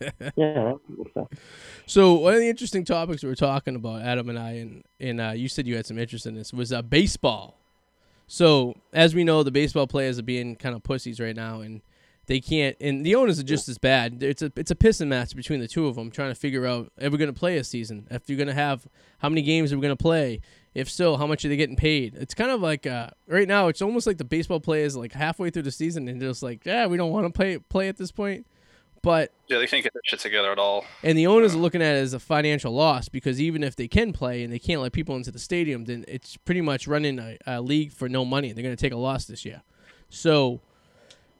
yeah. 0.36 0.74
So 1.86 2.14
one 2.14 2.34
of 2.34 2.40
the 2.40 2.48
interesting 2.48 2.84
topics 2.84 3.22
we 3.22 3.28
were 3.28 3.36
talking 3.36 3.76
about, 3.76 4.02
Adam 4.02 4.28
and 4.28 4.38
I, 4.38 4.50
and 4.52 4.82
and 4.98 5.20
uh, 5.20 5.32
you 5.36 5.48
said 5.48 5.68
you 5.68 5.76
had 5.76 5.86
some 5.86 5.98
interest 5.98 6.26
in 6.26 6.34
this 6.34 6.52
was 6.52 6.72
uh, 6.72 6.82
baseball. 6.82 7.59
So 8.32 8.76
as 8.92 9.12
we 9.12 9.24
know, 9.24 9.42
the 9.42 9.50
baseball 9.50 9.88
players 9.88 10.16
are 10.16 10.22
being 10.22 10.54
kind 10.54 10.76
of 10.76 10.84
pussies 10.84 11.18
right 11.18 11.34
now, 11.34 11.62
and 11.62 11.82
they 12.26 12.38
can't. 12.38 12.76
And 12.80 13.04
the 13.04 13.16
owners 13.16 13.40
are 13.40 13.42
just 13.42 13.68
as 13.68 13.76
bad. 13.76 14.22
It's 14.22 14.40
a 14.40 14.52
it's 14.54 14.70
a 14.70 14.76
pissing 14.76 15.08
match 15.08 15.34
between 15.34 15.58
the 15.58 15.66
two 15.66 15.88
of 15.88 15.96
them, 15.96 16.12
trying 16.12 16.30
to 16.30 16.36
figure 16.36 16.64
out 16.64 16.92
if 16.96 17.10
we're 17.10 17.18
going 17.18 17.34
to 17.34 17.38
play 17.38 17.56
a 17.56 17.64
season, 17.64 18.06
if 18.08 18.28
you're 18.28 18.38
going 18.38 18.46
to 18.46 18.54
have 18.54 18.86
how 19.18 19.28
many 19.28 19.42
games 19.42 19.72
are 19.72 19.76
we 19.76 19.82
going 19.82 19.96
to 19.96 20.00
play. 20.00 20.42
If 20.74 20.88
so, 20.88 21.16
how 21.16 21.26
much 21.26 21.44
are 21.44 21.48
they 21.48 21.56
getting 21.56 21.74
paid? 21.74 22.14
It's 22.14 22.32
kind 22.32 22.52
of 22.52 22.60
like 22.60 22.86
uh, 22.86 23.10
right 23.26 23.48
now. 23.48 23.66
It's 23.66 23.82
almost 23.82 24.06
like 24.06 24.18
the 24.18 24.24
baseball 24.24 24.60
players 24.60 24.96
like 24.96 25.12
halfway 25.12 25.50
through 25.50 25.62
the 25.62 25.72
season 25.72 26.06
and 26.06 26.20
just 26.20 26.40
like, 26.40 26.64
yeah, 26.64 26.86
we 26.86 26.96
don't 26.96 27.10
want 27.10 27.26
to 27.26 27.32
play 27.32 27.58
play 27.58 27.88
at 27.88 27.96
this 27.96 28.12
point. 28.12 28.46
But 29.02 29.32
Yeah, 29.48 29.58
they 29.58 29.66
can't 29.66 29.82
get 29.82 29.94
their 29.94 30.02
shit 30.04 30.20
together 30.20 30.52
at 30.52 30.58
all. 30.58 30.84
and 31.02 31.16
the 31.16 31.26
owners 31.26 31.54
are 31.54 31.58
looking 31.58 31.80
at 31.80 31.96
it 31.96 32.00
as 32.00 32.12
a 32.12 32.20
financial 32.20 32.72
loss 32.72 33.08
because 33.08 33.40
even 33.40 33.62
if 33.62 33.74
they 33.74 33.88
can 33.88 34.12
play 34.12 34.42
and 34.44 34.52
they 34.52 34.58
can't 34.58 34.82
let 34.82 34.92
people 34.92 35.16
into 35.16 35.30
the 35.30 35.38
stadium, 35.38 35.86
then 35.86 36.04
it's 36.06 36.36
pretty 36.36 36.60
much 36.60 36.86
running 36.86 37.18
a, 37.18 37.38
a 37.46 37.60
league 37.62 37.92
for 37.92 38.08
no 38.08 38.24
money. 38.24 38.52
They're 38.52 38.62
going 38.62 38.76
to 38.76 38.80
take 38.80 38.92
a 38.92 38.98
loss 38.98 39.24
this 39.24 39.44
year. 39.44 39.62
So 40.10 40.60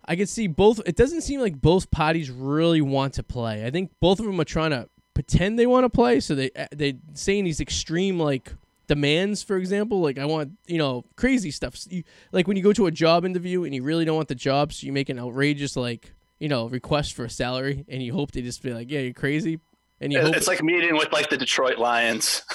I 0.07 0.17
can 0.17 0.27
see 0.27 0.47
both. 0.47 0.81
It 0.87 0.97
doesn't 0.97 1.21
seem 1.21 1.41
like 1.41 1.61
both 1.61 1.91
parties 1.91 2.31
really 2.31 2.81
want 2.81 3.15
to 3.15 3.23
play. 3.23 3.67
I 3.67 3.71
think 3.71 3.91
both 4.01 4.21
of 4.21 4.27
them 4.27 4.41
are 4.41 4.45
trying 4.45 4.71
to 4.71 4.89
pretend 5.13 5.59
they 5.59 5.67
want 5.67 5.85
to 5.85 5.91
play. 5.91 6.21
So 6.21 6.35
they 6.35 6.51
eh, 6.57 6.69
they 6.75 6.97
saying 7.13 7.45
these 7.45 7.61
extreme 7.61 8.19
like 8.19 8.55
demands. 8.87 9.43
For 9.43 9.57
example, 9.59 10.01
like 10.01 10.19
I 10.19 10.25
want 10.25 10.53
you 10.67 10.79
know 10.79 11.05
crazy 11.17 11.51
stuff. 11.51 11.77
You, 11.91 12.05
like 12.33 12.49
when 12.49 12.57
you 12.57 12.63
go 12.63 12.73
to 12.73 12.87
a 12.87 12.91
job 12.91 13.25
interview 13.27 13.65
and 13.65 13.75
you 13.75 13.83
really 13.83 14.05
don't 14.07 14.17
want 14.17 14.29
the 14.29 14.35
job, 14.35 14.73
so 14.73 14.87
you 14.87 14.93
make 14.93 15.11
an 15.11 15.19
outrageous 15.19 15.77
like 15.77 16.13
you 16.41 16.49
know 16.49 16.69
request 16.69 17.15
for 17.15 17.25
a 17.25 17.31
salary, 17.31 17.85
and 17.89 18.03
you 18.03 18.13
hope 18.13 18.33
they 18.33 18.43
just 18.43 18.63
be 18.63 18.75
like, 18.75 18.91
yeah, 18.91 19.01
you're 19.01 19.15
crazy. 19.15 19.61
And 20.01 20.13
you 20.13 20.21
hope 20.23 20.35
It's 20.35 20.49
like 20.49 20.63
meeting 20.63 20.97
with 20.97 21.13
like 21.13 21.29
the 21.29 21.37
Detroit 21.37 21.79
Lions. 21.79 22.43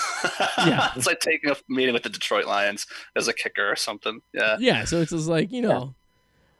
Yeah. 0.58 0.90
it's 0.96 1.06
like 1.06 1.20
taking 1.20 1.52
a 1.52 1.56
meeting 1.70 1.94
with 1.94 2.02
the 2.02 2.10
Detroit 2.10 2.46
Lions 2.48 2.88
as 3.16 3.28
a 3.28 3.34
kicker 3.34 3.70
or 3.72 3.76
something. 3.76 4.22
Yeah. 4.34 4.58
Yeah, 4.60 4.84
so 4.86 5.00
it's 5.02 5.12
just 5.12 5.28
like 5.28 5.52
you 5.52 5.62
know, 5.62 5.94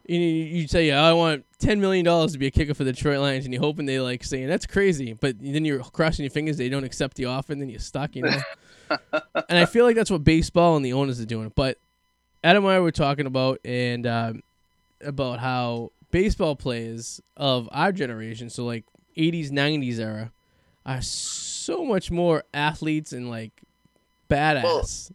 you 0.06 0.20
you 0.20 0.68
say 0.68 0.88
yeah, 0.88 1.04
I 1.04 1.14
want 1.14 1.46
ten 1.58 1.82
million 1.82 2.06
dollars 2.06 2.34
to 2.34 2.38
be 2.38 2.46
a 2.46 2.52
kicker 2.52 2.76
for 2.76 2.84
the 2.84 2.94
Detroit 2.94 3.20
Lions, 3.20 3.46
and 3.46 3.54
you're 3.54 3.64
hoping 3.64 3.88
they 3.88 4.00
like 4.00 4.24
saying 4.24 4.48
that's 4.48 4.68
crazy, 4.68 5.14
but 5.14 5.38
then 5.40 5.66
you're 5.66 5.80
crossing 5.80 6.24
your 6.24 6.30
fingers 6.30 6.58
they 6.58 6.70
don't 6.70 6.84
accept 6.84 7.18
the 7.18 7.26
offer, 7.26 7.54
and 7.54 7.62
then 7.62 7.70
you're 7.70 7.80
stuck, 7.80 8.16
you 8.16 8.22
know. 8.22 8.38
and 9.50 9.58
I 9.58 9.66
feel 9.66 9.86
like 9.86 9.96
that's 9.96 10.12
what 10.12 10.24
baseball 10.24 10.76
and 10.76 10.86
the 10.86 10.94
owners 10.94 11.20
are 11.20 11.26
doing. 11.26 11.52
But 11.56 11.80
Adam 12.44 12.64
and 12.64 12.74
I 12.74 12.80
were 12.80 12.92
talking 12.92 13.26
about 13.26 13.60
and 13.66 14.06
um, 14.06 14.44
about 15.04 15.40
how 15.40 15.92
baseball 16.16 16.56
players 16.56 17.20
of 17.36 17.68
our 17.74 17.92
generation, 17.92 18.50
so 18.50 18.64
like 18.64 18.86
'80s, 19.18 19.52
'90s 19.52 20.00
era, 20.00 20.32
are 20.86 21.02
so 21.02 21.84
much 21.84 22.10
more 22.10 22.46
athletes 22.54 23.12
and 23.12 23.30
like 23.30 23.52
badass. 24.30 25.12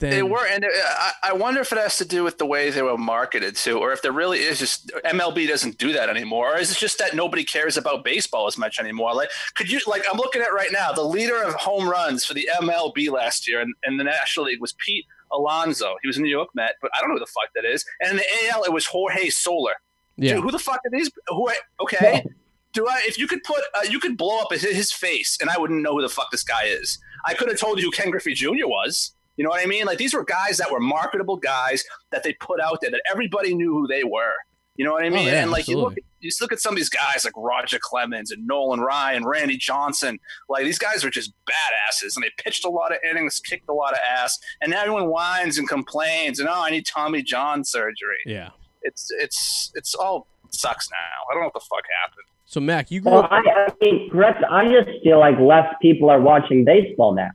than, 0.00 0.10
They 0.10 0.22
were, 0.24 0.44
and 0.50 0.64
uh, 0.64 0.68
I, 0.68 1.12
I 1.24 1.32
wonder 1.34 1.60
if 1.60 1.70
it 1.72 1.78
has 1.78 1.98
to 1.98 2.04
do 2.04 2.24
with 2.24 2.38
the 2.38 2.46
way 2.46 2.70
they 2.70 2.82
were 2.82 2.98
marketed 2.98 3.54
to, 3.56 3.78
or 3.78 3.92
if 3.92 4.02
there 4.02 4.10
really 4.10 4.40
is 4.40 4.58
just 4.58 4.90
MLB 5.04 5.46
doesn't 5.46 5.78
do 5.78 5.92
that 5.92 6.08
anymore, 6.08 6.56
or 6.56 6.58
is 6.58 6.72
it 6.72 6.78
just 6.78 6.98
that 6.98 7.14
nobody 7.14 7.44
cares 7.44 7.76
about 7.76 8.02
baseball 8.02 8.48
as 8.48 8.58
much 8.58 8.80
anymore? 8.80 9.14
Like, 9.14 9.30
could 9.54 9.70
you 9.70 9.78
like 9.86 10.02
I'm 10.10 10.18
looking 10.18 10.42
at 10.42 10.52
right 10.52 10.72
now, 10.72 10.90
the 10.90 11.04
leader 11.04 11.40
of 11.40 11.54
home 11.54 11.88
runs 11.88 12.24
for 12.24 12.34
the 12.34 12.48
MLB 12.60 13.08
last 13.08 13.46
year 13.46 13.60
and, 13.60 13.72
and 13.84 14.00
the 14.00 14.04
National 14.04 14.46
League 14.46 14.60
was 14.60 14.74
Pete 14.84 15.06
Alonso. 15.30 15.94
He 16.02 16.08
was 16.08 16.16
a 16.16 16.22
New 16.22 16.28
York 16.28 16.48
Met, 16.56 16.74
but 16.82 16.90
I 16.96 17.00
don't 17.00 17.10
know 17.10 17.14
who 17.14 17.20
the 17.20 17.26
fuck 17.26 17.50
that 17.54 17.64
is. 17.64 17.84
And 18.00 18.10
in 18.10 18.16
the 18.16 18.48
AL, 18.50 18.64
it 18.64 18.72
was 18.72 18.86
Jorge 18.86 19.28
Soler. 19.28 19.74
Yeah. 20.20 20.34
Dude, 20.34 20.44
who 20.44 20.50
the 20.50 20.58
fuck 20.58 20.80
are 20.84 20.90
these? 20.90 21.10
Who? 21.28 21.48
I, 21.48 21.54
okay, 21.80 22.24
do 22.72 22.86
I? 22.86 23.02
If 23.06 23.18
you 23.18 23.26
could 23.26 23.42
put, 23.42 23.60
uh, 23.74 23.82
you 23.88 23.98
could 23.98 24.16
blow 24.16 24.38
up 24.38 24.52
his, 24.52 24.62
his 24.62 24.92
face, 24.92 25.38
and 25.40 25.50
I 25.50 25.58
wouldn't 25.58 25.82
know 25.82 25.94
who 25.94 26.02
the 26.02 26.08
fuck 26.08 26.30
this 26.30 26.44
guy 26.44 26.64
is. 26.64 26.98
I 27.26 27.34
could 27.34 27.48
have 27.48 27.58
told 27.58 27.78
you 27.78 27.86
who 27.86 27.90
Ken 27.90 28.10
Griffey 28.10 28.34
Jr. 28.34 28.66
was. 28.66 29.14
You 29.36 29.44
know 29.44 29.50
what 29.50 29.62
I 29.62 29.66
mean? 29.66 29.86
Like 29.86 29.98
these 29.98 30.12
were 30.12 30.24
guys 30.24 30.58
that 30.58 30.70
were 30.70 30.80
marketable 30.80 31.36
guys 31.36 31.82
that 32.10 32.22
they 32.22 32.34
put 32.34 32.60
out 32.60 32.80
there 32.82 32.90
that 32.90 33.02
everybody 33.10 33.54
knew 33.54 33.72
who 33.72 33.86
they 33.86 34.04
were. 34.04 34.34
You 34.76 34.84
know 34.84 34.92
what 34.92 35.04
I 35.04 35.10
mean? 35.10 35.26
yeah, 35.26 35.42
and 35.42 35.50
like 35.50 35.68
you 35.68 35.76
look, 35.76 35.94
you 36.20 36.30
just 36.30 36.40
look 36.40 36.52
at 36.52 36.60
some 36.60 36.72
of 36.72 36.76
these 36.76 36.88
guys 36.88 37.24
like 37.24 37.34
Roger 37.36 37.78
Clemens 37.80 38.30
and 38.30 38.46
Nolan 38.46 38.80
Ryan, 38.80 39.18
and 39.18 39.26
Randy 39.26 39.56
Johnson. 39.56 40.18
Like 40.48 40.64
these 40.64 40.78
guys 40.78 41.04
were 41.04 41.10
just 41.10 41.32
badasses, 41.46 42.16
and 42.16 42.22
they 42.22 42.30
pitched 42.38 42.64
a 42.64 42.70
lot 42.70 42.92
of 42.92 42.98
innings, 43.04 43.40
kicked 43.40 43.68
a 43.68 43.74
lot 43.74 43.92
of 43.92 43.98
ass, 44.08 44.38
and 44.60 44.70
now 44.70 44.80
everyone 44.80 45.08
whines 45.08 45.58
and 45.58 45.68
complains, 45.68 46.38
and 46.38 46.48
oh, 46.48 46.62
I 46.62 46.70
need 46.70 46.86
Tommy 46.86 47.22
John 47.22 47.64
surgery 47.64 48.18
yeah. 48.26 48.50
It's 48.82 49.08
it's 49.10 49.72
it's 49.74 49.94
all 49.94 50.26
sucks 50.50 50.90
now. 50.90 50.96
I 51.30 51.34
don't 51.34 51.42
know 51.42 51.46
what 51.46 51.54
the 51.54 51.60
fuck 51.60 51.84
happened. 52.02 52.26
So 52.46 52.60
Mac, 52.60 52.90
you 52.90 53.00
grew 53.00 53.12
Well, 53.12 53.22
up, 53.24 53.30
I, 53.32 53.38
I 53.46 53.68
mean, 53.80 54.08
Brett, 54.10 54.36
I 54.50 54.64
just 54.66 54.88
feel 55.04 55.20
like 55.20 55.38
less 55.38 55.72
people 55.80 56.10
are 56.10 56.20
watching 56.20 56.64
baseball 56.64 57.14
now. 57.14 57.30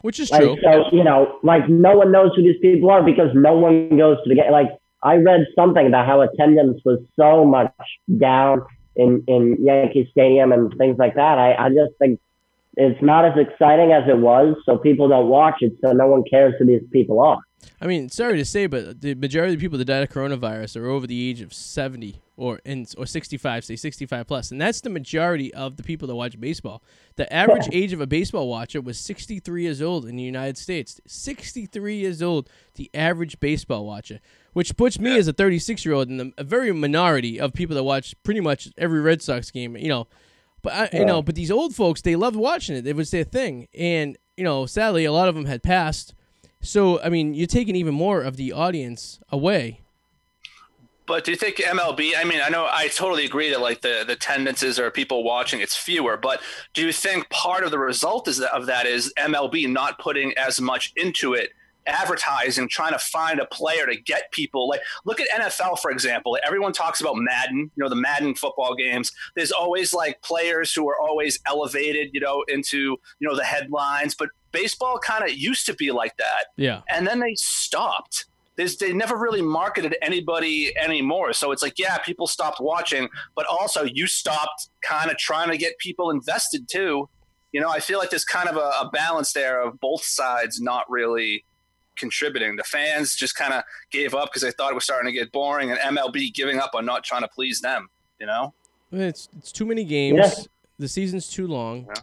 which 0.00 0.18
is 0.18 0.30
Like, 0.30 0.40
true. 0.40 0.56
so, 0.62 0.84
you 0.92 1.04
know, 1.04 1.38
like 1.42 1.68
no 1.68 1.96
one 1.98 2.10
knows 2.10 2.30
who 2.34 2.42
these 2.42 2.58
people 2.62 2.88
are 2.90 3.02
because 3.02 3.28
no 3.34 3.52
one 3.52 3.96
goes 3.98 4.16
to 4.24 4.28
the 4.30 4.34
game. 4.36 4.50
Like, 4.50 4.70
I 5.02 5.16
read 5.16 5.46
something 5.54 5.86
about 5.86 6.06
how 6.06 6.22
attendance 6.22 6.80
was 6.86 7.00
so 7.16 7.44
much 7.44 7.74
down 8.18 8.62
in, 8.96 9.22
in 9.26 9.58
Yankee 9.62 10.08
Stadium 10.10 10.52
and 10.52 10.72
things 10.78 10.96
like 10.98 11.14
that. 11.16 11.36
I, 11.38 11.54
I 11.66 11.68
just 11.68 11.92
think 11.98 12.18
it's 12.80 13.02
not 13.02 13.26
as 13.26 13.34
exciting 13.36 13.92
as 13.92 14.08
it 14.08 14.16
was, 14.16 14.56
so 14.64 14.78
people 14.78 15.08
don't 15.08 15.28
watch 15.28 15.56
it, 15.60 15.72
so 15.84 15.92
no 15.92 16.06
one 16.06 16.24
cares 16.28 16.54
who 16.58 16.64
these 16.64 16.82
people 16.90 17.20
are. 17.20 17.38
I 17.78 17.86
mean, 17.86 18.08
sorry 18.08 18.38
to 18.38 18.44
say, 18.44 18.66
but 18.66 19.02
the 19.02 19.14
majority 19.14 19.52
of 19.52 19.60
the 19.60 19.62
people 19.62 19.76
that 19.78 19.84
died 19.84 20.02
of 20.02 20.08
coronavirus 20.08 20.80
are 20.80 20.86
over 20.88 21.06
the 21.06 21.28
age 21.28 21.42
of 21.42 21.52
70 21.52 22.22
or 22.38 22.58
in, 22.64 22.86
or 22.96 23.04
65, 23.04 23.66
say 23.66 23.76
65 23.76 24.26
plus, 24.26 24.50
and 24.50 24.58
that's 24.58 24.80
the 24.80 24.88
majority 24.88 25.52
of 25.52 25.76
the 25.76 25.82
people 25.82 26.08
that 26.08 26.14
watch 26.14 26.40
baseball. 26.40 26.82
The 27.16 27.30
average 27.30 27.68
age 27.70 27.92
of 27.92 28.00
a 28.00 28.06
baseball 28.06 28.48
watcher 28.48 28.80
was 28.80 28.98
63 28.98 29.62
years 29.62 29.82
old 29.82 30.06
in 30.06 30.16
the 30.16 30.22
United 30.22 30.56
States. 30.56 31.02
63 31.06 31.96
years 31.96 32.22
old, 32.22 32.48
the 32.76 32.90
average 32.94 33.40
baseball 33.40 33.84
watcher, 33.84 34.20
which 34.54 34.74
puts 34.78 34.98
me 34.98 35.18
as 35.18 35.28
a 35.28 35.34
36 35.34 35.84
year 35.84 35.94
old 35.94 36.08
in 36.08 36.16
the, 36.16 36.32
a 36.38 36.44
very 36.44 36.72
minority 36.72 37.38
of 37.38 37.52
people 37.52 37.76
that 37.76 37.84
watch 37.84 38.14
pretty 38.22 38.40
much 38.40 38.70
every 38.78 39.00
Red 39.00 39.20
Sox 39.20 39.50
game. 39.50 39.76
You 39.76 39.88
know, 39.88 40.06
but 40.62 40.72
I, 40.72 40.98
you 40.98 41.04
know, 41.04 41.22
but 41.22 41.34
these 41.34 41.50
old 41.50 41.74
folks, 41.74 42.02
they 42.02 42.16
loved 42.16 42.36
watching 42.36 42.76
it. 42.76 42.86
It 42.86 42.96
was 42.96 43.10
their 43.10 43.24
thing, 43.24 43.68
and 43.74 44.16
you 44.36 44.44
know, 44.44 44.66
sadly, 44.66 45.04
a 45.04 45.12
lot 45.12 45.28
of 45.28 45.34
them 45.34 45.46
had 45.46 45.62
passed. 45.62 46.14
So, 46.62 47.00
I 47.00 47.08
mean, 47.08 47.34
you're 47.34 47.46
taking 47.46 47.76
even 47.76 47.94
more 47.94 48.22
of 48.22 48.36
the 48.36 48.52
audience 48.52 49.18
away. 49.30 49.80
But 51.06 51.24
do 51.24 51.32
you 51.32 51.36
think 51.36 51.56
MLB? 51.56 52.12
I 52.16 52.22
mean, 52.22 52.40
I 52.40 52.50
know 52.50 52.68
I 52.70 52.88
totally 52.88 53.24
agree 53.24 53.50
that 53.50 53.60
like 53.60 53.80
the 53.80 54.04
the 54.06 54.14
tendencies 54.14 54.78
or 54.78 54.90
people 54.92 55.24
watching 55.24 55.60
it's 55.60 55.76
fewer. 55.76 56.16
But 56.16 56.40
do 56.72 56.86
you 56.86 56.92
think 56.92 57.28
part 57.30 57.64
of 57.64 57.72
the 57.72 57.80
result 57.80 58.28
is 58.28 58.38
that, 58.38 58.54
of 58.54 58.66
that 58.66 58.86
is 58.86 59.12
MLB 59.18 59.68
not 59.68 59.98
putting 59.98 60.32
as 60.38 60.60
much 60.60 60.92
into 60.96 61.34
it 61.34 61.50
advertising 61.86 62.68
trying 62.68 62.92
to 62.92 62.98
find 62.98 63.40
a 63.40 63.46
player 63.46 63.86
to 63.86 63.96
get 63.96 64.30
people. 64.32 64.68
Like 64.68 64.80
look 65.04 65.20
at 65.20 65.28
NFL 65.30 65.78
for 65.78 65.90
example. 65.90 66.38
Everyone 66.46 66.72
talks 66.72 67.00
about 67.00 67.16
Madden 67.16 67.70
you 67.74 67.82
know 67.82 67.88
the 67.88 67.96
Madden 67.96 68.34
football 68.34 68.74
games. 68.74 69.12
There's 69.36 69.52
always 69.52 69.92
like 69.92 70.22
players 70.22 70.72
who 70.72 70.88
are 70.88 70.98
always 71.00 71.38
elevated 71.46 72.10
you 72.12 72.20
know 72.20 72.44
into 72.48 72.96
you 73.18 73.28
know 73.28 73.36
the 73.36 73.44
headlines 73.44 74.14
but 74.14 74.28
baseball 74.52 74.98
kind 74.98 75.24
of 75.24 75.32
used 75.32 75.66
to 75.66 75.74
be 75.74 75.90
like 75.90 76.16
that. 76.16 76.46
Yeah. 76.56 76.82
and 76.88 77.06
then 77.06 77.20
they 77.20 77.34
stopped. 77.34 78.26
There's, 78.56 78.76
they 78.76 78.92
never 78.92 79.16
really 79.16 79.40
marketed 79.40 79.96
anybody 80.02 80.76
anymore. 80.76 81.32
So 81.32 81.50
it's 81.52 81.62
like 81.62 81.78
yeah 81.78 81.98
people 81.98 82.26
stopped 82.26 82.60
watching 82.60 83.08
but 83.34 83.46
also 83.46 83.84
you 83.84 84.06
stopped 84.06 84.68
kind 84.82 85.10
of 85.10 85.16
trying 85.16 85.50
to 85.50 85.56
get 85.56 85.78
people 85.78 86.10
invested 86.10 86.68
too. 86.68 87.08
You 87.52 87.60
know 87.60 87.68
i 87.68 87.80
feel 87.80 87.98
like 87.98 88.10
there's 88.10 88.24
kind 88.24 88.48
of 88.48 88.54
a, 88.56 88.70
a 88.80 88.90
balance 88.92 89.32
there 89.32 89.60
of 89.60 89.80
both 89.80 90.04
sides 90.04 90.60
not 90.60 90.88
really 90.88 91.44
contributing 92.00 92.56
the 92.56 92.64
fans 92.64 93.14
just 93.14 93.36
kind 93.36 93.52
of 93.52 93.62
gave 93.92 94.14
up 94.14 94.30
because 94.30 94.42
they 94.42 94.50
thought 94.50 94.72
it 94.72 94.74
was 94.74 94.84
starting 94.84 95.06
to 95.06 95.12
get 95.12 95.30
boring 95.30 95.70
and 95.70 95.78
mlb 95.96 96.34
giving 96.34 96.58
up 96.58 96.72
on 96.74 96.84
not 96.84 97.04
trying 97.04 97.22
to 97.22 97.28
please 97.28 97.60
them 97.60 97.88
you 98.18 98.26
know 98.26 98.52
It's 98.92 99.28
it's 99.38 99.52
too 99.52 99.66
many 99.66 99.84
games. 99.84 100.18
Yeah. 100.18 100.44
The 100.80 100.88
season's 100.88 101.28
too 101.28 101.46
long. 101.46 101.86
Yeah. 101.86 102.02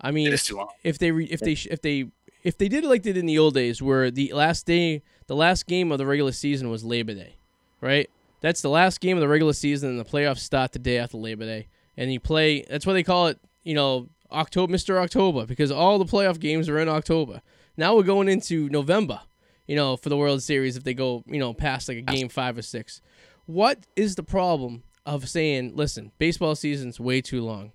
I 0.00 0.12
mean, 0.12 0.28
it 0.28 0.34
is 0.34 0.44
too 0.44 0.56
long 0.56 0.68
if 0.84 0.98
they 0.98 1.10
re, 1.10 1.24
if 1.24 1.40
they 1.40 1.52
if 1.52 1.80
they 1.82 2.06
if 2.44 2.56
they 2.56 2.68
did 2.68 2.84
it 2.84 2.88
like 2.88 3.02
they 3.02 3.12
did 3.12 3.18
in 3.18 3.26
the 3.26 3.38
old 3.38 3.54
days, 3.54 3.82
where 3.82 4.10
the 4.10 4.32
last 4.32 4.64
day, 4.66 5.02
the 5.26 5.34
last 5.34 5.66
game 5.66 5.90
of 5.90 5.98
the 5.98 6.06
regular 6.06 6.30
season 6.30 6.70
was 6.70 6.84
Labor 6.84 7.14
Day, 7.14 7.38
right? 7.80 8.08
That's 8.40 8.62
the 8.62 8.68
last 8.68 9.00
game 9.00 9.16
of 9.16 9.20
the 9.20 9.26
regular 9.26 9.52
season, 9.52 9.90
and 9.90 9.98
the 9.98 10.04
playoffs 10.04 10.38
start 10.38 10.70
the 10.70 10.78
day 10.78 10.98
after 10.98 11.16
Labor 11.16 11.44
Day, 11.44 11.66
and 11.96 12.12
you 12.12 12.20
play. 12.20 12.64
That's 12.70 12.86
why 12.86 12.92
they 12.92 13.02
call 13.02 13.26
it, 13.26 13.40
you 13.64 13.74
know, 13.74 14.08
October, 14.30 14.70
Mister 14.70 15.00
October, 15.00 15.44
because 15.44 15.72
all 15.72 15.98
the 15.98 16.04
playoff 16.04 16.38
games 16.38 16.68
are 16.68 16.78
in 16.78 16.88
October. 16.88 17.42
Now 17.76 17.96
we're 17.96 18.04
going 18.04 18.28
into 18.28 18.68
November, 18.68 19.22
you 19.68 19.76
know, 19.76 19.96
for 19.96 20.08
the 20.08 20.16
World 20.16 20.42
Series 20.42 20.76
if 20.76 20.82
they 20.82 20.94
go, 20.94 21.22
you 21.26 21.38
know, 21.38 21.54
past 21.54 21.88
like 21.88 21.98
a 21.98 22.02
game 22.02 22.28
five 22.28 22.58
or 22.58 22.62
six. 22.62 23.00
What 23.46 23.86
is 23.94 24.16
the 24.16 24.22
problem 24.24 24.82
of 25.06 25.28
saying, 25.28 25.76
listen, 25.76 26.10
baseball 26.18 26.56
season's 26.56 26.98
way 26.98 27.20
too 27.20 27.42
long? 27.42 27.72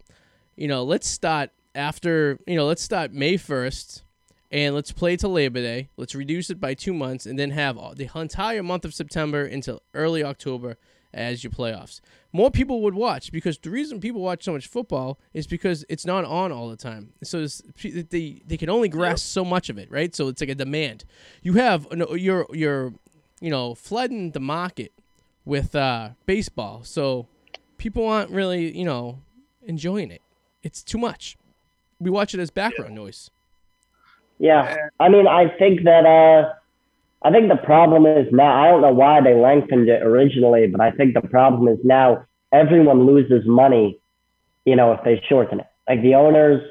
You 0.58 0.68
know, 0.68 0.84
let's 0.84 1.08
start 1.08 1.52
after, 1.74 2.40
you 2.46 2.56
know, 2.56 2.66
let's 2.66 2.82
start 2.82 3.14
May 3.14 3.36
1st 3.36 4.02
and 4.52 4.76
let's 4.76 4.92
play 4.92 5.16
till 5.16 5.32
Labor 5.32 5.62
Day. 5.62 5.90
Let's 5.96 6.14
reduce 6.14 6.50
it 6.50 6.60
by 6.60 6.74
two 6.74 6.94
months 6.94 7.26
and 7.26 7.40
then 7.40 7.52
have 7.52 7.78
all, 7.78 7.96
the 7.96 8.10
entire 8.16 8.64
month 8.64 8.86
of 8.86 8.94
September 8.94 9.46
until 9.46 9.82
early 9.94 10.24
October 10.24 10.78
as 11.14 11.44
your 11.44 11.52
playoffs. 11.52 12.02
More 12.32 12.50
people 12.50 12.82
would 12.82 12.96
watch 12.96 13.32
because 13.32 13.58
the 13.58 13.70
reason 13.70 14.00
people 14.00 14.22
watch 14.22 14.44
so 14.44 14.54
much 14.54 14.68
football 14.68 15.20
is 15.34 15.46
because 15.46 15.86
it's 15.90 16.06
not 16.06 16.26
on 16.26 16.52
all 16.52 16.70
the 16.70 16.76
time. 16.76 17.14
So 17.24 17.40
it's, 17.40 17.62
they 17.82 18.42
they 18.46 18.58
can 18.58 18.70
only 18.70 18.90
grasp 18.90 19.26
so 19.26 19.46
much 19.46 19.70
of 19.70 19.78
it, 19.78 19.92
right? 19.92 20.16
So 20.16 20.28
it's 20.28 20.42
like 20.42 20.50
a 20.50 20.56
demand. 20.56 21.06
You 21.42 21.54
have 21.54 21.92
no, 21.92 22.14
you're 22.16 22.48
you're 22.52 22.94
you 23.40 23.50
know 23.50 23.76
flooding 23.76 24.32
the 24.32 24.40
market 24.40 24.92
with 25.46 25.76
uh, 25.76 26.10
baseball, 26.26 26.84
so 26.84 27.28
people 27.78 28.08
aren't 28.08 28.32
really 28.32 28.76
you 28.76 28.86
know 28.86 29.20
enjoying 29.62 30.12
it. 30.12 30.22
It's 30.64 30.84
too 30.84 30.98
much. 30.98 31.38
We 32.00 32.10
watch 32.10 32.34
it 32.34 32.40
as 32.40 32.50
background 32.50 32.96
noise. 32.96 33.30
Yeah, 34.40 34.90
I 35.00 35.10
mean, 35.10 35.28
I 35.28 35.48
think 35.58 35.84
that 35.84 36.06
uh, 36.06 36.54
I 37.24 37.32
think 37.32 37.50
the 37.50 37.56
problem 37.56 38.06
is 38.06 38.28
now. 38.32 38.64
I 38.64 38.70
don't 38.70 38.82
know 38.82 38.94
why 38.94 39.22
they 39.22 39.34
lengthened 39.34 39.88
it 39.88 40.04
originally, 40.04 40.68
but 40.68 40.82
I 40.82 40.92
think 40.92 41.14
the 41.14 41.22
problem 41.22 41.68
is 41.68 41.80
now 41.84 42.26
everyone 42.52 43.06
loses 43.06 43.46
money. 43.46 44.00
You 44.66 44.76
know, 44.76 44.92
if 44.94 45.04
they 45.04 45.22
shorten 45.28 45.62
it, 45.62 45.68
like 45.88 46.02
the 46.02 46.16
owners 46.16 46.62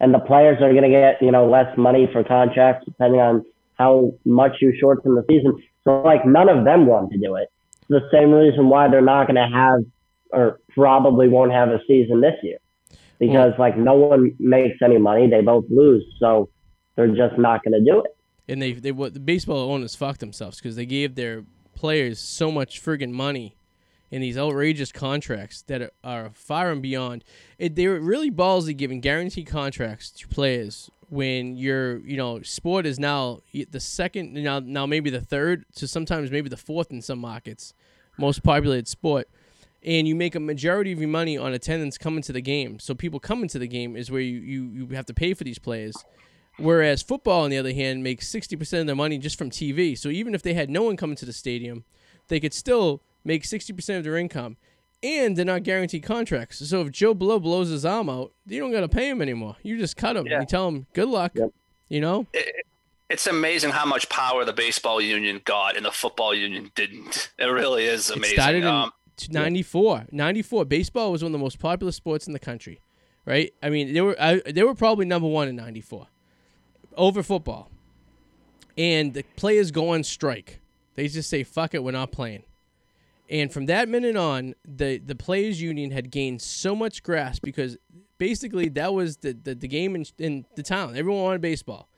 and 0.00 0.14
the 0.14 0.18
players 0.18 0.56
are 0.62 0.72
going 0.72 0.82
to 0.82 0.90
get 0.90 1.20
you 1.20 1.30
know 1.30 1.48
less 1.48 1.76
money 1.76 2.08
for 2.12 2.24
contracts 2.24 2.86
depending 2.86 3.20
on 3.20 3.44
how 3.78 4.12
much 4.24 4.56
you 4.60 4.74
shorten 4.78 5.14
the 5.14 5.24
season. 5.28 5.62
So 5.84 6.02
like 6.02 6.26
none 6.26 6.48
of 6.48 6.64
them 6.64 6.86
want 6.86 7.12
to 7.12 7.18
do 7.18 7.36
it. 7.36 7.48
It's 7.80 7.88
the 7.88 8.08
same 8.12 8.30
reason 8.30 8.68
why 8.68 8.88
they're 8.88 9.00
not 9.00 9.26
going 9.26 9.36
to 9.36 9.54
have 9.54 9.84
or 10.32 10.60
probably 10.74 11.28
won't 11.28 11.52
have 11.52 11.68
a 11.70 11.80
season 11.86 12.20
this 12.20 12.36
year 12.42 12.58
hmm. 12.88 12.96
because 13.18 13.52
like 13.58 13.76
no 13.76 13.94
one 13.94 14.34
makes 14.38 14.80
any 14.82 14.98
money. 14.98 15.28
They 15.28 15.42
both 15.42 15.64
lose, 15.68 16.04
so 16.18 16.48
they're 16.96 17.08
just 17.08 17.38
not 17.38 17.62
going 17.64 17.72
to 17.72 17.84
do 17.84 18.00
it. 18.00 18.16
And 18.50 18.60
they 18.60 18.72
they 18.72 18.92
what 18.92 19.14
the 19.14 19.20
baseball 19.20 19.72
owners 19.72 19.94
fucked 19.94 20.20
themselves 20.20 20.58
because 20.58 20.76
they 20.76 20.86
gave 20.86 21.14
their 21.14 21.44
players 21.74 22.18
so 22.18 22.50
much 22.50 22.82
friggin' 22.82 23.12
money 23.12 23.56
in 24.10 24.20
these 24.20 24.36
outrageous 24.36 24.90
contracts 24.90 25.62
that 25.62 25.92
are, 26.02 26.30
far 26.34 26.72
and 26.72 26.82
beyond. 26.82 27.22
It, 27.58 27.76
they 27.76 27.86
were 27.86 28.00
really 28.00 28.30
ballsy 28.30 28.76
giving 28.76 29.00
guaranteed 29.00 29.46
contracts 29.46 30.10
to 30.10 30.26
players 30.26 30.90
when 31.08 31.56
your 31.56 31.98
you 31.98 32.16
know 32.16 32.42
sport 32.42 32.86
is 32.86 32.98
now 32.98 33.40
the 33.70 33.80
second 33.80 34.32
now 34.32 34.60
now 34.60 34.86
maybe 34.86 35.10
the 35.10 35.20
third 35.20 35.64
to 35.74 35.88
sometimes 35.88 36.30
maybe 36.30 36.48
the 36.48 36.56
fourth 36.56 36.92
in 36.92 37.02
some 37.02 37.18
markets 37.18 37.74
most 38.16 38.44
populated 38.44 38.86
sport 38.86 39.28
and 39.82 40.06
you 40.06 40.14
make 40.14 40.36
a 40.36 40.40
majority 40.40 40.92
of 40.92 41.00
your 41.00 41.08
money 41.08 41.36
on 41.36 41.52
attendance 41.52 41.98
coming 41.98 42.22
to 42.22 42.32
the 42.32 42.40
game 42.40 42.78
so 42.78 42.94
people 42.94 43.18
coming 43.18 43.48
to 43.48 43.58
the 43.58 43.66
game 43.66 43.96
is 43.96 44.08
where 44.08 44.20
you, 44.20 44.38
you, 44.38 44.64
you 44.66 44.86
have 44.94 45.06
to 45.06 45.14
pay 45.14 45.34
for 45.34 45.42
these 45.42 45.58
players 45.58 45.96
Whereas 46.60 47.02
football, 47.02 47.44
on 47.44 47.50
the 47.50 47.58
other 47.58 47.72
hand, 47.72 48.02
makes 48.02 48.28
sixty 48.28 48.56
percent 48.56 48.82
of 48.82 48.86
their 48.86 48.96
money 48.96 49.18
just 49.18 49.38
from 49.38 49.50
TV. 49.50 49.96
So 49.96 50.08
even 50.08 50.34
if 50.34 50.42
they 50.42 50.54
had 50.54 50.70
no 50.70 50.82
one 50.82 50.96
coming 50.96 51.16
to 51.16 51.24
the 51.26 51.32
stadium, 51.32 51.84
they 52.28 52.40
could 52.40 52.54
still 52.54 53.02
make 53.24 53.44
sixty 53.44 53.72
percent 53.72 53.98
of 53.98 54.04
their 54.04 54.16
income, 54.16 54.56
and 55.02 55.36
they're 55.36 55.44
not 55.44 55.62
guaranteed 55.62 56.02
contracts. 56.02 56.66
So 56.68 56.82
if 56.82 56.90
Joe 56.92 57.14
Blow 57.14 57.38
blows 57.38 57.70
his 57.70 57.84
arm 57.84 58.08
out, 58.08 58.32
you 58.46 58.60
don't 58.60 58.72
got 58.72 58.80
to 58.80 58.88
pay 58.88 59.08
him 59.08 59.22
anymore. 59.22 59.56
You 59.62 59.78
just 59.78 59.96
cut 59.96 60.16
him. 60.16 60.26
Yeah. 60.26 60.40
You 60.40 60.46
tell 60.46 60.68
him 60.68 60.86
good 60.92 61.08
luck. 61.08 61.32
Yep. 61.34 61.50
You 61.88 62.00
know. 62.00 62.26
it's 63.08 63.26
amazing 63.26 63.70
how 63.70 63.84
much 63.84 64.08
power 64.08 64.44
the 64.44 64.52
baseball 64.52 65.00
union 65.00 65.40
got 65.44 65.76
and 65.76 65.84
the 65.84 65.90
football 65.90 66.32
union 66.34 66.70
didn't. 66.74 67.30
It 67.38 67.46
really 67.46 67.84
is 67.86 68.10
amazing. 68.10 68.34
It 68.34 68.40
started 68.40 68.58
in 68.62 68.68
Um, 68.68 68.92
t- 69.16 69.26
94. 69.32 70.06
94. 70.12 70.64
Baseball 70.66 71.10
was 71.10 71.22
one 71.22 71.30
of 71.30 71.32
the 71.32 71.42
most 71.42 71.58
popular 71.58 71.90
sports 71.90 72.26
in 72.28 72.32
the 72.32 72.38
country, 72.38 72.80
right? 73.24 73.52
I 73.62 73.70
mean, 73.70 73.92
they 73.92 74.00
were 74.02 74.14
I, 74.20 74.40
they 74.46 74.62
were 74.62 74.74
probably 74.76 75.06
number 75.06 75.26
one 75.26 75.48
in 75.48 75.56
94 75.56 76.06
over 77.00 77.22
football. 77.22 77.70
And 78.78 79.14
the 79.14 79.24
players 79.36 79.70
go 79.70 79.90
on 79.90 80.04
strike. 80.04 80.60
They 80.94 81.08
just 81.08 81.28
say, 81.28 81.42
fuck 81.42 81.74
it, 81.74 81.82
we're 81.82 81.90
not 81.92 82.12
playing. 82.12 82.44
And 83.28 83.52
from 83.52 83.66
that 83.66 83.88
minute 83.88 84.16
on, 84.16 84.54
the, 84.64 84.98
the 84.98 85.14
players' 85.14 85.62
union 85.62 85.90
had 85.92 86.10
gained 86.10 86.42
so 86.42 86.74
much 86.74 87.02
grasp 87.02 87.42
because 87.42 87.76
basically 88.18 88.68
that 88.70 88.92
was 88.92 89.18
the, 89.18 89.32
the, 89.32 89.54
the 89.54 89.68
game 89.68 89.94
in, 89.94 90.04
in 90.18 90.44
the 90.56 90.62
town. 90.62 90.96
Everyone 90.96 91.22
wanted 91.22 91.40
baseball. 91.40 91.88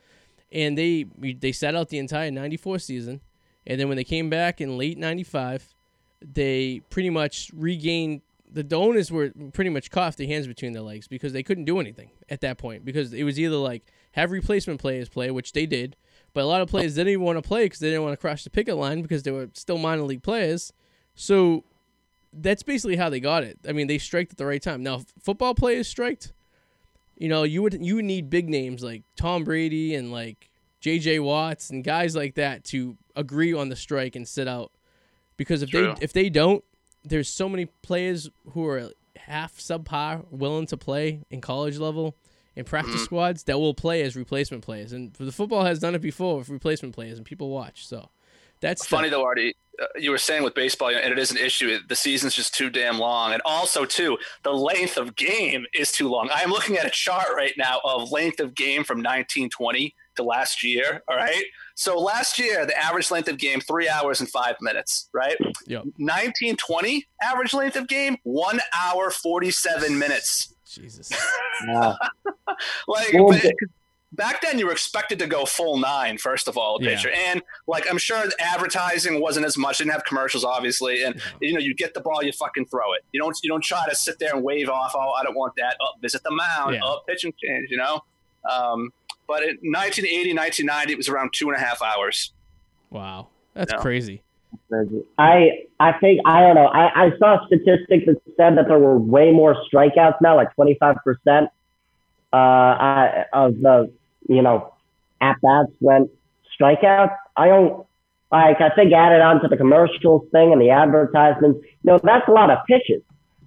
And 0.50 0.76
they 0.76 1.06
they 1.18 1.50
sat 1.50 1.74
out 1.74 1.88
the 1.88 1.98
entire 1.98 2.30
94 2.30 2.78
season. 2.80 3.22
And 3.66 3.80
then 3.80 3.88
when 3.88 3.96
they 3.96 4.04
came 4.04 4.28
back 4.28 4.60
in 4.60 4.76
late 4.76 4.98
95, 4.98 5.74
they 6.20 6.82
pretty 6.90 7.08
much 7.08 7.50
regained 7.54 8.20
the 8.54 8.76
owners 8.76 9.10
were 9.10 9.32
pretty 9.54 9.70
much 9.70 9.88
off 9.96 10.16
their 10.16 10.26
hands 10.26 10.46
between 10.46 10.72
their 10.72 10.82
legs 10.82 11.08
because 11.08 11.32
they 11.32 11.42
couldn't 11.42 11.64
do 11.64 11.80
anything 11.80 12.10
at 12.28 12.42
that 12.42 12.58
point 12.58 12.84
because 12.84 13.14
it 13.14 13.24
was 13.24 13.40
either 13.40 13.56
like 13.56 13.82
have 14.12 14.30
replacement 14.30 14.80
players 14.80 15.08
play, 15.08 15.30
which 15.30 15.52
they 15.52 15.66
did, 15.66 15.96
but 16.34 16.44
a 16.44 16.46
lot 16.46 16.62
of 16.62 16.68
players 16.68 16.94
didn't 16.94 17.12
even 17.12 17.24
want 17.24 17.42
to 17.42 17.46
play 17.46 17.64
because 17.64 17.80
they 17.80 17.88
didn't 17.88 18.02
want 18.02 18.14
to 18.14 18.20
cross 18.20 18.44
the 18.44 18.50
picket 18.50 18.76
line 18.76 19.02
because 19.02 19.22
they 19.22 19.30
were 19.30 19.48
still 19.54 19.78
minor 19.78 20.02
league 20.02 20.22
players. 20.22 20.72
So 21.14 21.64
that's 22.32 22.62
basically 22.62 22.96
how 22.96 23.10
they 23.10 23.20
got 23.20 23.44
it. 23.44 23.58
I 23.68 23.72
mean, 23.72 23.86
they 23.86 23.98
striked 23.98 24.32
at 24.32 24.38
the 24.38 24.46
right 24.46 24.62
time. 24.62 24.82
Now, 24.82 24.96
if 24.96 25.04
football 25.20 25.54
players 25.54 25.88
striked. 25.88 26.32
You 27.18 27.28
know, 27.28 27.44
you 27.44 27.62
would 27.62 27.84
you 27.84 27.96
would 27.96 28.04
need 28.04 28.30
big 28.30 28.48
names 28.48 28.82
like 28.82 29.02
Tom 29.16 29.44
Brady 29.44 29.94
and 29.94 30.10
like 30.10 30.50
J.J. 30.80 31.20
Watts 31.20 31.70
and 31.70 31.84
guys 31.84 32.16
like 32.16 32.34
that 32.34 32.64
to 32.64 32.96
agree 33.14 33.52
on 33.52 33.68
the 33.68 33.76
strike 33.76 34.16
and 34.16 34.26
sit 34.26 34.48
out. 34.48 34.72
Because 35.36 35.62
if 35.62 35.70
True. 35.70 35.94
they 35.94 36.02
if 36.02 36.12
they 36.12 36.30
don't, 36.30 36.64
there's 37.04 37.28
so 37.28 37.48
many 37.48 37.66
players 37.66 38.28
who 38.52 38.66
are 38.66 38.90
half 39.16 39.58
subpar 39.58 40.24
willing 40.30 40.66
to 40.66 40.76
play 40.76 41.22
in 41.30 41.40
college 41.40 41.78
level 41.78 42.16
in 42.56 42.64
practice 42.64 42.94
Mm-hmm. 42.96 43.04
squads 43.04 43.44
that 43.44 43.58
will 43.58 43.74
play 43.74 44.02
as 44.02 44.14
replacement 44.16 44.62
players. 44.64 44.92
And 44.92 45.12
the 45.14 45.32
football 45.32 45.64
has 45.64 45.78
done 45.78 45.94
it 45.94 46.00
before 46.02 46.36
with 46.38 46.48
replacement 46.48 46.94
players, 46.94 47.16
and 47.18 47.26
people 47.26 47.48
watch. 47.50 47.86
So 47.86 48.10
that's 48.60 48.84
funny 48.86 49.08
though, 49.08 49.24
Arty. 49.24 49.54
Uh, 49.80 49.86
you 49.98 50.10
were 50.10 50.18
saying 50.18 50.42
with 50.42 50.54
baseball, 50.54 50.88
and 50.90 51.12
it 51.12 51.18
is 51.18 51.30
an 51.30 51.38
issue. 51.38 51.78
The 51.88 51.96
season's 51.96 52.34
just 52.34 52.54
too 52.54 52.68
damn 52.68 52.98
long, 52.98 53.32
and 53.32 53.40
also 53.46 53.86
too, 53.86 54.18
the 54.44 54.52
length 54.52 54.98
of 54.98 55.16
game 55.16 55.64
is 55.72 55.90
too 55.90 56.08
long. 56.10 56.28
I 56.32 56.42
am 56.42 56.50
looking 56.50 56.76
at 56.76 56.84
a 56.84 56.90
chart 56.90 57.28
right 57.34 57.54
now 57.56 57.80
of 57.82 58.12
length 58.12 58.38
of 58.38 58.54
game 58.54 58.84
from 58.84 58.98
1920 58.98 59.94
to 60.16 60.22
last 60.22 60.62
year. 60.62 61.02
All 61.08 61.16
right, 61.16 61.42
so 61.74 61.98
last 61.98 62.38
year 62.38 62.66
the 62.66 62.76
average 62.78 63.10
length 63.10 63.30
of 63.30 63.38
game 63.38 63.60
three 63.62 63.88
hours 63.88 64.20
and 64.20 64.28
five 64.28 64.56
minutes. 64.60 65.08
Right, 65.14 65.36
Yep. 65.66 65.84
1920 65.96 67.06
average 67.22 67.54
length 67.54 67.76
of 67.76 67.88
game 67.88 68.18
one 68.24 68.60
hour 68.78 69.10
47 69.10 69.98
minutes. 69.98 70.51
Jesus. 70.74 71.10
Yeah. 71.66 71.94
Like 72.88 73.12
Well, 73.12 73.28
but- 73.28 73.42
the- 73.42 73.54
back 74.12 74.40
then, 74.42 74.58
you 74.58 74.66
were 74.66 74.72
expected 74.72 75.18
to 75.20 75.26
go 75.28 75.44
full 75.44 75.78
nine. 75.78 76.18
First 76.18 76.48
of 76.48 76.56
all, 76.58 76.76
a 76.76 76.82
Yeah. 76.82 76.90
pitcher, 76.96 77.10
and 77.10 77.40
like 77.68 77.88
I'm 77.88 77.98
sure 77.98 78.26
the 78.26 78.34
advertising 78.40 79.20
wasn't 79.20 79.46
as 79.46 79.56
much. 79.56 79.78
Didn't 79.78 79.92
have 79.92 80.04
commercials, 80.04 80.44
obviously, 80.44 81.04
and 81.04 81.20
you 81.40 81.52
know 81.52 81.60
you 81.60 81.74
get 81.74 81.94
the 81.94 82.00
ball, 82.00 82.22
you 82.22 82.32
fucking 82.32 82.66
throw 82.66 82.94
it. 82.94 83.02
You 83.12 83.20
don't 83.20 83.36
you 83.42 83.48
don't 83.48 83.62
try 83.62 83.84
to 83.88 83.94
sit 83.94 84.18
there 84.18 84.34
and 84.34 84.42
wave 84.42 84.68
off. 84.68 84.92
Oh, 84.96 85.12
I 85.12 85.22
don't 85.22 85.36
want 85.36 85.54
that. 85.56 85.76
Oh, 85.80 85.92
visit 86.00 86.22
the 86.24 86.32
mound. 86.32 86.74
Yeah. 86.74 86.80
Oh, 86.82 87.00
pitching 87.06 87.32
change. 87.42 87.68
You 87.70 87.76
know. 87.78 88.00
Um, 88.50 88.90
But 89.28 89.44
in 89.44 89.56
1980, 89.62 90.34
1990, 90.34 90.92
it 90.92 90.96
was 90.96 91.08
around 91.08 91.30
two 91.32 91.48
and 91.48 91.56
a 91.56 91.60
half 91.60 91.80
hours. 91.80 92.32
Wow, 92.90 93.28
that's 93.54 93.72
No. 93.72 93.78
crazy. 93.78 94.24
I 95.18 95.64
I 95.78 95.92
think 95.92 96.20
I 96.24 96.40
don't 96.40 96.54
know. 96.54 96.66
I, 96.66 97.06
I 97.06 97.10
saw 97.18 97.46
statistics 97.46 98.06
that 98.06 98.20
said 98.36 98.56
that 98.56 98.68
there 98.68 98.78
were 98.78 98.98
way 98.98 99.30
more 99.30 99.56
strikeouts 99.72 100.20
now, 100.20 100.36
like 100.36 100.54
twenty 100.54 100.76
five 100.78 100.96
percent 101.04 101.50
uh 102.32 103.24
of 103.32 103.60
the 103.60 103.92
you 104.28 104.42
know 104.42 104.72
at 105.20 105.40
bats 105.42 105.72
went 105.80 106.10
strikeouts. 106.58 107.16
I 107.36 107.48
don't 107.48 107.86
like. 108.30 108.60
I 108.60 108.70
think 108.70 108.92
added 108.92 109.20
on 109.20 109.40
to 109.42 109.48
the 109.48 109.56
commercials 109.56 110.26
thing 110.32 110.52
and 110.52 110.60
the 110.60 110.70
advertisements. 110.70 111.60
You 111.82 111.92
know, 111.92 112.00
that's 112.02 112.26
a 112.28 112.32
lot 112.32 112.50
of 112.50 112.58
pitches. 112.66 113.02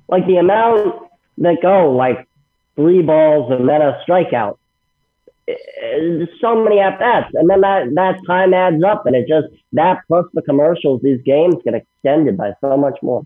Like 0.07 0.25
the 0.27 0.37
amount 0.37 1.09
that 1.39 1.57
go 1.61 1.91
like 1.91 2.27
three 2.75 3.01
balls 3.01 3.51
and 3.51 3.67
then 3.67 3.81
a 3.81 4.01
strikeout. 4.07 4.57
So 6.41 6.63
many 6.63 6.79
at 6.79 6.97
bats, 6.97 7.31
and 7.35 7.47
then 7.49 7.61
that 7.61 7.93
that 7.93 8.19
time 8.25 8.53
adds 8.53 8.83
up, 8.83 9.05
and 9.05 9.15
it 9.15 9.27
just 9.27 9.47
that 9.75 10.01
plus 10.07 10.25
the 10.33 10.41
commercials, 10.41 11.01
these 11.01 11.21
games 11.23 11.55
get 11.63 11.73
extended 11.73 12.37
by 12.37 12.53
so 12.61 12.75
much 12.75 12.97
more. 13.01 13.25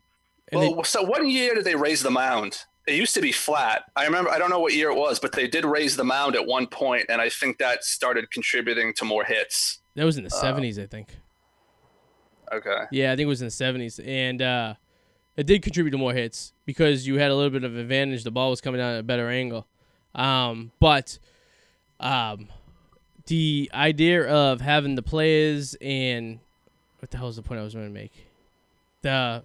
Well, 0.52 0.84
so 0.84 1.04
what 1.04 1.26
year 1.28 1.56
did 1.56 1.64
they 1.64 1.76
raise 1.76 2.02
the 2.02 2.12
mound? 2.12 2.66
It 2.88 2.96
used 2.96 3.14
to 3.14 3.22
be 3.22 3.32
flat. 3.32 3.84
I 3.96 4.06
remember. 4.06 4.32
I 4.32 4.40
don't 4.40 4.50
know 4.50 4.60
what 4.60 4.74
year 4.74 4.90
it 4.90 4.96
was, 4.96 5.20
but 5.20 5.32
they 5.32 5.48
did 5.48 5.64
raise 5.64 5.96
the 5.96 6.04
mound 6.04 6.36
at 6.36 6.48
one 6.48 6.66
point, 6.66 7.06
and 7.08 7.22
I 7.22 7.30
think 7.30 7.60
that 7.60 7.84
started 7.84 8.32
contributing 8.32 8.94
to 8.96 9.06
more 9.06 9.24
hits. 9.24 9.80
That 9.96 10.06
was 10.06 10.18
in 10.18 10.24
the 10.24 10.34
Uh, 10.34 10.42
seventies, 10.42 10.80
I 10.80 10.88
think. 10.88 11.16
Okay. 12.52 12.86
Yeah, 12.92 13.12
I 13.12 13.16
think 13.16 13.26
it 13.26 13.30
was 13.30 13.42
in 13.42 13.48
the 13.48 13.52
seventies, 13.52 14.00
and 14.00 14.42
uh, 14.42 14.74
it 15.38 15.46
did 15.46 15.62
contribute 15.62 15.92
to 15.92 16.00
more 16.00 16.14
hits 16.14 16.54
because 16.66 17.06
you 17.06 17.20
had 17.20 17.30
a 17.30 17.36
little 17.36 17.52
bit 17.52 17.64
of 17.64 17.78
advantage. 17.78 18.24
The 18.24 18.32
ball 18.32 18.50
was 18.50 18.60
coming 18.60 18.80
down 18.80 18.96
at 18.96 19.00
a 19.02 19.04
better 19.04 19.30
angle, 19.30 19.68
um, 20.16 20.72
but 20.80 21.20
um, 22.00 22.48
the 23.30 23.70
idea 23.74 24.28
of 24.28 24.60
having 24.60 24.96
the 24.96 25.02
players 25.04 25.76
and 25.80 26.40
what 27.00 27.12
the 27.12 27.18
hell 27.18 27.28
is 27.28 27.38
the 27.38 27.42
point 27.42 27.60
I 27.60 27.64
was 27.64 27.74
going 27.74 27.88
to 27.88 27.94
make? 27.94 28.28
The 29.02 29.44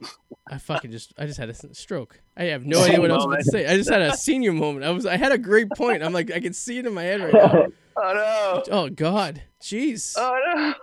I 0.51 0.59
fucking 0.59 0.91
just 0.91 1.13
I 1.17 1.27
just 1.27 1.39
had 1.39 1.49
a 1.49 1.75
stroke. 1.75 2.21
I 2.37 2.45
have 2.45 2.67
no 2.67 2.83
idea 2.83 3.01
what 3.01 3.13
I 3.13 3.15
was 3.15 3.25
oh, 3.25 3.29
about 3.29 3.45
to 3.45 3.45
say. 3.45 3.67
I 3.67 3.77
just 3.77 3.89
had 3.89 4.03
a 4.03 4.17
senior 4.17 4.53
moment. 4.53 4.85
I 4.85 4.91
was 4.91 5.07
I 5.07 5.17
had 5.17 5.31
a 5.31 5.39
great 5.39 5.69
point. 5.77 6.03
I'm 6.03 6.13
like 6.13 6.33
I 6.33 6.41
can 6.41 6.53
see 6.53 6.79
it 6.79 6.87
in 6.87 6.95
my 6.95 7.03
head 7.05 7.21
right 7.21 7.33
now. 7.33 7.67
Oh 7.97 8.13
no! 8.13 8.77
Oh 8.77 8.91
God, 8.91 9.41
jeez. 9.63 10.17
Oh 10.19 10.37
no! 10.53 10.75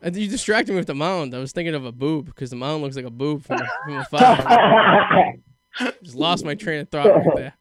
And 0.00 0.16
you 0.16 0.26
distracted 0.26 0.72
me 0.72 0.78
with 0.78 0.86
the 0.86 0.94
mound. 0.94 1.34
I 1.34 1.38
was 1.38 1.52
thinking 1.52 1.74
of 1.74 1.84
a 1.84 1.92
boob 1.92 2.24
because 2.24 2.48
the 2.48 2.56
mound 2.56 2.82
looks 2.82 2.96
like 2.96 3.04
a 3.04 3.10
boob 3.10 3.44
from, 3.44 3.60
from 3.84 3.98
afar. 3.98 5.34
Just 6.02 6.16
lost 6.16 6.46
my 6.46 6.54
train 6.54 6.80
of 6.80 6.88
thought 6.88 7.14
right 7.14 7.36
there. 7.36 7.54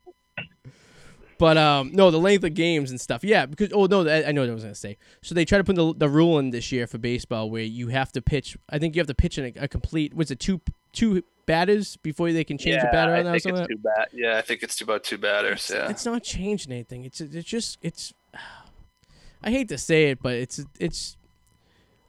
But 1.41 1.57
um, 1.57 1.89
no, 1.91 2.11
the 2.11 2.19
length 2.19 2.43
of 2.43 2.53
games 2.53 2.91
and 2.91 3.01
stuff. 3.01 3.23
Yeah, 3.23 3.47
because 3.47 3.71
oh 3.73 3.87
no, 3.87 4.07
I, 4.07 4.27
I 4.27 4.31
know 4.31 4.41
what 4.41 4.51
I 4.51 4.53
was 4.53 4.61
gonna 4.61 4.75
say. 4.75 4.99
So 5.23 5.33
they 5.33 5.43
try 5.43 5.57
to 5.57 5.63
put 5.63 5.75
the, 5.75 5.91
the 5.97 6.07
rule 6.07 6.37
in 6.37 6.51
this 6.51 6.71
year 6.71 6.85
for 6.85 6.99
baseball 6.99 7.49
where 7.49 7.63
you 7.63 7.87
have 7.87 8.11
to 8.11 8.21
pitch. 8.21 8.55
I 8.69 8.77
think 8.77 8.95
you 8.95 8.99
have 8.99 9.07
to 9.07 9.15
pitch 9.15 9.39
in 9.39 9.45
a, 9.45 9.63
a 9.63 9.67
complete. 9.67 10.13
Was 10.13 10.29
it 10.29 10.39
two 10.39 10.61
two 10.93 11.23
batters 11.47 11.97
before 11.97 12.31
they 12.31 12.43
can 12.43 12.59
change 12.59 12.75
yeah, 12.75 12.85
the 12.85 12.91
batter 12.91 13.15
I 13.15 13.19
on 13.19 13.25
that 13.25 13.35
or 13.37 13.39
think 13.39 13.57
it's 13.57 13.67
two 13.69 13.77
bad. 13.79 14.07
Yeah, 14.13 14.37
I 14.37 14.41
think 14.41 14.61
it's 14.61 14.81
about 14.81 15.03
two 15.03 15.17
batters. 15.17 15.71
Yeah. 15.73 15.89
It's 15.89 16.05
not 16.05 16.21
changing 16.21 16.71
anything. 16.71 17.05
It's 17.05 17.19
it's 17.19 17.49
just 17.49 17.79
it's. 17.81 18.13
I 19.43 19.49
hate 19.49 19.69
to 19.69 19.79
say 19.79 20.11
it, 20.11 20.21
but 20.21 20.33
it's 20.33 20.63
it's. 20.79 21.17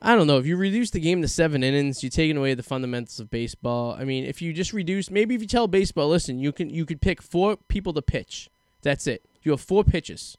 I 0.03 0.15
don't 0.15 0.27
know. 0.27 0.37
If 0.37 0.45
you 0.45 0.59
reduce 0.59 0.91
the 0.91 1.01
game 1.01 1.23
to 1.23 1.29
seven 1.29 1.65
innings, 1.65 2.03
you're 2.03 2.11
taking 2.11 2.37
away 2.37 2.53
the 2.53 2.63
fundamentals 2.63 3.19
of 3.19 3.31
baseball. 3.31 3.97
I 3.99 4.05
mean, 4.05 4.27
if 4.27 4.43
you 4.43 4.53
just 4.53 4.75
reduce, 4.75 5.11
maybe 5.11 5.35
if 5.35 5.41
you 5.41 5.47
tell 5.47 5.69
baseball, 5.69 6.11
listen, 6.11 6.39
you 6.39 6.53
can 6.53 6.69
you 6.69 6.85
could 6.85 7.01
pick 7.01 7.23
four 7.23 7.57
people 7.57 7.95
to 7.95 8.03
pitch. 8.03 8.51
That's 8.83 9.07
it. 9.07 9.25
You 9.43 9.53
have 9.53 9.61
four 9.61 9.85
pitches. 9.85 10.37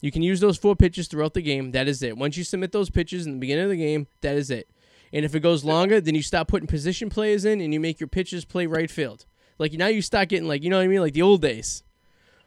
You 0.00 0.10
can 0.10 0.22
use 0.22 0.40
those 0.40 0.56
four 0.56 0.74
pitches 0.74 1.08
throughout 1.08 1.34
the 1.34 1.42
game. 1.42 1.72
That 1.72 1.86
is 1.86 2.02
it. 2.02 2.16
Once 2.16 2.36
you 2.36 2.44
submit 2.44 2.72
those 2.72 2.90
pitches 2.90 3.26
in 3.26 3.32
the 3.32 3.38
beginning 3.38 3.64
of 3.64 3.70
the 3.70 3.76
game, 3.76 4.06
that 4.22 4.36
is 4.36 4.50
it. 4.50 4.70
And 5.12 5.24
if 5.24 5.34
it 5.34 5.40
goes 5.40 5.64
longer, 5.64 6.00
then 6.00 6.14
you 6.14 6.22
stop 6.22 6.48
putting 6.48 6.68
position 6.68 7.10
players 7.10 7.44
in 7.44 7.60
and 7.60 7.74
you 7.74 7.80
make 7.80 8.00
your 8.00 8.08
pitchers 8.08 8.44
play 8.44 8.66
right 8.66 8.90
field. 8.90 9.26
Like 9.58 9.72
now 9.72 9.88
you 9.88 10.00
start 10.00 10.28
getting 10.28 10.48
like 10.48 10.62
you 10.62 10.70
know 10.70 10.78
what 10.78 10.84
I 10.84 10.88
mean, 10.88 11.00
like 11.00 11.12
the 11.12 11.22
old 11.22 11.42
days. 11.42 11.82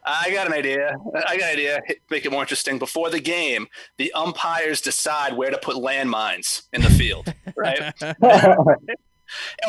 I 0.06 0.32
got 0.32 0.48
an 0.48 0.54
idea. 0.54 0.98
I 1.28 1.38
got 1.38 1.50
an 1.50 1.54
idea. 1.54 1.82
Make 2.10 2.26
it 2.26 2.32
more 2.32 2.42
interesting. 2.42 2.78
Before 2.78 3.10
the 3.10 3.22
game, 3.22 3.68
the 3.98 4.12
umpires 4.14 4.82
decide 4.82 5.38
where 5.38 5.50
to 5.50 5.58
put 5.58 5.78
landmines 5.78 6.64
in 6.74 6.82
the 6.82 6.90
field, 6.90 7.34
right? 7.56 7.94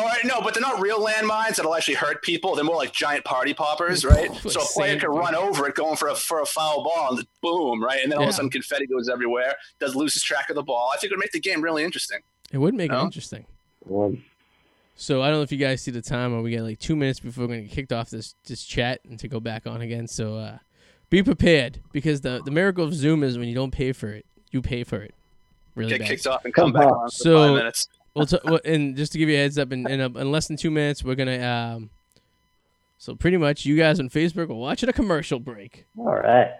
Or, 0.01 0.11
no, 0.23 0.41
but 0.41 0.53
they're 0.53 0.61
not 0.61 0.79
real 0.81 0.99
landmines 1.05 1.55
that'll 1.55 1.73
actually 1.75 1.95
hurt 1.95 2.21
people. 2.21 2.55
They're 2.55 2.63
more 2.65 2.75
like 2.75 2.93
giant 2.93 3.23
party 3.25 3.53
poppers, 3.53 4.03
right? 4.05 4.29
Like 4.29 4.51
so 4.53 4.61
a 4.61 4.65
player 4.65 4.99
could 4.99 5.09
run 5.09 5.35
over 5.35 5.67
it 5.67 5.75
going 5.75 5.95
for 5.95 6.09
a 6.09 6.15
for 6.15 6.41
a 6.41 6.45
foul 6.45 6.83
ball 6.83 7.17
and 7.17 7.27
boom, 7.41 7.83
right? 7.83 8.01
And 8.03 8.11
then 8.11 8.17
all 8.19 8.25
of 8.25 8.29
a 8.29 8.33
sudden 8.33 8.49
confetti 8.49 8.87
goes 8.87 9.09
everywhere. 9.09 9.55
Does 9.79 9.95
loses 9.95 10.23
track 10.23 10.49
of 10.49 10.55
the 10.55 10.63
ball. 10.63 10.91
I 10.93 10.97
think 10.97 11.11
it 11.11 11.15
would 11.15 11.21
make 11.23 11.31
the 11.31 11.39
game 11.39 11.61
really 11.61 11.83
interesting. 11.83 12.19
It 12.51 12.57
would 12.57 12.73
make 12.73 12.91
it 12.91 12.95
interesting. 12.97 13.45
Well, 13.85 14.15
So 14.95 15.21
I 15.21 15.27
don't 15.29 15.37
know 15.39 15.43
if 15.43 15.51
you 15.51 15.57
guys 15.57 15.81
see 15.81 15.91
the 15.91 16.01
time, 16.01 16.33
or 16.33 16.41
we 16.41 16.55
got 16.55 16.63
like 16.63 16.79
two 16.79 16.95
minutes 16.95 17.19
before 17.19 17.43
we're 17.43 17.55
gonna 17.55 17.61
get 17.63 17.71
kicked 17.71 17.91
off 17.93 18.09
this 18.09 18.35
this 18.45 18.63
chat 18.63 19.01
and 19.09 19.19
to 19.19 19.27
go 19.27 19.39
back 19.39 19.67
on 19.67 19.81
again. 19.81 20.07
So 20.07 20.37
uh, 20.37 20.57
be 21.09 21.21
prepared 21.23 21.79
because 21.91 22.21
the 22.21 22.41
the 22.45 22.51
miracle 22.51 22.83
of 22.83 22.93
Zoom 22.93 23.23
is 23.23 23.37
when 23.37 23.47
you 23.47 23.55
don't 23.55 23.71
pay 23.71 23.91
for 23.91 24.09
it, 24.09 24.25
you 24.51 24.61
pay 24.61 24.83
for 24.83 25.01
it. 25.01 25.13
Really 25.75 25.89
Get 25.89 25.99
bad. 25.99 26.07
kicked 26.07 26.27
off 26.27 26.45
and 26.45 26.53
come 26.53 26.71
back 26.71 26.85
on 26.87 27.07
for 27.07 27.09
So- 27.09 27.35
five 27.47 27.57
minutes. 27.57 27.89
Well, 28.15 28.25
t- 28.25 28.39
well, 28.45 28.59
and 28.63 28.95
just 28.95 29.11
to 29.11 29.17
give 29.17 29.27
you 29.29 29.35
a 29.35 29.39
heads 29.39 29.57
up, 29.57 29.71
in 29.73 29.89
in, 29.89 29.99
a, 29.99 30.05
in 30.05 30.31
less 30.31 30.47
than 30.47 30.57
two 30.57 30.71
minutes, 30.71 31.03
we're 31.03 31.15
gonna 31.15 31.41
um. 31.41 31.89
So 32.97 33.13
pretty 33.13 33.37
much, 33.37 33.65
you 33.65 33.75
guys 33.75 33.99
on 33.99 34.09
Facebook 34.09 34.49
are 34.49 34.53
watching 34.55 34.87
a 34.89 34.93
commercial 34.93 35.39
break. 35.39 35.85
all 35.97 36.15
right. 36.15 36.51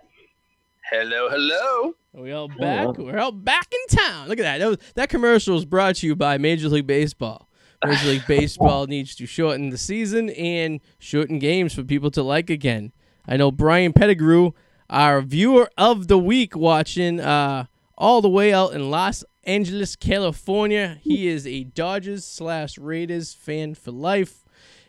Hello, 0.92 1.30
hello. 1.30 1.96
Are 2.16 2.22
we 2.22 2.32
all 2.32 2.48
back? 2.48 2.98
We're 2.98 3.18
all 3.18 3.32
back 3.32 3.74
in 3.74 3.98
town. 3.98 4.30
Look 4.30 4.38
at 4.38 4.44
that. 4.44 4.60
That, 4.60 4.68
was, 4.68 4.78
that 4.94 5.10
commercial 5.10 5.56
was 5.56 5.66
brought 5.66 5.96
to 5.96 6.08
you 6.08 6.16
by 6.16 6.38
Major 6.38 6.70
League 6.70 6.86
Baseball. 6.86 7.50
Major 7.84 8.10
League 8.10 8.26
Baseball 8.28 8.86
needs 8.86 9.16
to 9.16 9.26
shorten 9.26 9.72
the 9.72 9.80
season 9.80 10.30
and 10.30 10.80
shorten 11.00 11.40
games 11.40 11.74
for 11.74 11.84
people 11.84 12.12
to 12.12 12.22
like 12.22 12.52
again. 12.52 12.92
I 13.28 13.38
know 13.38 13.50
Brian 13.50 13.94
Pettigrew, 13.94 14.52
our 14.88 15.22
viewer 15.22 15.72
of 15.76 16.08
the 16.08 16.20
week, 16.20 16.56
watching 16.56 17.20
uh, 17.20 17.66
all 17.98 18.22
the 18.22 18.30
way 18.30 18.54
out 18.54 18.74
in 18.74 18.92
Los 18.92 19.24
Angeles, 19.46 19.96
California. 19.96 20.98
He 21.02 21.28
is 21.28 21.46
a 21.46 21.64
Dodgers 21.64 22.26
slash 22.26 22.78
Raiders 22.78 23.34
fan 23.34 23.76
for 23.76 23.92
life, 23.92 24.44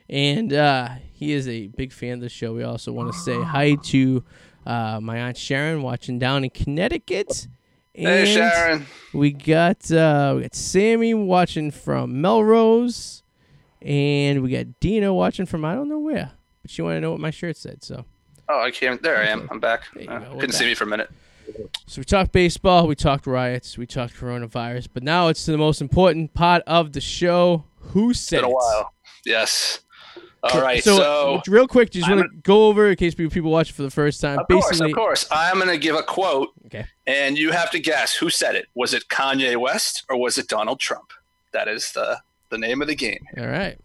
and 0.08 0.52
uh, 0.52 0.90
he 1.12 1.32
is 1.32 1.46
a 1.48 1.66
big 1.68 1.92
fan 1.92 2.14
of 2.14 2.20
the 2.20 2.28
show. 2.28 2.54
We 2.54 2.62
also 2.62 2.92
want 2.92 3.12
to 3.12 3.18
say 3.18 3.40
hi 3.42 3.74
to 3.74 4.24
uh, 4.64 5.00
my 5.02 5.18
aunt 5.18 5.36
Sharon 5.36 5.82
watching 5.82 6.18
down 6.18 6.44
in 6.44 6.50
Connecticut. 6.50 7.48
Hey, 7.92 8.20
And 8.20 8.28
Sharon. 8.28 8.86
We 9.12 9.32
got 9.32 9.90
uh, 9.90 10.34
we 10.36 10.42
got 10.42 10.54
Sammy 10.54 11.14
watching 11.14 11.70
from 11.70 12.20
Melrose, 12.20 13.22
and 13.82 14.42
we 14.42 14.50
got 14.50 14.80
Dina 14.80 15.12
watching 15.12 15.46
from 15.46 15.64
I 15.64 15.74
don't 15.74 15.88
know 15.88 15.98
where, 15.98 16.32
but 16.62 16.70
she 16.70 16.82
wanted 16.82 16.96
to 16.96 17.00
know 17.02 17.10
what 17.12 17.20
my 17.20 17.30
shirt 17.30 17.56
said. 17.56 17.82
So, 17.84 18.04
Oh, 18.48 18.60
I 18.62 18.70
can't. 18.70 19.02
There 19.02 19.16
I 19.18 19.26
am. 19.26 19.48
I'm 19.50 19.60
back. 19.60 19.84
Uh, 20.08 20.20
couldn't 20.34 20.52
see 20.52 20.66
me 20.66 20.74
for 20.74 20.84
a 20.84 20.86
minute. 20.86 21.10
So 21.86 22.00
we 22.00 22.04
talked 22.04 22.32
baseball, 22.32 22.86
we 22.86 22.94
talked 22.94 23.26
riots, 23.26 23.78
we 23.78 23.86
talked 23.86 24.14
coronavirus, 24.14 24.88
but 24.92 25.02
now 25.02 25.28
it's 25.28 25.44
to 25.44 25.52
the 25.52 25.58
most 25.58 25.80
important 25.80 26.34
part 26.34 26.62
of 26.66 26.92
the 26.92 27.00
show. 27.00 27.64
Who 27.78 28.12
said 28.14 28.38
Been 28.38 28.46
a 28.46 28.48
it? 28.50 28.54
while. 28.54 28.92
Yes. 29.24 29.80
All 30.42 30.60
right. 30.60 30.82
So, 30.82 30.96
So, 30.96 31.42
real 31.48 31.66
quick, 31.66 31.90
just 31.90 32.08
want 32.08 32.22
to 32.22 32.28
go 32.42 32.66
over 32.66 32.88
in 32.90 32.96
case 32.96 33.14
people 33.14 33.32
people 33.32 33.50
watch 33.50 33.70
it 33.70 33.72
for 33.74 33.82
the 33.82 33.90
first 33.90 34.20
time. 34.20 34.38
of 34.38 34.46
course, 34.48 34.68
Basically, 34.70 34.90
of 34.92 34.96
course, 34.96 35.26
I'm 35.30 35.56
going 35.56 35.68
to 35.68 35.78
give 35.78 35.96
a 35.96 36.02
quote, 36.02 36.50
okay. 36.66 36.86
and 37.06 37.36
you 37.38 37.52
have 37.52 37.70
to 37.72 37.78
guess 37.80 38.14
who 38.14 38.30
said 38.30 38.54
it. 38.54 38.66
Was 38.74 38.94
it 38.94 39.08
Kanye 39.08 39.56
West 39.56 40.04
or 40.08 40.16
was 40.16 40.38
it 40.38 40.48
Donald 40.48 40.78
Trump? 40.80 41.12
That 41.52 41.68
is 41.68 41.92
the 41.92 42.18
the 42.50 42.58
name 42.58 42.80
of 42.80 42.86
the 42.88 42.94
game. 42.94 43.24
All 43.38 43.46
right. 43.46 43.76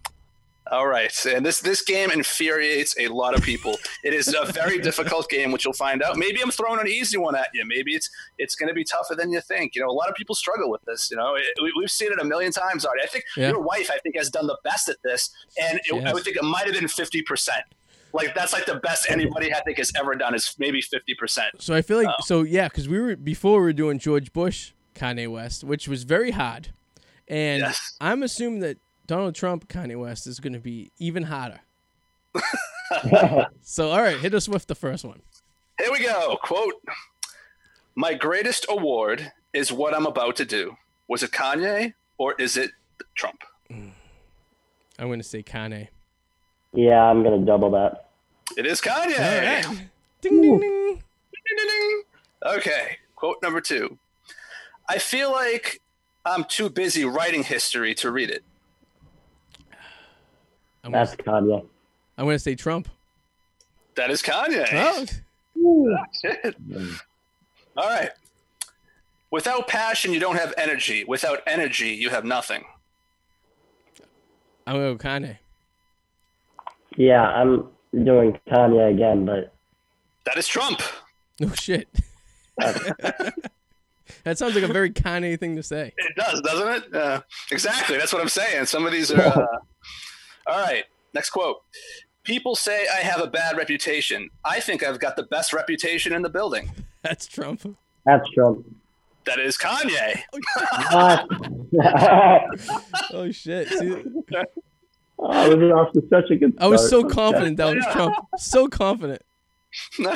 All 0.72 0.88
right, 0.88 1.14
and 1.26 1.46
this 1.46 1.60
this 1.60 1.82
game 1.82 2.12
infuriates 2.12 2.96
a 2.98 3.10
lot 3.10 3.36
of 3.36 3.44
people. 3.44 3.78
it 4.06 4.14
is 4.14 4.34
a 4.34 4.46
very 4.54 4.80
difficult 4.90 5.30
game, 5.30 5.52
which 5.52 5.66
you'll 5.66 5.74
find 5.74 6.02
out. 6.02 6.16
Maybe 6.18 6.42
I'm 6.42 6.50
throwing 6.50 6.80
an 6.80 6.88
easy 6.88 7.18
one 7.18 7.36
at 7.36 7.50
you. 7.54 7.64
Maybe 7.68 7.94
it's 7.94 8.10
it's 8.38 8.56
going 8.56 8.70
to 8.70 8.74
be 8.74 8.86
tougher 8.86 9.14
than 9.14 9.32
you 9.32 9.42
think. 9.42 9.76
You 9.76 9.82
know, 9.82 9.90
a 9.90 9.92
lot 9.92 10.08
of 10.10 10.16
people 10.16 10.34
struggle 10.34 10.70
with 10.72 10.82
this. 10.86 11.12
You 11.12 11.18
know, 11.18 11.36
it, 11.36 11.44
we, 11.62 11.74
we've 11.78 11.92
seen 11.92 12.12
it 12.14 12.20
a 12.20 12.24
million 12.24 12.54
times 12.54 12.86
already. 12.86 13.04
I 13.04 13.08
think 13.08 13.26
Yeah. 13.36 13.50
your 13.50 13.60
wife, 13.62 13.90
I 13.94 13.98
think, 14.00 14.16
has 14.16 14.30
done 14.30 14.48
the 14.48 14.58
best 14.64 14.88
at 14.88 14.96
this, 15.04 15.30
and 15.62 15.80
it, 15.84 16.06
I 16.06 16.14
would 16.14 16.24
think 16.24 16.38
it 16.38 16.44
might 16.44 16.66
have 16.68 16.74
been 16.76 16.88
fifty 16.88 17.22
percent. 17.22 17.64
Like 18.14 18.34
that's 18.34 18.54
like 18.54 18.66
the 18.66 18.76
best 18.76 19.08
anybody 19.10 19.54
I 19.54 19.60
think 19.62 19.78
has 19.78 19.92
ever 19.98 20.16
done 20.16 20.34
is 20.36 20.56
maybe 20.58 20.82
fifty 20.82 21.16
percent. 21.16 21.62
So 21.62 21.74
I 21.74 21.82
feel 21.82 21.98
like 21.98 22.08
Oh. 22.08 22.24
so 22.24 22.44
yeah, 22.44 22.70
because 22.70 22.88
we 22.88 22.98
were 23.00 23.18
before 23.18 23.60
we 23.60 23.66
were 23.66 23.74
doing 23.74 24.00
George 24.00 24.32
Bush, 24.32 24.72
Kanye 24.96 25.30
West, 25.30 25.64
which 25.66 25.90
was 25.90 26.04
very 26.04 26.32
hard, 26.32 26.70
and 27.28 27.60
Yes. 27.60 27.96
I'm 28.00 28.24
assuming 28.24 28.62
that 28.62 28.78
Donald 29.12 29.36
Trump, 29.36 29.68
Kanye 29.68 30.00
West 30.00 30.26
is 30.26 30.40
going 30.40 30.54
to 30.54 30.60
be 30.60 30.90
even 30.98 31.24
hotter. 31.24 31.60
So 33.62 33.90
all 33.90 34.02
right, 34.02 34.18
hit 34.18 34.34
us 34.34 34.50
with 34.50 34.68
the 34.68 34.76
first 34.76 35.06
one. 35.06 35.22
Here 35.80 35.90
we 35.94 36.04
go. 36.04 36.38
Quote: 36.44 36.74
My 37.96 38.14
greatest 38.14 38.66
award 38.68 39.32
is 39.54 39.72
what 39.72 39.94
I'm 39.94 40.06
about 40.06 40.36
to 40.38 40.46
do. 40.46 40.76
Was 41.08 41.24
it 41.24 41.32
Kanye 41.32 41.94
or 42.18 42.36
is 42.38 42.58
it 42.58 42.72
Trump? 43.16 43.44
Mm. 43.70 43.92
I'm 45.00 45.08
going 45.08 45.20
to 45.20 45.28
say 45.28 45.42
Kanye. 45.42 45.88
Yeah, 46.74 47.02
I'm 47.02 47.24
gonna 47.24 47.46
double 47.46 47.72
that. 47.72 48.10
It 48.58 48.66
is 48.66 48.82
Kanye. 48.82 49.18
All 49.18 49.72
right. 49.72 49.90
Ding 50.20 50.42
ding 50.42 50.60
ding. 50.60 51.04
Ding-ding-ding. 51.48 52.02
Okay, 52.46 52.98
quote 53.16 53.42
number 53.42 53.62
two. 53.62 53.98
I 54.90 54.98
feel 54.98 55.32
like 55.32 55.82
I'm 56.26 56.44
too 56.44 56.70
busy 56.70 57.06
writing 57.06 57.44
history 57.44 57.94
to 57.96 58.12
read 58.12 58.30
it. 58.30 58.44
I'm, 60.84 60.92
That's 60.92 61.16
Kanye. 61.16 61.66
I'm 62.18 62.26
gonna 62.26 62.40
say 62.40 62.56
Trump. 62.56 62.90
That 63.96 64.10
is 64.10 64.22
Kanye. 64.22 65.22
Oh, 65.58 65.96
Shit. 66.22 66.56
All 67.78 67.90
right. 67.90 68.10
Without 69.32 69.68
passion, 69.68 70.14
you 70.14 70.20
don't 70.20 70.38
have 70.38 70.54
energy. 70.58 71.04
Without 71.06 71.40
energy, 71.48 71.90
you 71.90 72.10
have 72.10 72.26
nothing. 72.26 72.64
I'm 74.68 74.76
gonna 74.76 74.96
go 74.96 74.98
Kanye. 74.98 75.38
Yeah, 76.98 77.24
I'm 77.24 77.68
doing 77.94 78.38
Kanye 78.48 78.94
again, 78.94 79.26
but 79.26 79.54
That 80.26 80.38
is 80.38 80.48
Trump. 80.48 80.82
No 81.40 81.50
shit. 81.54 81.88
that 82.58 83.34
sounds 84.38 84.54
like 84.54 84.64
a 84.64 84.72
very 84.72 84.92
Kanye 84.92 85.40
thing 85.40 85.56
to 85.56 85.64
say. 85.64 85.94
It 85.98 86.16
does, 86.16 86.42
doesn't 86.42 86.68
it? 86.68 86.96
Uh, 86.96 87.22
exactly. 87.52 87.98
That's 87.98 88.14
what 88.14 88.22
I'm 88.22 88.30
saying. 88.30 88.66
Some 88.66 88.86
of 88.86 88.92
these 88.92 89.12
are. 89.12 89.22
Uh... 89.22 89.48
All 90.48 90.60
right. 90.60 90.86
Next 91.14 91.30
quote. 91.30 91.58
People 92.24 92.56
say 92.56 92.86
I 92.94 92.98
have 92.98 93.20
a 93.22 93.28
bad 93.28 93.58
reputation. 93.58 94.30
I 94.46 94.60
think 94.60 94.84
I've 94.84 95.00
got 95.00 95.16
the 95.16 95.24
best 95.24 95.54
reputation 95.54 96.14
in 96.14 96.22
the 96.22 96.30
building. 96.30 96.72
That's 97.02 97.26
Trump. 97.26 97.62
that's 98.06 98.30
Trump. 98.36 98.64
That 99.26 99.40
is 99.40 99.58
Kanye. 99.58 100.22
Oh 103.14 103.32
shit. 103.32 103.70
See, 103.70 104.04
oh, 105.18 105.50
we 105.50 105.66
was 105.66 105.72
off 105.72 105.94
to 105.94 106.04
such 106.10 106.30
a 106.30 106.36
good 106.36 106.54
I 106.60 106.68
was 106.68 106.88
so 106.90 107.04
confident 107.04 107.58
that 107.58 107.76
was 107.76 107.86
Trump. 107.92 108.16
So 108.38 108.68
confident. 108.68 109.22
All 110.06 110.08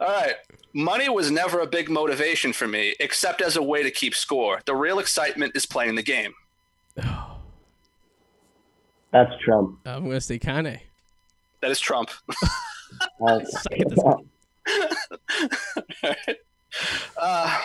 right. 0.00 0.34
Money 0.72 1.08
was 1.08 1.30
never 1.30 1.60
a 1.60 1.66
big 1.66 1.88
motivation 1.90 2.52
for 2.52 2.66
me, 2.66 2.94
except 2.98 3.40
as 3.40 3.56
a 3.56 3.62
way 3.62 3.82
to 3.82 3.90
keep 3.90 4.14
score. 4.14 4.60
The 4.64 4.74
real 4.74 4.98
excitement 4.98 5.54
is 5.54 5.66
playing 5.66 5.94
the 5.94 6.02
game. 6.02 6.34
Oh, 7.02 7.29
That's 9.12 9.32
Trump. 9.42 9.78
I'm 9.86 10.04
gonna 10.04 10.20
say 10.20 10.38
Kanye. 10.38 10.80
That 11.62 11.70
is 11.70 11.80
Trump. 11.80 12.10
That's- 13.26 13.64
Suck. 13.96 14.20
Uh, 17.20 17.60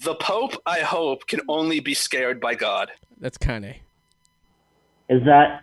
the 0.00 0.14
Pope, 0.14 0.54
I 0.64 0.80
hope, 0.80 1.26
can 1.26 1.40
only 1.48 1.78
be 1.80 1.92
scared 1.94 2.40
by 2.40 2.54
God. 2.54 2.90
That's 3.20 3.36
Kanye. 3.36 3.76
Is 5.10 5.22
that? 5.24 5.62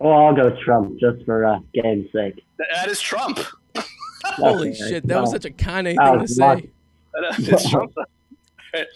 Oh, 0.00 0.10
I'll 0.10 0.34
go 0.34 0.56
Trump 0.64 0.98
just 1.00 1.24
for 1.24 1.44
uh, 1.44 1.58
game's 1.74 2.10
sake. 2.12 2.44
That- 2.58 2.68
That 2.74 2.88
is 2.88 3.00
Trump. 3.00 3.40
Holy 4.24 4.72
shit, 4.74 5.06
that 5.08 5.20
was 5.20 5.30
such 5.32 5.44
a 5.46 5.50
Kanye 5.50 5.96
That 5.96 6.04
thing 6.04 6.12
to 6.14 6.18
was 6.20 6.36
say. 6.36 6.44
luck. 7.16 7.38
It's 7.38 7.68
Trump. 7.70 7.92
All 7.96 8.04
right. 8.74 8.86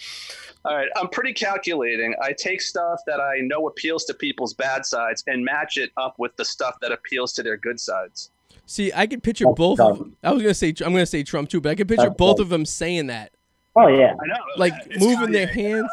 All 0.64 0.76
right. 0.76 0.88
I'm 0.96 1.08
pretty 1.08 1.32
calculating. 1.32 2.14
I 2.22 2.32
take 2.32 2.60
stuff 2.60 3.00
that 3.06 3.20
I 3.20 3.38
know 3.40 3.66
appeals 3.66 4.04
to 4.06 4.14
people's 4.14 4.54
bad 4.54 4.86
sides 4.86 5.24
and 5.26 5.44
match 5.44 5.76
it 5.76 5.90
up 5.96 6.18
with 6.18 6.36
the 6.36 6.44
stuff 6.44 6.78
that 6.80 6.92
appeals 6.92 7.32
to 7.34 7.42
their 7.42 7.56
good 7.56 7.80
sides. 7.80 8.30
See, 8.66 8.92
I 8.94 9.06
could 9.06 9.22
picture 9.22 9.44
That's 9.46 9.56
both. 9.58 9.80
Of, 9.80 9.96
Trump. 9.96 10.16
I 10.22 10.32
was 10.32 10.42
gonna 10.42 10.54
say 10.54 10.68
I'm 10.84 10.92
gonna 10.92 11.04
say 11.06 11.22
Trump 11.24 11.48
too, 11.48 11.60
but 11.60 11.70
I 11.70 11.74
could 11.74 11.88
picture 11.88 12.04
That's 12.04 12.16
both 12.16 12.36
Trump. 12.36 12.46
of 12.46 12.48
them 12.50 12.64
saying 12.64 13.08
that, 13.08 13.32
Oh 13.74 13.88
yeah. 13.88 14.14
I 14.22 14.26
know. 14.26 14.34
like 14.56 14.72
It's 14.86 15.04
moving 15.04 15.32
their 15.32 15.46
hands. 15.48 15.90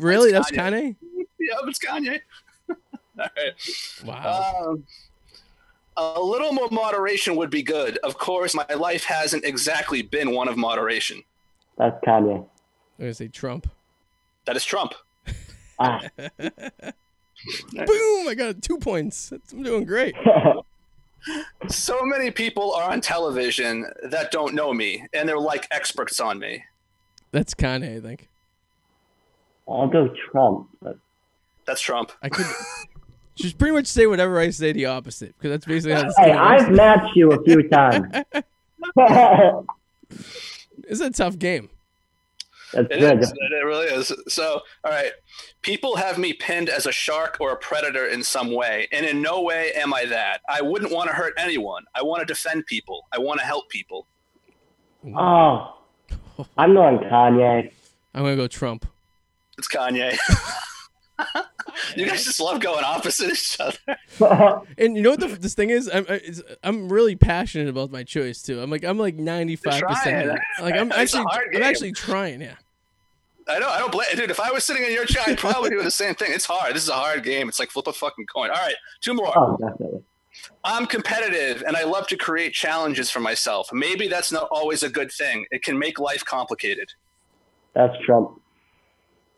Really, 0.00 0.32
that's 0.32 0.50
Kanye. 0.50 0.96
Kanye. 0.96 1.26
Yeah, 1.38 1.54
it's 1.64 1.78
Kanye. 1.78 2.20
All 2.70 2.76
right. 3.18 4.04
Wow. 4.04 4.66
Um, 4.68 4.84
a 5.96 6.20
little 6.20 6.52
more 6.52 6.68
moderation 6.70 7.36
would 7.36 7.50
be 7.50 7.62
good. 7.62 7.98
Of 7.98 8.18
course, 8.18 8.54
my 8.54 8.66
life 8.74 9.04
hasn't 9.04 9.44
exactly 9.44 10.02
been 10.02 10.30
one 10.30 10.48
of 10.48 10.56
moderation. 10.56 11.22
That's 11.76 12.02
Kanye. 12.04 12.36
I'm 12.38 12.46
gonna 12.98 13.14
say 13.14 13.28
Trump. 13.28 13.68
That 14.48 14.56
is 14.56 14.64
Trump. 14.64 14.94
Ah. 15.78 16.00
Boom! 16.18 16.48
I 18.28 18.34
got 18.34 18.62
two 18.62 18.78
points. 18.78 19.30
I'm 19.52 19.62
doing 19.62 19.84
great. 19.84 20.16
So 21.68 22.04
many 22.04 22.30
people 22.30 22.72
are 22.74 22.90
on 22.90 23.00
television 23.00 23.84
that 24.04 24.30
don't 24.30 24.54
know 24.54 24.72
me, 24.72 25.04
and 25.12 25.28
they're 25.28 25.38
like 25.38 25.66
experts 25.72 26.20
on 26.20 26.38
me. 26.38 26.62
That's 27.32 27.54
Kanye. 27.54 27.98
I 27.98 28.00
think 28.00 28.28
I'll 29.68 29.88
go 29.88 30.14
Trump. 30.30 30.68
But 30.80 30.96
That's 31.66 31.80
Trump. 31.80 32.12
I 32.22 32.28
could 32.28 32.46
just 33.34 33.58
pretty 33.58 33.74
much 33.74 33.88
say 33.88 34.06
whatever 34.06 34.38
I 34.38 34.50
say 34.50 34.72
the 34.72 34.86
opposite 34.86 35.36
because 35.36 35.50
that's 35.50 35.66
basically 35.66 35.96
how 35.96 36.04
this 36.04 36.16
hey, 36.16 36.26
game. 36.26 36.38
I've 36.38 36.70
matched 36.70 37.16
you 37.16 37.32
a 37.32 37.42
few 37.42 37.68
times. 37.68 38.06
It's 40.84 41.00
a 41.00 41.10
tough 41.10 41.36
game. 41.38 41.68
That's 42.72 42.86
It 42.90 43.00
good. 43.00 43.22
is. 43.22 43.32
It 43.32 43.64
really 43.64 43.86
is. 43.86 44.12
So, 44.28 44.60
all 44.84 44.90
right. 44.92 45.12
People 45.62 45.96
have 45.96 46.18
me 46.18 46.32
pinned 46.32 46.68
as 46.68 46.86
a 46.86 46.92
shark 46.92 47.38
or 47.40 47.52
a 47.52 47.56
predator 47.56 48.06
in 48.06 48.22
some 48.22 48.52
way, 48.52 48.88
and 48.92 49.04
in 49.06 49.22
no 49.22 49.40
way 49.42 49.72
am 49.74 49.92
I 49.94 50.04
that. 50.06 50.40
I 50.48 50.60
wouldn't 50.62 50.92
want 50.92 51.08
to 51.08 51.14
hurt 51.16 51.34
anyone. 51.38 51.84
I 51.94 52.02
want 52.02 52.20
to 52.20 52.26
defend 52.26 52.66
people. 52.66 53.06
I 53.12 53.18
want 53.18 53.40
to 53.40 53.46
help 53.46 53.68
people. 53.70 54.06
Oh, 55.16 55.74
I'm 56.56 56.74
going 56.74 56.98
Kanye. 56.98 57.70
I'm 58.14 58.22
gonna 58.22 58.36
go 58.36 58.48
Trump. 58.48 58.86
It's 59.56 59.68
Kanye. 59.68 60.16
you 61.96 62.06
guys 62.06 62.24
just 62.24 62.40
love 62.40 62.60
going 62.60 62.84
opposite 62.84 63.30
each 63.30 63.56
other. 63.60 63.96
And 64.78 64.96
you 64.96 65.02
know 65.02 65.10
what 65.10 65.20
the, 65.20 65.28
this 65.28 65.54
thing 65.54 65.70
is? 65.70 65.90
I'm 65.92 66.06
I, 66.08 66.20
I'm 66.62 66.88
really 66.88 67.16
passionate 67.16 67.68
about 67.68 67.90
my 67.90 68.02
choice 68.02 68.42
too. 68.42 68.60
I'm 68.60 68.70
like 68.70 68.84
I'm 68.84 68.98
like 68.98 69.16
95 69.16 69.82
percent. 69.82 70.38
Like 70.60 70.74
I'm 70.74 70.92
It's 70.92 71.14
actually 71.14 71.24
I'm 71.54 71.62
actually 71.62 71.92
trying. 71.92 72.40
Yeah. 72.40 72.54
I 73.48 73.58
know. 73.58 73.68
I 73.68 73.78
don't 73.78 73.90
blame, 73.92 74.06
dude. 74.14 74.30
If 74.30 74.40
I 74.40 74.50
was 74.50 74.64
sitting 74.64 74.84
in 74.84 74.92
your 74.92 75.06
chair, 75.06 75.22
I'd 75.26 75.38
probably 75.38 75.70
do 75.70 75.82
the 75.82 75.90
same 75.90 76.14
thing. 76.14 76.32
It's 76.32 76.44
hard. 76.44 76.74
This 76.74 76.82
is 76.82 76.88
a 76.88 76.94
hard 76.94 77.24
game. 77.24 77.48
It's 77.48 77.58
like 77.58 77.70
flip 77.70 77.86
a 77.86 77.92
fucking 77.92 78.26
coin. 78.26 78.50
All 78.50 78.56
right, 78.56 78.74
two 79.00 79.14
more. 79.14 79.32
oh, 79.36 79.56
definitely. 79.56 80.02
I'm 80.64 80.86
competitive 80.86 81.64
and 81.66 81.76
I 81.76 81.84
love 81.84 82.06
to 82.08 82.16
create 82.16 82.52
challenges 82.52 83.10
for 83.10 83.20
myself. 83.20 83.72
Maybe 83.72 84.08
that's 84.08 84.30
not 84.30 84.48
always 84.50 84.82
a 84.82 84.88
good 84.88 85.10
thing. 85.10 85.46
It 85.50 85.62
can 85.62 85.78
make 85.78 85.98
life 85.98 86.24
complicated. 86.24 86.88
That's 87.74 87.94
Trump. 88.04 88.40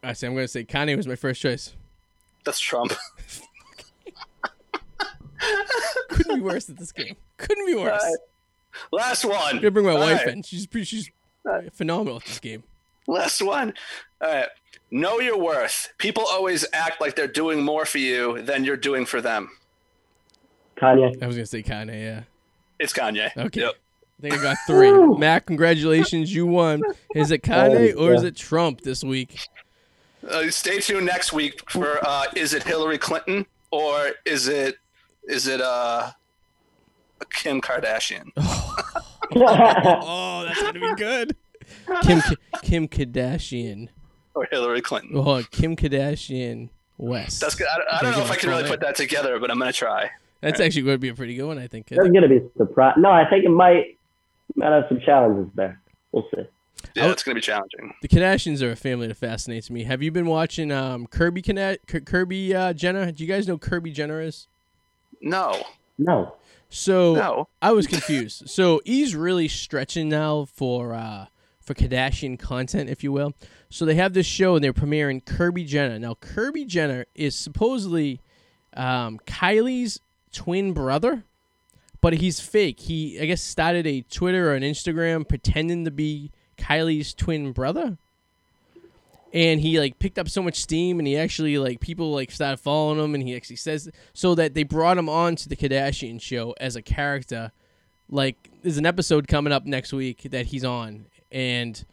I 0.03 0.13
say 0.15 0.27
I'm 0.27 0.35
gonna 0.35 0.49
say 0.49 0.65
Kanye 0.65 0.97
was 0.97 1.07
my 1.07 1.17
first 1.17 1.41
choice. 1.41 1.75
That's 2.45 2.59
Trump. 2.59 2.93
Couldn't 6.09 6.37
be 6.37 6.43
worse 6.43 6.69
at 6.69 6.77
this 6.79 6.93
game. 6.93 7.17
Couldn't 7.37 7.67
be 7.67 7.75
worse. 7.75 8.03
All 8.03 8.09
right. 8.11 8.19
Last 8.93 9.25
one. 9.25 9.37
I'm 9.37 9.57
gonna 9.57 9.71
bring 9.71 9.87
my 9.87 9.93
All 9.93 10.01
wife 10.01 10.25
right. 10.27 10.37
in. 10.37 10.43
She's 10.43 10.67
pretty, 10.67 10.85
she's 10.85 11.11
phenomenal 11.73 12.17
at 12.17 12.25
this 12.25 12.39
game. 12.41 12.63
Last 13.07 13.43
one. 13.43 13.75
All 14.21 14.33
right. 14.33 14.49
Know 14.91 15.21
your 15.21 15.39
worth. 15.39 15.93
People 15.99 16.25
always 16.29 16.67
act 16.73 17.01
like 17.01 17.15
they're 17.17 17.27
doing 17.27 17.63
more 17.63 17.85
for 17.85 17.99
you 17.99 18.43
than 18.43 18.65
you're 18.65 18.77
doing 18.77 19.07
for 19.07 19.21
them. 19.21 19.51
Kanye. 20.77 21.23
I 21.23 21.27
was 21.27 21.37
gonna 21.37 21.47
say 21.47 21.63
Kanye. 21.63 22.01
Yeah. 22.01 22.23
It's 22.79 22.93
Kanye. 22.93 23.37
Okay. 23.37 23.61
Yep. 23.61 23.75
I 24.19 24.23
think 24.23 24.35
I 24.35 24.43
got 24.43 24.57
three. 24.67 24.93
Mac, 25.17 25.47
congratulations, 25.47 26.35
you 26.35 26.47
won. 26.47 26.83
Is 27.15 27.31
it 27.31 27.43
Kanye 27.43 27.97
or 27.97 28.13
is 28.13 28.23
it 28.23 28.37
Trump 28.37 28.83
this 28.83 29.03
week? 29.03 29.49
Uh, 30.29 30.51
stay 30.51 30.79
tuned 30.81 31.07
next 31.07 31.33
week 31.33 31.69
for 31.71 31.99
uh, 32.07 32.25
is 32.37 32.53
it 32.55 32.63
Hillary 32.63 32.99
Clinton 32.99 33.47
or 33.71 34.13
is 34.27 34.49
it 34.49 34.77
is 35.25 35.47
it 35.47 35.61
uh, 35.61 36.11
Kim 37.31 37.61
Kardashian? 37.61 38.31
Oh, 39.33 40.45
that's 40.45 40.61
gonna 40.61 40.81
be 40.81 40.95
good. 40.97 41.37
Kim 42.03 42.21
Kim 42.63 42.89
Kardashian. 42.89 43.89
or 44.35 44.49
Hillary 44.51 44.81
Clinton. 44.81 45.13
Oh, 45.15 45.41
Kim 45.53 45.77
Kardashian 45.77 46.71
West. 46.99 47.41
That's 47.41 47.55
good. 47.55 47.69
I, 47.69 47.99
I 47.99 48.03
don't 48.03 48.13
know 48.17 48.25
if 48.25 48.31
I 48.33 48.35
can 48.37 48.49
really 48.51 48.69
put 48.69 48.81
that 48.81 48.97
together, 48.97 49.39
but 49.39 49.51
I'm 49.51 49.59
gonna 49.59 49.73
try. 49.73 50.11
That's 50.41 50.59
actually 50.59 50.83
going 50.83 50.95
to 50.95 50.99
be 50.99 51.11
a 51.11 51.15
pretty 51.15 51.35
good 51.37 51.45
one, 51.47 51.59
I 51.59 51.67
think. 51.69 51.93
I 51.93 51.97
There's 51.97 52.11
gonna 52.11 52.29
be 52.29 52.41
surprise. 52.57 52.95
No, 52.97 53.11
I 53.11 53.29
think 53.29 53.45
it 53.45 53.51
might 53.51 53.99
might 54.57 54.73
have 54.73 54.87
some 54.89 54.99
challenges 55.01 55.53
there. 55.55 55.81
We'll 56.13 56.27
see. 56.35 56.43
Yeah, 56.95 57.07
Oh. 57.07 57.11
it's 57.11 57.23
gonna 57.23 57.35
be 57.37 57.41
challenging. 57.41 57.95
The 58.03 58.09
Kardashians 58.09 58.63
are 58.63 58.71
a 58.73 58.77
family 58.77 59.07
that 59.07 59.17
fascinates 59.17 59.71
me. 59.71 59.85
Have 59.85 60.03
you 60.03 60.11
been 60.11 60.27
watching 60.27 60.71
um, 60.73 61.07
Kirby 61.07 61.43
Kana- 61.43 61.79
K- 61.87 62.01
Kirby 62.01 62.55
uh, 62.55 62.73
Jenner? 62.73 63.11
Do 63.13 63.23
you 63.25 63.29
guys 63.29 63.47
know 63.47 63.59
Kirby 63.59 63.91
Jenner 63.93 64.21
is? 64.21 64.47
No, 65.21 65.63
No. 65.99 66.37
So 66.73 67.15
no. 67.15 67.49
I 67.61 67.73
was 67.73 67.87
confused. 67.89 68.45
so 68.49 68.81
he's 68.85 69.15
really 69.17 69.49
stretching 69.49 70.09
now 70.09 70.45
for 70.45 70.95
uh, 70.95 71.27
for 71.61 71.75
Kardashian 71.75 72.39
content, 72.39 72.89
if 72.89 73.03
you 73.03 73.11
will. 73.13 73.35
So 73.71 73.85
they 73.85 73.97
have 73.97 74.13
this 74.15 74.27
show 74.27 74.55
and 74.55 74.63
they're 74.65 74.73
premiering 74.73 75.25
Kirby 75.25 75.65
Jenner. 75.65 75.99
Now 75.99 76.15
Kirby 76.15 76.65
Jenner 76.65 77.07
is 77.15 77.35
supposedly 77.35 78.21
um, 78.75 79.19
Kylie's 79.27 80.01
twin 80.33 80.73
brother, 80.73 81.25
but 82.01 82.15
he's 82.15 82.39
fake. 82.41 82.79
He 82.81 83.19
I 83.21 83.27
guess 83.27 83.43
started 83.43 83.85
a 83.87 84.03
Twitter 84.03 84.51
or 84.51 84.55
an 84.55 84.63
Instagram 84.63 85.29
pretending 85.29 85.85
to 85.85 85.91
be 85.91 86.31
Kylie's 86.61 87.15
twin 87.15 87.53
brother. 87.53 87.97
And 89.33 89.61
he 89.61 89.79
like 89.79 89.99
picked 90.01 90.19
up 90.19 90.29
so 90.29 90.43
much 90.43 90.57
steam, 90.57 90.99
and 90.99 91.07
he 91.07 91.17
actually 91.17 91.57
like 91.57 91.79
people 91.79 92.13
like 92.13 92.33
started 92.33 92.57
following 92.57 92.99
him, 92.99 93.15
and 93.15 93.23
he 93.23 93.37
actually 93.37 93.57
says 93.57 93.89
so 94.13 94.35
that 94.35 94.55
they 94.55 94.65
brought 94.65 94.99
him 94.99 95.09
on 95.09 95.37
to 95.37 95.49
the 95.49 95.55
Kardashian 95.55 96.21
show 96.21 96.53
as 96.61 96.75
a 96.75 96.83
character. 96.83 97.53
Like 98.11 98.51
there's 98.63 98.77
an 98.77 98.87
episode 98.87 99.29
coming 99.29 99.53
up 99.53 99.67
next 99.67 99.93
week 99.93 100.23
that 100.33 100.47
he's 100.47 100.65
on, 100.65 101.07
and 101.31 101.85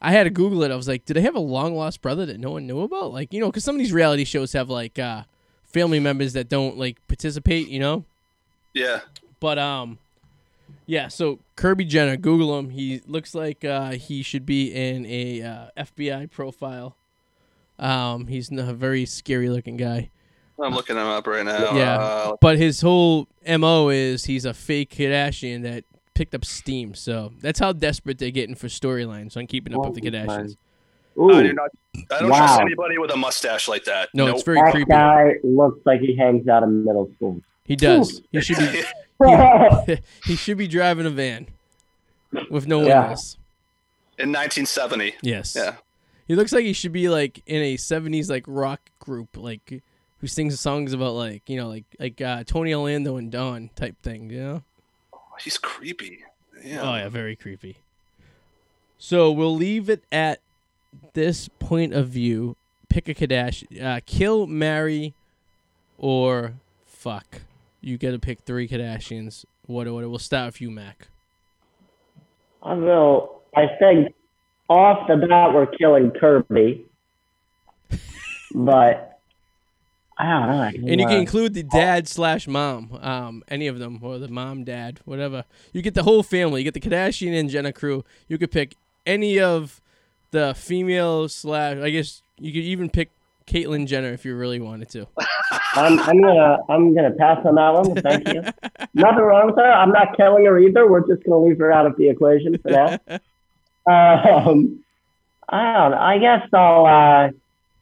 I 0.00 0.12
had 0.12 0.24
to 0.24 0.30
Google 0.30 0.62
it. 0.62 0.70
I 0.70 0.76
was 0.76 0.88
like, 0.88 1.04
did 1.04 1.14
they 1.18 1.20
have 1.20 1.34
a 1.34 1.40
long 1.40 1.76
lost 1.76 2.00
brother 2.00 2.24
that 2.26 2.40
no 2.40 2.52
one 2.52 2.66
knew 2.66 2.80
about? 2.80 3.12
Like, 3.12 3.32
you 3.32 3.40
know, 3.40 3.48
because 3.48 3.64
some 3.64 3.74
of 3.74 3.78
these 3.78 3.92
reality 3.92 4.24
shows 4.24 4.54
have 4.54 4.70
like 4.70 4.98
uh, 4.98 5.24
family 5.64 6.00
members 6.00 6.32
that 6.32 6.48
don't 6.48 6.78
like 6.78 7.06
participate. 7.08 7.68
You 7.68 7.80
know. 7.80 8.04
Yeah. 8.72 9.00
But 9.38 9.58
um, 9.58 9.98
yeah. 10.86 11.08
So 11.08 11.38
Kirby 11.56 11.84
Jenner, 11.84 12.16
Google 12.16 12.58
him. 12.58 12.70
He 12.70 13.00
looks 13.06 13.34
like 13.34 13.64
uh, 13.64 13.92
he 13.92 14.22
should 14.22 14.46
be 14.46 14.72
in 14.72 15.06
a 15.06 15.42
uh, 15.42 15.66
FBI 15.84 16.30
profile. 16.30 16.96
Um, 17.78 18.26
he's 18.26 18.50
a 18.50 18.72
very 18.74 19.04
scary 19.06 19.48
looking 19.48 19.76
guy. 19.76 20.10
I'm 20.62 20.74
looking 20.74 20.96
him 20.96 21.02
up 21.06 21.26
right 21.26 21.44
now. 21.44 21.76
Yeah. 21.76 21.98
Uh, 21.98 22.36
But 22.40 22.56
his 22.56 22.80
whole 22.80 23.28
mo 23.46 23.90
is 23.90 24.24
he's 24.24 24.44
a 24.46 24.54
fake 24.54 24.90
Kardashian 24.94 25.62
that 25.64 25.84
picked 26.14 26.34
up 26.34 26.44
steam. 26.46 26.94
So 26.94 27.32
that's 27.40 27.58
how 27.60 27.72
desperate 27.72 28.18
they're 28.18 28.30
getting 28.30 28.54
for 28.54 28.68
storylines 28.68 29.36
on 29.36 29.46
keeping 29.46 29.74
up 29.74 29.84
with 29.84 29.94
the 29.94 30.00
Kardashians. 30.00 30.56
Ooh, 31.18 31.30
I 31.32 31.42
do 31.42 31.52
not. 31.52 31.70
I 32.10 32.20
don't 32.20 32.28
trust 32.28 32.60
anybody 32.60 32.98
with 32.98 33.10
a 33.10 33.16
mustache 33.16 33.68
like 33.68 33.84
that. 33.84 34.08
No, 34.14 34.26
Nope. 34.26 34.34
it's 34.36 34.44
very 34.44 34.60
that 34.60 34.70
creepy. 34.72 34.90
guy 34.90 35.32
looks 35.44 35.80
like 35.86 36.00
he 36.00 36.14
hangs 36.16 36.46
out 36.48 36.62
in 36.62 36.84
middle 36.84 37.10
school. 37.16 37.40
He 37.64 37.74
does. 37.76 38.22
He 38.32 38.40
should 38.40 38.58
be. 38.58 38.82
yeah. 39.20 39.96
he 40.24 40.36
should 40.36 40.58
be 40.58 40.68
driving 40.68 41.06
a 41.06 41.10
van 41.10 41.46
with 42.50 42.66
no 42.66 42.82
Yeah. 42.86 43.00
windows. 43.02 43.36
in 44.18 44.30
1970. 44.32 45.14
Yes. 45.22 45.54
Yeah. 45.56 45.76
He 46.28 46.34
looks 46.34 46.52
like 46.52 46.64
he 46.64 46.72
should 46.72 46.92
be 46.92 47.08
like 47.08 47.40
in 47.46 47.62
a 47.62 47.76
'70s 47.76 48.28
like 48.28 48.44
rock 48.48 48.80
group, 48.98 49.36
like 49.36 49.82
who 50.20 50.26
sings 50.26 50.58
songs 50.58 50.92
about 50.92 51.14
like 51.14 51.48
you 51.48 51.56
know 51.56 51.68
like 51.68 51.84
like 52.00 52.20
uh, 52.20 52.42
Tony 52.44 52.74
Orlando 52.74 53.16
and 53.16 53.30
Dawn 53.30 53.70
type 53.76 53.94
thing. 54.02 54.30
You 54.30 54.40
know. 54.40 54.62
He's 55.40 55.56
creepy. 55.58 56.24
Yeah. 56.64 56.80
Oh 56.82 56.94
yeah, 56.96 57.08
very 57.08 57.36
creepy. 57.36 57.76
So 58.98 59.30
we'll 59.30 59.54
leave 59.54 59.88
it 59.90 60.02
at 60.10 60.40
this 61.12 61.48
point 61.60 61.92
of 61.92 62.08
view. 62.08 62.56
Pick 62.88 63.08
a 63.08 63.14
Kardashian. 63.14 63.80
Uh, 63.80 64.00
kill, 64.06 64.46
marry, 64.46 65.12
or 65.98 66.54
fuck. 66.86 67.42
You 67.86 67.98
got 67.98 68.10
to 68.10 68.18
pick 68.18 68.40
three 68.40 68.66
Kardashians. 68.66 69.44
What? 69.66 69.86
What? 69.86 70.10
We'll 70.10 70.18
start 70.18 70.46
with 70.46 70.60
you, 70.60 70.72
Mac. 70.72 71.06
I 72.60 72.74
will. 72.74 73.42
I 73.54 73.66
think 73.78 74.12
off 74.68 75.06
the 75.06 75.16
bat 75.16 75.54
we're 75.54 75.66
killing 75.66 76.10
Kirby, 76.10 76.84
but 78.56 79.20
I 80.18 80.30
don't 80.30 80.48
know. 80.48 80.62
I 80.62 80.68
And 80.70 81.00
you 81.00 81.06
can 81.06 81.18
uh, 81.18 81.20
include 81.20 81.54
the 81.54 81.62
dad 81.62 82.08
slash 82.08 82.48
mom, 82.48 82.98
um, 83.02 83.44
any 83.46 83.68
of 83.68 83.78
them, 83.78 84.00
or 84.02 84.18
the 84.18 84.26
mom, 84.26 84.64
dad, 84.64 84.98
whatever. 85.04 85.44
You 85.72 85.80
get 85.80 85.94
the 85.94 86.02
whole 86.02 86.24
family. 86.24 86.62
You 86.62 86.70
get 86.72 86.74
the 86.74 86.90
Kardashian 86.90 87.38
and 87.38 87.48
Jenner 87.48 87.70
crew. 87.70 88.04
You 88.26 88.36
could 88.36 88.50
pick 88.50 88.74
any 89.06 89.38
of 89.38 89.80
the 90.32 90.54
female 90.56 91.28
slash. 91.28 91.76
I 91.76 91.90
guess 91.90 92.20
you 92.36 92.52
could 92.52 92.64
even 92.64 92.90
pick 92.90 93.12
Caitlyn 93.46 93.86
Jenner 93.86 94.12
if 94.12 94.24
you 94.24 94.34
really 94.36 94.60
wanted 94.60 94.88
to. 94.90 95.06
I'm, 95.74 95.98
I'm 96.00 96.20
gonna 96.20 96.58
I'm 96.68 96.94
gonna 96.94 97.12
pass 97.12 97.44
on 97.44 97.54
that 97.56 97.74
one. 97.74 97.94
Thank 97.96 98.28
you. 98.28 98.42
Nothing 98.94 99.22
wrong 99.22 99.46
with 99.46 99.56
her. 99.56 99.70
I'm 99.70 99.90
not 99.90 100.16
killing 100.16 100.44
her 100.46 100.58
either. 100.58 100.90
We're 100.90 101.06
just 101.06 101.22
gonna 101.24 101.38
leave 101.38 101.58
her 101.58 101.70
out 101.72 101.86
of 101.86 101.96
the 101.96 102.08
equation 102.08 102.58
for 102.58 102.70
now. 102.70 102.98
Um, 103.88 104.82
I 105.48 105.74
don't. 105.74 105.94
I 105.94 106.18
guess 106.18 106.48
I'll. 106.52 106.86
Uh, 106.86 107.30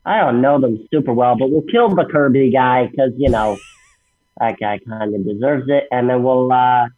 I 0.05 0.21
don't 0.21 0.43
know 0.43 0.61
them 0.61 0.87
super 0.91 1.15
well, 1.15 1.35
but 1.35 1.51
we'll 1.51 1.63
kill 1.63 1.89
the 1.89 2.05
Kirby 2.05 2.51
guy 2.51 2.89
because 2.89 3.13
you 3.17 3.31
know 3.31 3.57
that 4.39 4.59
guy 4.61 4.81
kind 4.87 5.15
of 5.15 5.25
deserves 5.25 5.65
it, 5.69 5.85
and 5.91 6.11
then 6.11 6.23
we'll 6.23 6.53
uh, 6.53 6.89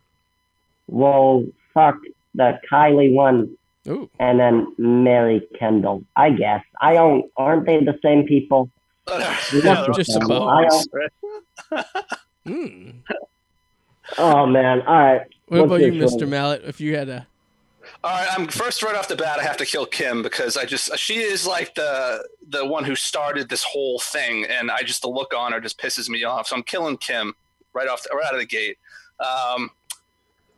we'll 0.88 1.46
fuck 1.72 1.98
the 2.34 2.58
Kylie 2.70 3.12
one, 3.12 3.56
Ooh. 3.88 4.10
and 4.18 4.38
then 4.40 4.74
marry 4.78 5.46
Kendall. 5.58 6.04
I 6.16 6.30
guess 6.30 6.62
I 6.80 6.94
don't. 6.94 7.30
Aren't 7.36 7.66
they 7.66 7.82
the 7.84 7.98
same 8.02 8.26
people? 8.26 8.70
Yeah, 9.52 9.86
Just 9.94 10.16
I 10.20 10.24
about. 10.24 10.68
don't- 10.68 11.90
Mm. 12.46 12.94
Oh 14.18 14.46
man! 14.46 14.82
All 14.82 14.94
right. 14.94 15.20
What 15.48 15.60
What's 15.62 15.66
about 15.66 15.80
you, 15.80 15.92
Mr. 15.92 16.20
one? 16.22 16.30
Mallet? 16.30 16.62
If 16.64 16.80
you 16.80 16.96
had 16.96 17.08
a 17.08 17.26
All 18.04 18.10
right, 18.12 18.28
I'm 18.38 18.46
first 18.46 18.82
right 18.84 18.94
off 18.94 19.08
the 19.08 19.16
bat. 19.16 19.40
I 19.40 19.42
have 19.42 19.56
to 19.56 19.66
kill 19.66 19.84
Kim 19.86 20.22
because 20.22 20.56
I 20.56 20.64
just 20.64 20.96
she 20.98 21.14
is 21.18 21.44
like 21.46 21.74
the 21.74 22.24
the 22.48 22.64
one 22.64 22.84
who 22.84 22.94
started 22.94 23.48
this 23.48 23.64
whole 23.64 23.98
thing, 23.98 24.44
and 24.44 24.70
I 24.70 24.82
just 24.82 25.02
the 25.02 25.08
look 25.08 25.34
on 25.36 25.52
her 25.52 25.60
just 25.60 25.80
pisses 25.80 26.08
me 26.08 26.22
off. 26.24 26.46
So 26.46 26.56
I'm 26.56 26.62
killing 26.62 26.96
Kim 26.98 27.34
right 27.74 27.88
off 27.88 28.02
the, 28.04 28.10
right 28.14 28.26
out 28.26 28.34
of 28.34 28.40
the 28.40 28.46
gate. 28.46 28.78
Um, 29.18 29.70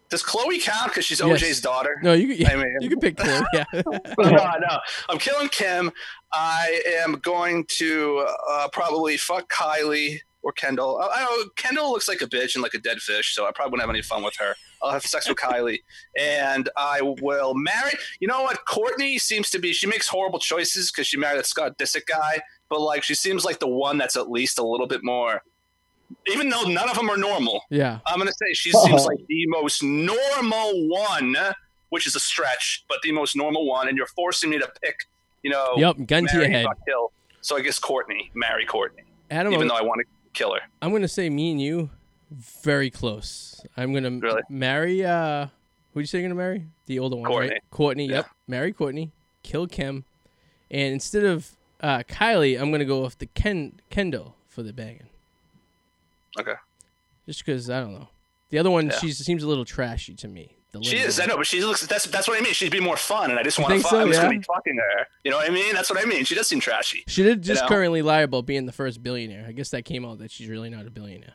does 0.09 0.23
Khloe 0.23 0.61
count 0.63 0.91
because 0.91 1.05
she's 1.05 1.21
Yes. 1.21 1.43
OJ's 1.43 1.61
daughter? 1.61 1.99
no, 2.03 2.13
you 2.13 2.47
I 2.47 2.57
mean- 2.57 2.77
you 2.81 2.89
could 2.89 3.01
pick 3.01 3.17
Khloe. 3.17 3.45
Yeah. 3.53 3.65
no, 3.75 4.31
no. 4.31 4.79
I'm 5.09 5.19
killing 5.19 5.49
Kim. 5.49 5.91
I 6.33 6.83
am 7.03 7.15
going 7.23 7.65
to 7.69 8.27
uh, 8.51 8.69
probably 8.73 9.17
fuck 9.17 9.51
Kylie 9.53 10.21
or 10.43 10.53
Kendall. 10.53 10.99
I, 11.01 11.21
I 11.21 11.25
know 11.25 11.49
Kendall 11.57 11.91
looks 11.91 12.09
like 12.09 12.21
a 12.23 12.27
bitch 12.27 12.55
and 12.55 12.63
like 12.63 12.75
a 12.75 12.79
dead 12.79 12.99
fish, 12.99 13.35
so 13.35 13.47
I 13.47 13.51
probably 13.55 13.73
wouldn't 13.73 13.89
have 13.89 13.95
any 13.95 14.03
fun 14.03 14.23
with 14.23 14.37
her. 14.39 14.55
I'll 14.83 14.93
have 14.93 15.03
sex 15.05 15.29
with 15.29 15.37
Kylie, 15.39 15.81
and 16.19 16.69
I 16.77 17.01
will 17.03 17.55
marry. 17.55 17.91
You 18.21 18.29
know 18.29 18.43
what? 18.43 18.59
Kourtney 18.69 19.19
seems 19.21 19.51
to 19.51 19.59
be. 19.59 19.73
She 19.73 19.89
makes 19.89 20.07
horrible 20.07 20.39
choices 20.39 20.93
because 20.93 21.09
she 21.09 21.17
married 21.17 21.39
that 21.39 21.47
Scott 21.47 21.77
Disick 21.79 22.07
guy, 22.07 22.41
but 22.71 22.81
like 22.81 23.03
she 23.03 23.15
seems 23.15 23.45
like 23.45 23.59
the 23.59 23.67
one 23.69 23.99
that's 23.99 24.17
at 24.17 24.31
least 24.31 24.59
a 24.61 24.63
little 24.65 24.87
bit 24.87 25.01
more. 25.03 25.43
Even 26.27 26.49
though 26.49 26.63
none 26.65 26.89
of 26.89 26.97
them 26.97 27.11
are 27.11 27.17
normal, 27.17 27.63
yeah. 27.71 27.99
I'm 28.07 28.19
gonna 28.19 28.33
say 28.33 28.53
she 28.55 28.73
seems 28.73 29.05
like 29.05 29.19
the 29.29 29.47
most 29.49 29.83
normal 29.83 30.89
one, 30.89 31.37
which 31.91 32.07
is 32.07 32.17
a 32.17 32.21
stretch, 32.21 32.85
but 32.89 32.99
the 33.03 33.13
most 33.13 33.37
normal 33.37 33.67
one. 33.67 33.89
And 33.89 33.97
you're 33.97 34.07
forcing 34.07 34.51
me 34.51 34.59
to 34.59 34.69
pick, 34.83 34.97
you 35.43 35.51
know, 35.51 35.75
Yep. 35.77 36.07
Gun 36.07 36.27
to 36.27 36.37
your 36.39 36.49
head. 36.49 36.67
kill. 36.87 37.13
So 37.41 37.57
I 37.57 37.61
guess 37.61 37.79
Kourtney, 37.79 38.31
marry 38.35 38.67
Kourtney, 38.67 39.05
Adam, 39.31 39.53
even 39.53 39.63
I'm, 39.63 39.69
though 39.69 39.77
I 39.77 39.83
want 39.83 40.01
to 40.01 40.07
kill 40.33 40.55
her. 40.55 40.61
I'm 40.83 40.93
gonna 40.93 41.09
say 41.09 41.29
me 41.31 41.51
and 41.53 41.61
you, 41.61 41.91
very 42.31 42.91
close. 42.91 43.61
I'm 43.77 43.93
gonna 43.93 44.11
Really? 44.11 44.43
marry. 44.49 45.05
Uh, 45.05 45.47
who'd 45.93 46.03
you 46.03 46.07
say 46.07 46.19
you're 46.21 46.29
gonna 46.29 46.39
marry? 46.41 46.67
The 46.87 46.99
older 46.99 47.17
one, 47.17 47.31
Kourtney. 47.31 47.51
right? 47.51 47.63
Kourtney. 47.71 48.09
Yeah. 48.09 48.17
Yep. 48.17 48.27
Marry 48.49 48.73
Kourtney. 48.73 49.11
Kill 49.43 49.67
Kim, 49.67 50.05
and 50.71 50.93
instead 50.93 51.25
of 51.25 51.57
uh, 51.81 52.03
Kylie, 52.09 52.61
I'm 52.61 52.71
gonna 52.71 52.85
go 52.85 53.03
with 53.03 53.19
the 53.19 53.27
Ken 53.27 53.81
Kendall 53.89 54.35
for 54.49 54.63
the 54.63 54.73
banging. 54.73 55.09
Okay. 56.39 56.55
Just 57.27 57.45
because 57.45 57.69
I 57.71 57.81
don't 57.81 57.93
know. 57.93 58.09
The 58.51 58.59
other 58.59 58.71
one, 58.71 58.87
Yeah. 58.87 58.99
she 58.99 59.13
seems 59.13 59.43
a 59.43 59.49
little 59.49 59.65
trashy 59.65 60.15
to 60.15 60.29
me. 60.29 60.55
The 60.73 60.83
She 60.83 60.97
is. 60.99 61.19
I 61.19 61.27
know, 61.27 61.37
but 61.39 61.47
she 61.47 61.63
looks. 61.63 61.87
That's 61.87 62.05
that's 62.07 62.29
what 62.29 62.39
I 62.39 62.43
mean. 62.43 62.53
She'd 62.53 62.71
be 62.73 62.81
more 62.81 62.97
fun, 62.99 63.31
and 63.31 63.39
I 63.39 63.43
just 63.43 63.59
want 63.59 63.73
to 63.75 63.81
so? 63.81 64.01
I'm 64.01 64.09
just 64.09 64.21
gonna 64.21 64.35
Yeah. 64.35 64.39
be 64.39 64.45
fucking 64.45 64.77
her. 64.77 65.07
You 65.25 65.31
know 65.31 65.39
what 65.39 65.49
I 65.51 65.53
mean? 65.53 65.75
That's 65.75 65.89
what 65.89 65.99
I 65.99 66.05
mean. 66.05 66.25
She 66.25 66.35
does 66.35 66.47
seem 66.47 66.61
trashy. 66.61 67.05
She 67.07 67.23
did 67.23 67.43
just 67.43 67.63
know? 67.63 67.69
currently 67.69 68.03
lie 68.03 68.21
about 68.21 68.45
being 68.45 68.67
the 68.67 68.73
first 68.73 69.03
billionaire. 69.03 69.47
I 69.49 69.53
guess 69.53 69.71
that 69.71 69.87
came 69.87 70.05
out 70.05 70.19
that 70.19 70.31
she's 70.31 70.49
really 70.49 70.69
not 70.69 70.87
a 70.87 70.91
billionaire. 70.91 71.35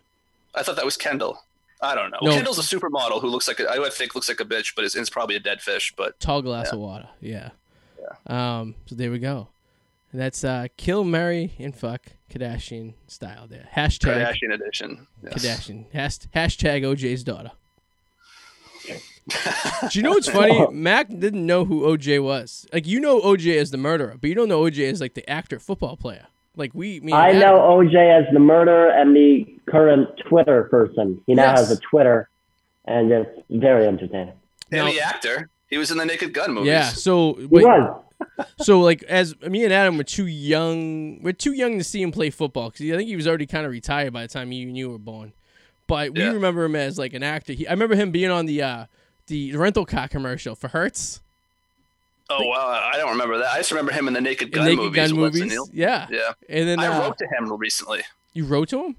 I 0.54 0.62
thought 0.62 0.76
that 0.76 0.86
was 0.86 0.98
Kendall. 0.98 1.44
I 1.82 1.96
don't 1.96 2.12
know. 2.12 2.20
No. 2.22 2.32
Kendall's 2.32 2.60
a 2.60 2.62
supermodel 2.76 3.22
who 3.22 3.28
looks 3.28 3.48
like 3.48 3.60
a, 3.60 3.70
I 3.70 3.90
think 3.90 4.14
looks 4.16 4.30
like 4.30 4.40
a 4.40 4.46
bitch, 4.46 4.74
but 4.76 4.86
is, 4.86 4.96
is 4.96 5.10
probably 5.10 5.36
a 5.36 5.40
dead 5.40 5.62
fish. 5.62 5.94
But 5.98 6.20
Tall 6.20 6.42
glass 6.44 6.72
of 6.72 6.80
water. 6.80 7.10
Yeah. 7.20 7.50
Um. 8.28 8.76
So 8.86 8.96
there 8.96 9.10
we 9.12 9.18
go. 9.20 9.48
And 10.14 10.22
that's 10.22 10.44
uh, 10.44 10.68
kill, 10.78 11.04
marry, 11.04 11.54
and 11.60 11.76
fuck 11.76 12.06
Kardashian 12.30 12.94
style. 13.08 13.48
There. 13.48 13.68
Hashtag 13.76 14.16
Kardashian 14.24 14.54
edition. 14.54 15.08
Yes. 15.24 15.34
Kardashian. 15.34 15.92
Has- 15.92 16.28
hashtag 16.36 16.84
OJ's 16.84 17.24
daughter. 17.24 17.52
Do 19.90 19.98
you 19.98 20.04
know 20.04 20.12
what's 20.12 20.30
funny? 20.30 20.68
Mac 20.72 21.08
didn't 21.10 21.46
know 21.46 21.66
who 21.66 21.82
OJ 21.82 22.22
was. 22.24 22.68
Like 22.74 22.86
you 22.86 23.00
know 23.00 23.22
OJ 23.22 23.58
as 23.58 23.72
the 23.72 23.78
murderer, 23.78 24.16
but 24.20 24.28
you 24.30 24.36
don't 24.36 24.50
know 24.50 24.62
OJ 24.64 24.92
as 24.92 25.02
like 25.02 25.14
the 25.14 25.28
actor 25.30 25.60
football 25.60 25.96
player. 25.98 26.28
Like 26.56 26.72
we, 26.76 27.00
me 27.00 27.12
I 27.14 27.30
Adam- 27.30 27.40
know 27.42 27.60
OJ 27.62 28.20
as 28.28 28.32
the 28.34 28.40
murderer 28.40 28.90
and 28.90 29.16
the 29.16 29.48
current 29.68 30.10
Twitter 30.30 30.64
person. 30.66 31.22
He 31.26 31.34
now 31.34 31.52
Yes. 31.56 31.60
has 31.70 31.72
a 31.72 31.82
Twitter, 31.82 32.30
and 32.86 33.12
it's 33.12 33.40
very 33.50 33.88
entertaining. 33.88 34.34
And 34.72 34.86
Now- 34.86 34.92
the 34.92 35.02
actor, 35.02 35.50
he 35.74 35.78
was 35.80 35.92
in 35.92 35.98
the 35.98 36.06
Naked 36.06 36.34
Gun 36.34 36.54
movies. 36.54 36.68
Yeah. 36.68 36.88
So 36.90 37.36
wait, 37.50 37.66
was. 37.66 38.02
so 38.62 38.80
like 38.80 39.04
as 39.04 39.40
me 39.42 39.64
and 39.64 39.74
Adam 39.74 39.98
were 39.98 40.04
too 40.04 40.28
young, 40.28 41.22
we're 41.22 41.34
too 41.34 41.54
young 41.54 41.78
to 41.78 41.84
see 41.84 42.02
him 42.02 42.12
play 42.12 42.30
football 42.30 42.70
because 42.70 42.90
I 42.92 42.96
think 42.98 43.10
he 43.10 43.16
was 43.16 43.28
already 43.28 43.46
kind 43.46 43.66
of 43.66 43.72
retired 43.72 44.14
by 44.14 44.22
the 44.22 44.28
time 44.28 44.52
you 44.52 44.68
and 44.68 44.78
you 44.78 44.90
were 44.92 44.98
born. 45.00 45.34
But 45.88 46.14
we 46.14 46.22
Yeah. 46.22 46.32
remember 46.32 46.64
him 46.64 46.76
as 46.76 46.98
like 46.98 47.14
an 47.14 47.24
actor. 47.24 47.54
He, 47.54 47.68
I 47.68 47.72
remember 47.72 47.96
him 47.96 48.12
being 48.12 48.32
on 48.32 48.46
the 48.46 48.62
uh, 48.62 48.86
the 49.28 49.56
rental 49.58 49.86
car 49.86 50.08
commercial 50.08 50.56
for 50.56 50.70
Hertz, 50.70 51.22
Oh 52.30 52.46
wow, 52.48 52.90
I 52.94 52.98
don't 52.98 53.12
remember 53.12 53.38
that. 53.40 53.48
I 53.54 53.58
just 53.58 53.72
remember 53.72 53.92
him 53.92 54.08
in 54.08 54.14
the 54.14 54.22
Naked 54.22 54.48
the 54.50 54.56
Gun 54.56 54.66
Naked 54.66 54.80
movies. 54.84 55.12
Gun 55.12 55.20
movies. 55.20 55.70
Yeah. 55.74 56.08
Yeah, 56.10 56.32
And 56.50 56.68
then 56.70 56.80
I 56.80 56.88
uh, 56.88 57.02
wrote 57.02 57.18
to 57.18 57.28
him 57.28 57.52
recently. 57.58 58.02
you 58.34 58.46
wrote 58.46 58.70
to 58.70 58.86
him. 58.86 58.96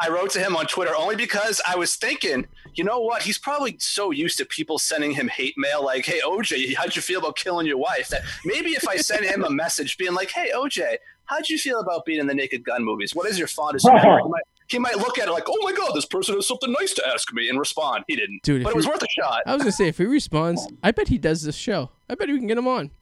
I 0.00 0.08
wrote 0.08 0.30
to 0.30 0.40
him 0.40 0.56
on 0.56 0.66
Twitter 0.66 0.92
only 0.96 1.14
because 1.14 1.60
I 1.66 1.76
was 1.76 1.94
thinking, 1.94 2.46
you 2.74 2.82
know 2.82 2.98
what? 3.00 3.22
He's 3.22 3.38
probably 3.38 3.76
so 3.78 4.10
used 4.10 4.38
to 4.38 4.44
people 4.44 4.78
sending 4.78 5.12
him 5.12 5.28
hate 5.28 5.54
mail, 5.56 5.84
like, 5.84 6.04
"Hey 6.04 6.20
OJ, 6.24 6.74
how'd 6.74 6.96
you 6.96 7.02
feel 7.02 7.20
about 7.20 7.36
killing 7.36 7.66
your 7.66 7.78
wife?" 7.78 8.08
That 8.08 8.22
maybe 8.44 8.70
if 8.70 8.88
I 8.88 8.96
send 8.96 9.24
him 9.24 9.44
a 9.44 9.50
message 9.64 9.96
being 9.96 10.14
like, 10.14 10.30
"Hey 10.32 10.50
OJ, 10.54 10.96
how'd 11.26 11.48
you 11.48 11.58
feel 11.58 11.78
about 11.78 12.04
being 12.04 12.18
in 12.18 12.26
the 12.26 12.34
Naked 12.34 12.64
Gun 12.64 12.84
movies? 12.84 13.14
What 13.14 13.28
is 13.28 13.38
your 13.38 13.46
fondest 13.48 13.86
memory?" 13.86 14.22
He 14.22 14.28
might, 14.28 14.42
he 14.66 14.78
might 14.78 14.96
look 14.96 15.18
at 15.18 15.28
it 15.28 15.30
like, 15.30 15.44
"Oh 15.48 15.58
my 15.62 15.70
god, 15.72 15.92
this 15.94 16.06
person 16.06 16.34
has 16.34 16.48
something 16.48 16.72
nice 16.80 16.92
to 16.94 17.06
ask 17.06 17.32
me," 17.32 17.48
and 17.48 17.58
respond. 17.60 18.04
He 18.08 18.16
didn't, 18.16 18.42
Dude, 18.42 18.64
but 18.64 18.70
it 18.70 18.76
was 18.76 18.86
you- 18.86 18.90
worth 18.90 19.02
a 19.02 19.08
shot. 19.08 19.42
I 19.46 19.52
was 19.54 19.62
gonna 19.62 19.70
say 19.72 19.86
if 19.86 19.98
he 19.98 20.06
responds, 20.06 20.66
I 20.82 20.90
bet 20.90 21.06
he 21.06 21.18
does 21.18 21.42
this 21.42 21.54
show. 21.54 21.90
I 22.10 22.16
bet 22.16 22.28
we 22.28 22.38
can 22.38 22.48
get 22.48 22.58
him 22.58 22.66
on. 22.66 22.90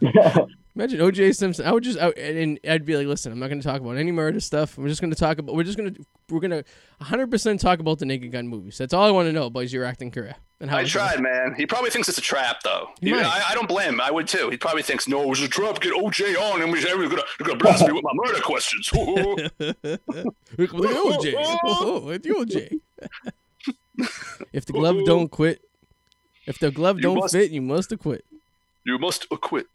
Imagine 0.78 1.00
OJ 1.00 1.34
Simpson. 1.34 1.66
I 1.66 1.72
would 1.72 1.82
just, 1.82 1.98
I, 1.98 2.10
and 2.10 2.60
I'd 2.68 2.84
be 2.84 2.96
like, 2.96 3.08
listen, 3.08 3.32
I'm 3.32 3.40
not 3.40 3.48
going 3.48 3.60
to 3.60 3.66
talk 3.66 3.80
about 3.80 3.96
any 3.96 4.12
murder 4.12 4.38
stuff. 4.38 4.78
We're 4.78 4.86
just 4.86 5.00
going 5.00 5.10
to 5.12 5.18
talk 5.18 5.38
about, 5.38 5.56
we're 5.56 5.64
just 5.64 5.76
going 5.76 5.92
to, 5.92 6.04
we're 6.30 6.38
going 6.38 6.52
to 6.52 6.62
100% 7.02 7.58
talk 7.58 7.80
about 7.80 7.98
the 7.98 8.06
Naked 8.06 8.30
Gun 8.30 8.46
movies. 8.46 8.78
That's 8.78 8.94
all 8.94 9.04
I 9.04 9.10
want 9.10 9.26
to 9.26 9.32
know 9.32 9.46
about 9.46 9.72
your 9.72 9.84
acting 9.84 10.12
career. 10.12 10.36
And 10.60 10.70
how 10.70 10.76
I 10.78 10.84
tried, 10.84 11.20
man. 11.20 11.56
He 11.56 11.66
probably 11.66 11.90
thinks 11.90 12.08
it's 12.08 12.18
a 12.18 12.20
trap, 12.20 12.62
though. 12.62 12.90
He 13.00 13.08
He- 13.08 13.14
I, 13.16 13.46
I 13.50 13.54
don't 13.54 13.66
blame 13.68 13.94
him. 13.94 14.00
I 14.00 14.12
would 14.12 14.28
too. 14.28 14.50
He 14.50 14.56
probably 14.56 14.82
thinks, 14.84 15.08
no, 15.08 15.20
it 15.24 15.28
was 15.28 15.42
a 15.42 15.48
trap. 15.48 15.80
Get 15.80 15.94
OJ 15.94 16.36
on, 16.40 16.62
and 16.62 16.70
we're 16.70 16.80
gonna, 17.08 17.22
gonna 17.42 17.56
blast 17.56 17.84
me 17.84 17.92
with 17.92 18.04
my 18.04 18.12
murder 18.14 18.40
questions. 18.40 18.88
Look 20.56 20.70
OJ. 20.70 21.34
Oh, 21.64 22.08
it's 22.10 22.24
the 22.24 22.80
OJ. 23.98 24.06
if 24.52 24.64
the 24.64 24.72
glove 24.72 24.98
don't 25.06 25.28
quit, 25.28 25.60
if 26.46 26.60
the 26.60 26.70
glove 26.70 26.98
You 26.98 27.02
don't 27.02 27.18
must- 27.18 27.34
fit, 27.34 27.50
you 27.50 27.62
must 27.62 27.90
acquit. 27.90 28.24
you 28.84 28.96
must 28.98 29.26
acquit. 29.32 29.66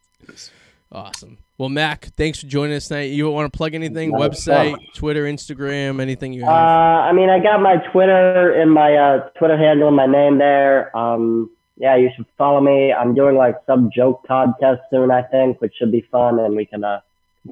Awesome. 0.94 1.40
Well, 1.58 1.70
Mac, 1.70 2.06
thanks 2.16 2.40
for 2.40 2.46
joining 2.48 2.76
us 2.76 2.88
tonight. 2.88 3.12
You 3.12 3.30
want 3.32 3.52
to 3.52 3.58
plug 3.58 3.74
anything? 3.74 4.12
No 4.12 4.20
Website, 4.20 4.78
Twitter, 4.94 5.24
Instagram, 5.26 6.00
anything 6.00 6.34
you 6.34 6.42
have? 6.42 6.52
Uh? 6.52 6.54
I 6.54 7.12
mean, 7.14 7.30
I 7.30 7.40
got 7.40 7.62
my 7.62 7.78
Twitter 7.92 8.54
and 8.54 8.72
my 8.72 8.96
uh, 8.96 9.30
Twitter 9.38 9.58
handle 9.58 9.88
and 9.88 9.98
my 9.98 10.06
name 10.06 10.38
there. 10.38 10.96
Um, 10.96 11.50
yeah, 11.78 11.96
you 11.96 12.12
should 12.16 12.26
follow 12.38 12.62
me. 12.62 12.94
I'm 12.94 13.16
doing 13.16 13.36
like 13.36 13.56
some 13.66 13.90
joke 13.94 14.26
contest 14.28 14.82
soon, 14.92 15.10
I 15.10 15.24
think, 15.24 15.60
which 15.62 15.74
should 15.78 15.92
be 15.92 16.02
fun, 16.12 16.40
and 16.40 16.56
we 16.56 16.66
can 16.66 16.84
uh, 16.84 17.02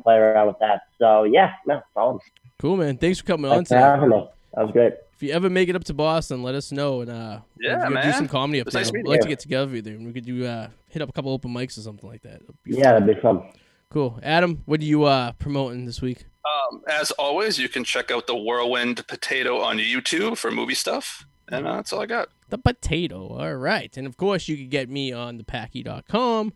play 0.04 0.16
around 0.16 0.48
with 0.48 0.60
that. 0.60 0.84
So 1.00 1.24
yeah, 1.24 1.54
no, 1.66 1.82
follow 1.96 2.14
me. 2.14 2.20
cool, 2.60 2.78
man. 2.78 2.98
Thanks 2.98 3.20
for 3.20 3.26
coming 3.26 3.50
on 3.50 3.58
Thanks 3.58 3.70
for 3.70 3.76
today. 3.76 3.88
having 3.88 4.10
me. 4.10 4.30
That 4.54 4.64
was 4.64 4.72
great. 4.72 4.94
If 5.22 5.28
you 5.28 5.34
ever 5.36 5.52
make 5.52 5.70
it 5.70 5.76
up 5.76 5.84
to 5.84 5.94
Boston, 5.94 6.42
let 6.42 6.56
us 6.56 6.72
know, 6.72 7.02
and 7.02 7.12
uh, 7.12 7.42
Yeah, 7.60 7.78
we're 7.78 7.94
gonna 7.94 8.02
do 8.02 8.12
some 8.14 8.28
comedy 8.28 8.60
up 8.60 8.66
It 8.68 8.74
there. 8.74 8.82
nice 8.82 8.92
We'd 8.92 9.04
meeting 9.04 9.12
like 9.12 9.22
to 9.22 9.28
get 9.28 9.38
together 9.40 9.72
with 9.72 9.86
you, 9.86 9.94
and 9.94 10.08
we 10.08 10.14
could 10.14 10.26
do 10.26 10.44
uh, 10.48 10.70
hit 10.88 11.04
up 11.04 11.10
a 11.10 11.12
couple 11.12 11.32
open 11.32 11.54
mics 11.54 11.78
or 11.78 11.82
something 11.82 12.10
like 12.10 12.24
that. 12.24 12.38
It'd 12.42 12.56
Yeah, 12.66 12.94
that'd 12.94 13.06
be 13.08 13.22
fun. 13.22 13.44
cool. 13.92 14.20
Adam, 14.24 14.64
what 14.66 14.80
are 14.80 14.84
you 14.84 15.04
uh, 15.04 15.34
promoting 15.34 15.86
this 15.86 16.02
week? 16.02 16.26
Um, 16.72 16.82
as 16.90 17.12
always, 17.12 17.60
you 17.60 17.70
can 17.70 17.84
check 17.84 18.10
out 18.10 18.26
the 18.26 18.36
Whirlwind 18.36 19.06
Potato 19.06 19.60
on 19.62 19.78
YouTube 19.78 20.40
for 20.40 20.50
movie 20.50 20.74
stuff. 20.74 21.28
And 21.50 21.68
uh, 21.68 21.76
that's 21.76 21.94
all 21.94 22.02
I 22.02 22.08
got. 22.08 22.30
The 22.50 22.58
potato. 22.58 23.28
All 23.28 23.54
right. 23.58 23.96
And 23.96 24.08
of 24.08 24.18
course, 24.18 24.48
you 24.48 24.58
can 24.58 24.70
get 24.70 24.90
me 24.90 25.12
on 25.14 25.38
thepackie.com 25.38 26.52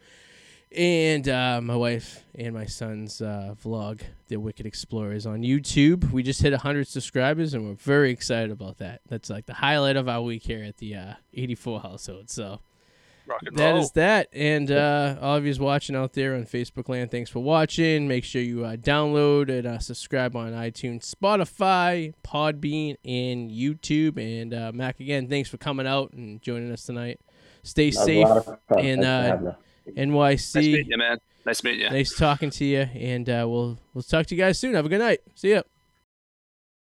and 0.75 1.27
uh, 1.29 1.61
my 1.61 1.75
wife 1.75 2.23
and 2.35 2.53
my 2.53 2.65
son's 2.65 3.21
uh, 3.21 3.55
vlog, 3.63 4.01
The 4.27 4.37
Wicked 4.37 4.65
Explorers, 4.65 5.25
on 5.25 5.41
YouTube. 5.41 6.11
We 6.11 6.23
just 6.23 6.41
hit 6.41 6.51
100 6.51 6.87
subscribers 6.87 7.53
and 7.53 7.65
we're 7.67 7.75
very 7.75 8.11
excited 8.11 8.51
about 8.51 8.77
that. 8.79 9.01
That's 9.07 9.29
like 9.29 9.45
the 9.45 9.53
highlight 9.53 9.95
of 9.95 10.07
our 10.09 10.21
week 10.21 10.43
here 10.43 10.63
at 10.63 10.77
the 10.77 10.95
uh, 10.95 11.13
84 11.33 11.79
household. 11.81 12.29
So 12.29 12.59
Rock 13.27 13.41
and 13.45 13.57
that 13.57 13.71
roll. 13.71 13.81
is 13.81 13.91
that. 13.91 14.27
And 14.33 14.71
uh, 14.71 15.17
all 15.21 15.37
of 15.37 15.45
you 15.45 15.55
watching 15.59 15.95
out 15.95 16.13
there 16.13 16.35
on 16.35 16.45
Facebook 16.45 16.89
land, 16.89 17.09
thanks 17.11 17.29
for 17.29 17.39
watching. 17.39 18.07
Make 18.07 18.23
sure 18.23 18.41
you 18.41 18.65
uh, 18.65 18.75
download 18.75 19.49
and 19.49 19.65
uh, 19.65 19.79
subscribe 19.79 20.35
on 20.35 20.51
iTunes, 20.51 21.13
Spotify, 21.13 22.13
Podbean, 22.23 22.97
and 23.03 23.49
YouTube. 23.49 24.17
And 24.17 24.53
uh, 24.53 24.71
Mac, 24.73 24.99
again, 24.99 25.27
thanks 25.27 25.49
for 25.49 25.57
coming 25.57 25.87
out 25.87 26.11
and 26.13 26.41
joining 26.41 26.71
us 26.71 26.83
tonight. 26.83 27.19
Stay 27.63 27.89
That 27.89 28.05
safe, 28.05 28.25
a 28.25 28.29
lot 28.29 28.59
and, 28.77 29.55
Thanks 29.85 29.95
for 29.95 30.01
having 30.01 30.11
me. 30.11 30.19
nice 30.19 30.55
meeting 30.55 30.85
NYC. 30.85 30.89
you, 30.89 30.97
man. 30.97 31.17
Nice 31.45 31.63
meeting 31.63 31.81
you. 31.81 31.89
Nice 31.89 32.15
talking 32.15 32.49
to 32.49 32.65
you, 32.65 32.79
and 32.79 33.29
uh, 33.29 33.45
we'll 33.47 33.77
we'll 33.93 34.01
talk 34.03 34.25
to 34.27 34.35
you 34.35 34.41
guys 34.41 34.57
soon. 34.59 34.73
Have 34.73 34.85
a 34.85 34.89
good 34.89 34.99
night. 34.99 35.19
See 35.35 35.51
ya. 35.51 35.61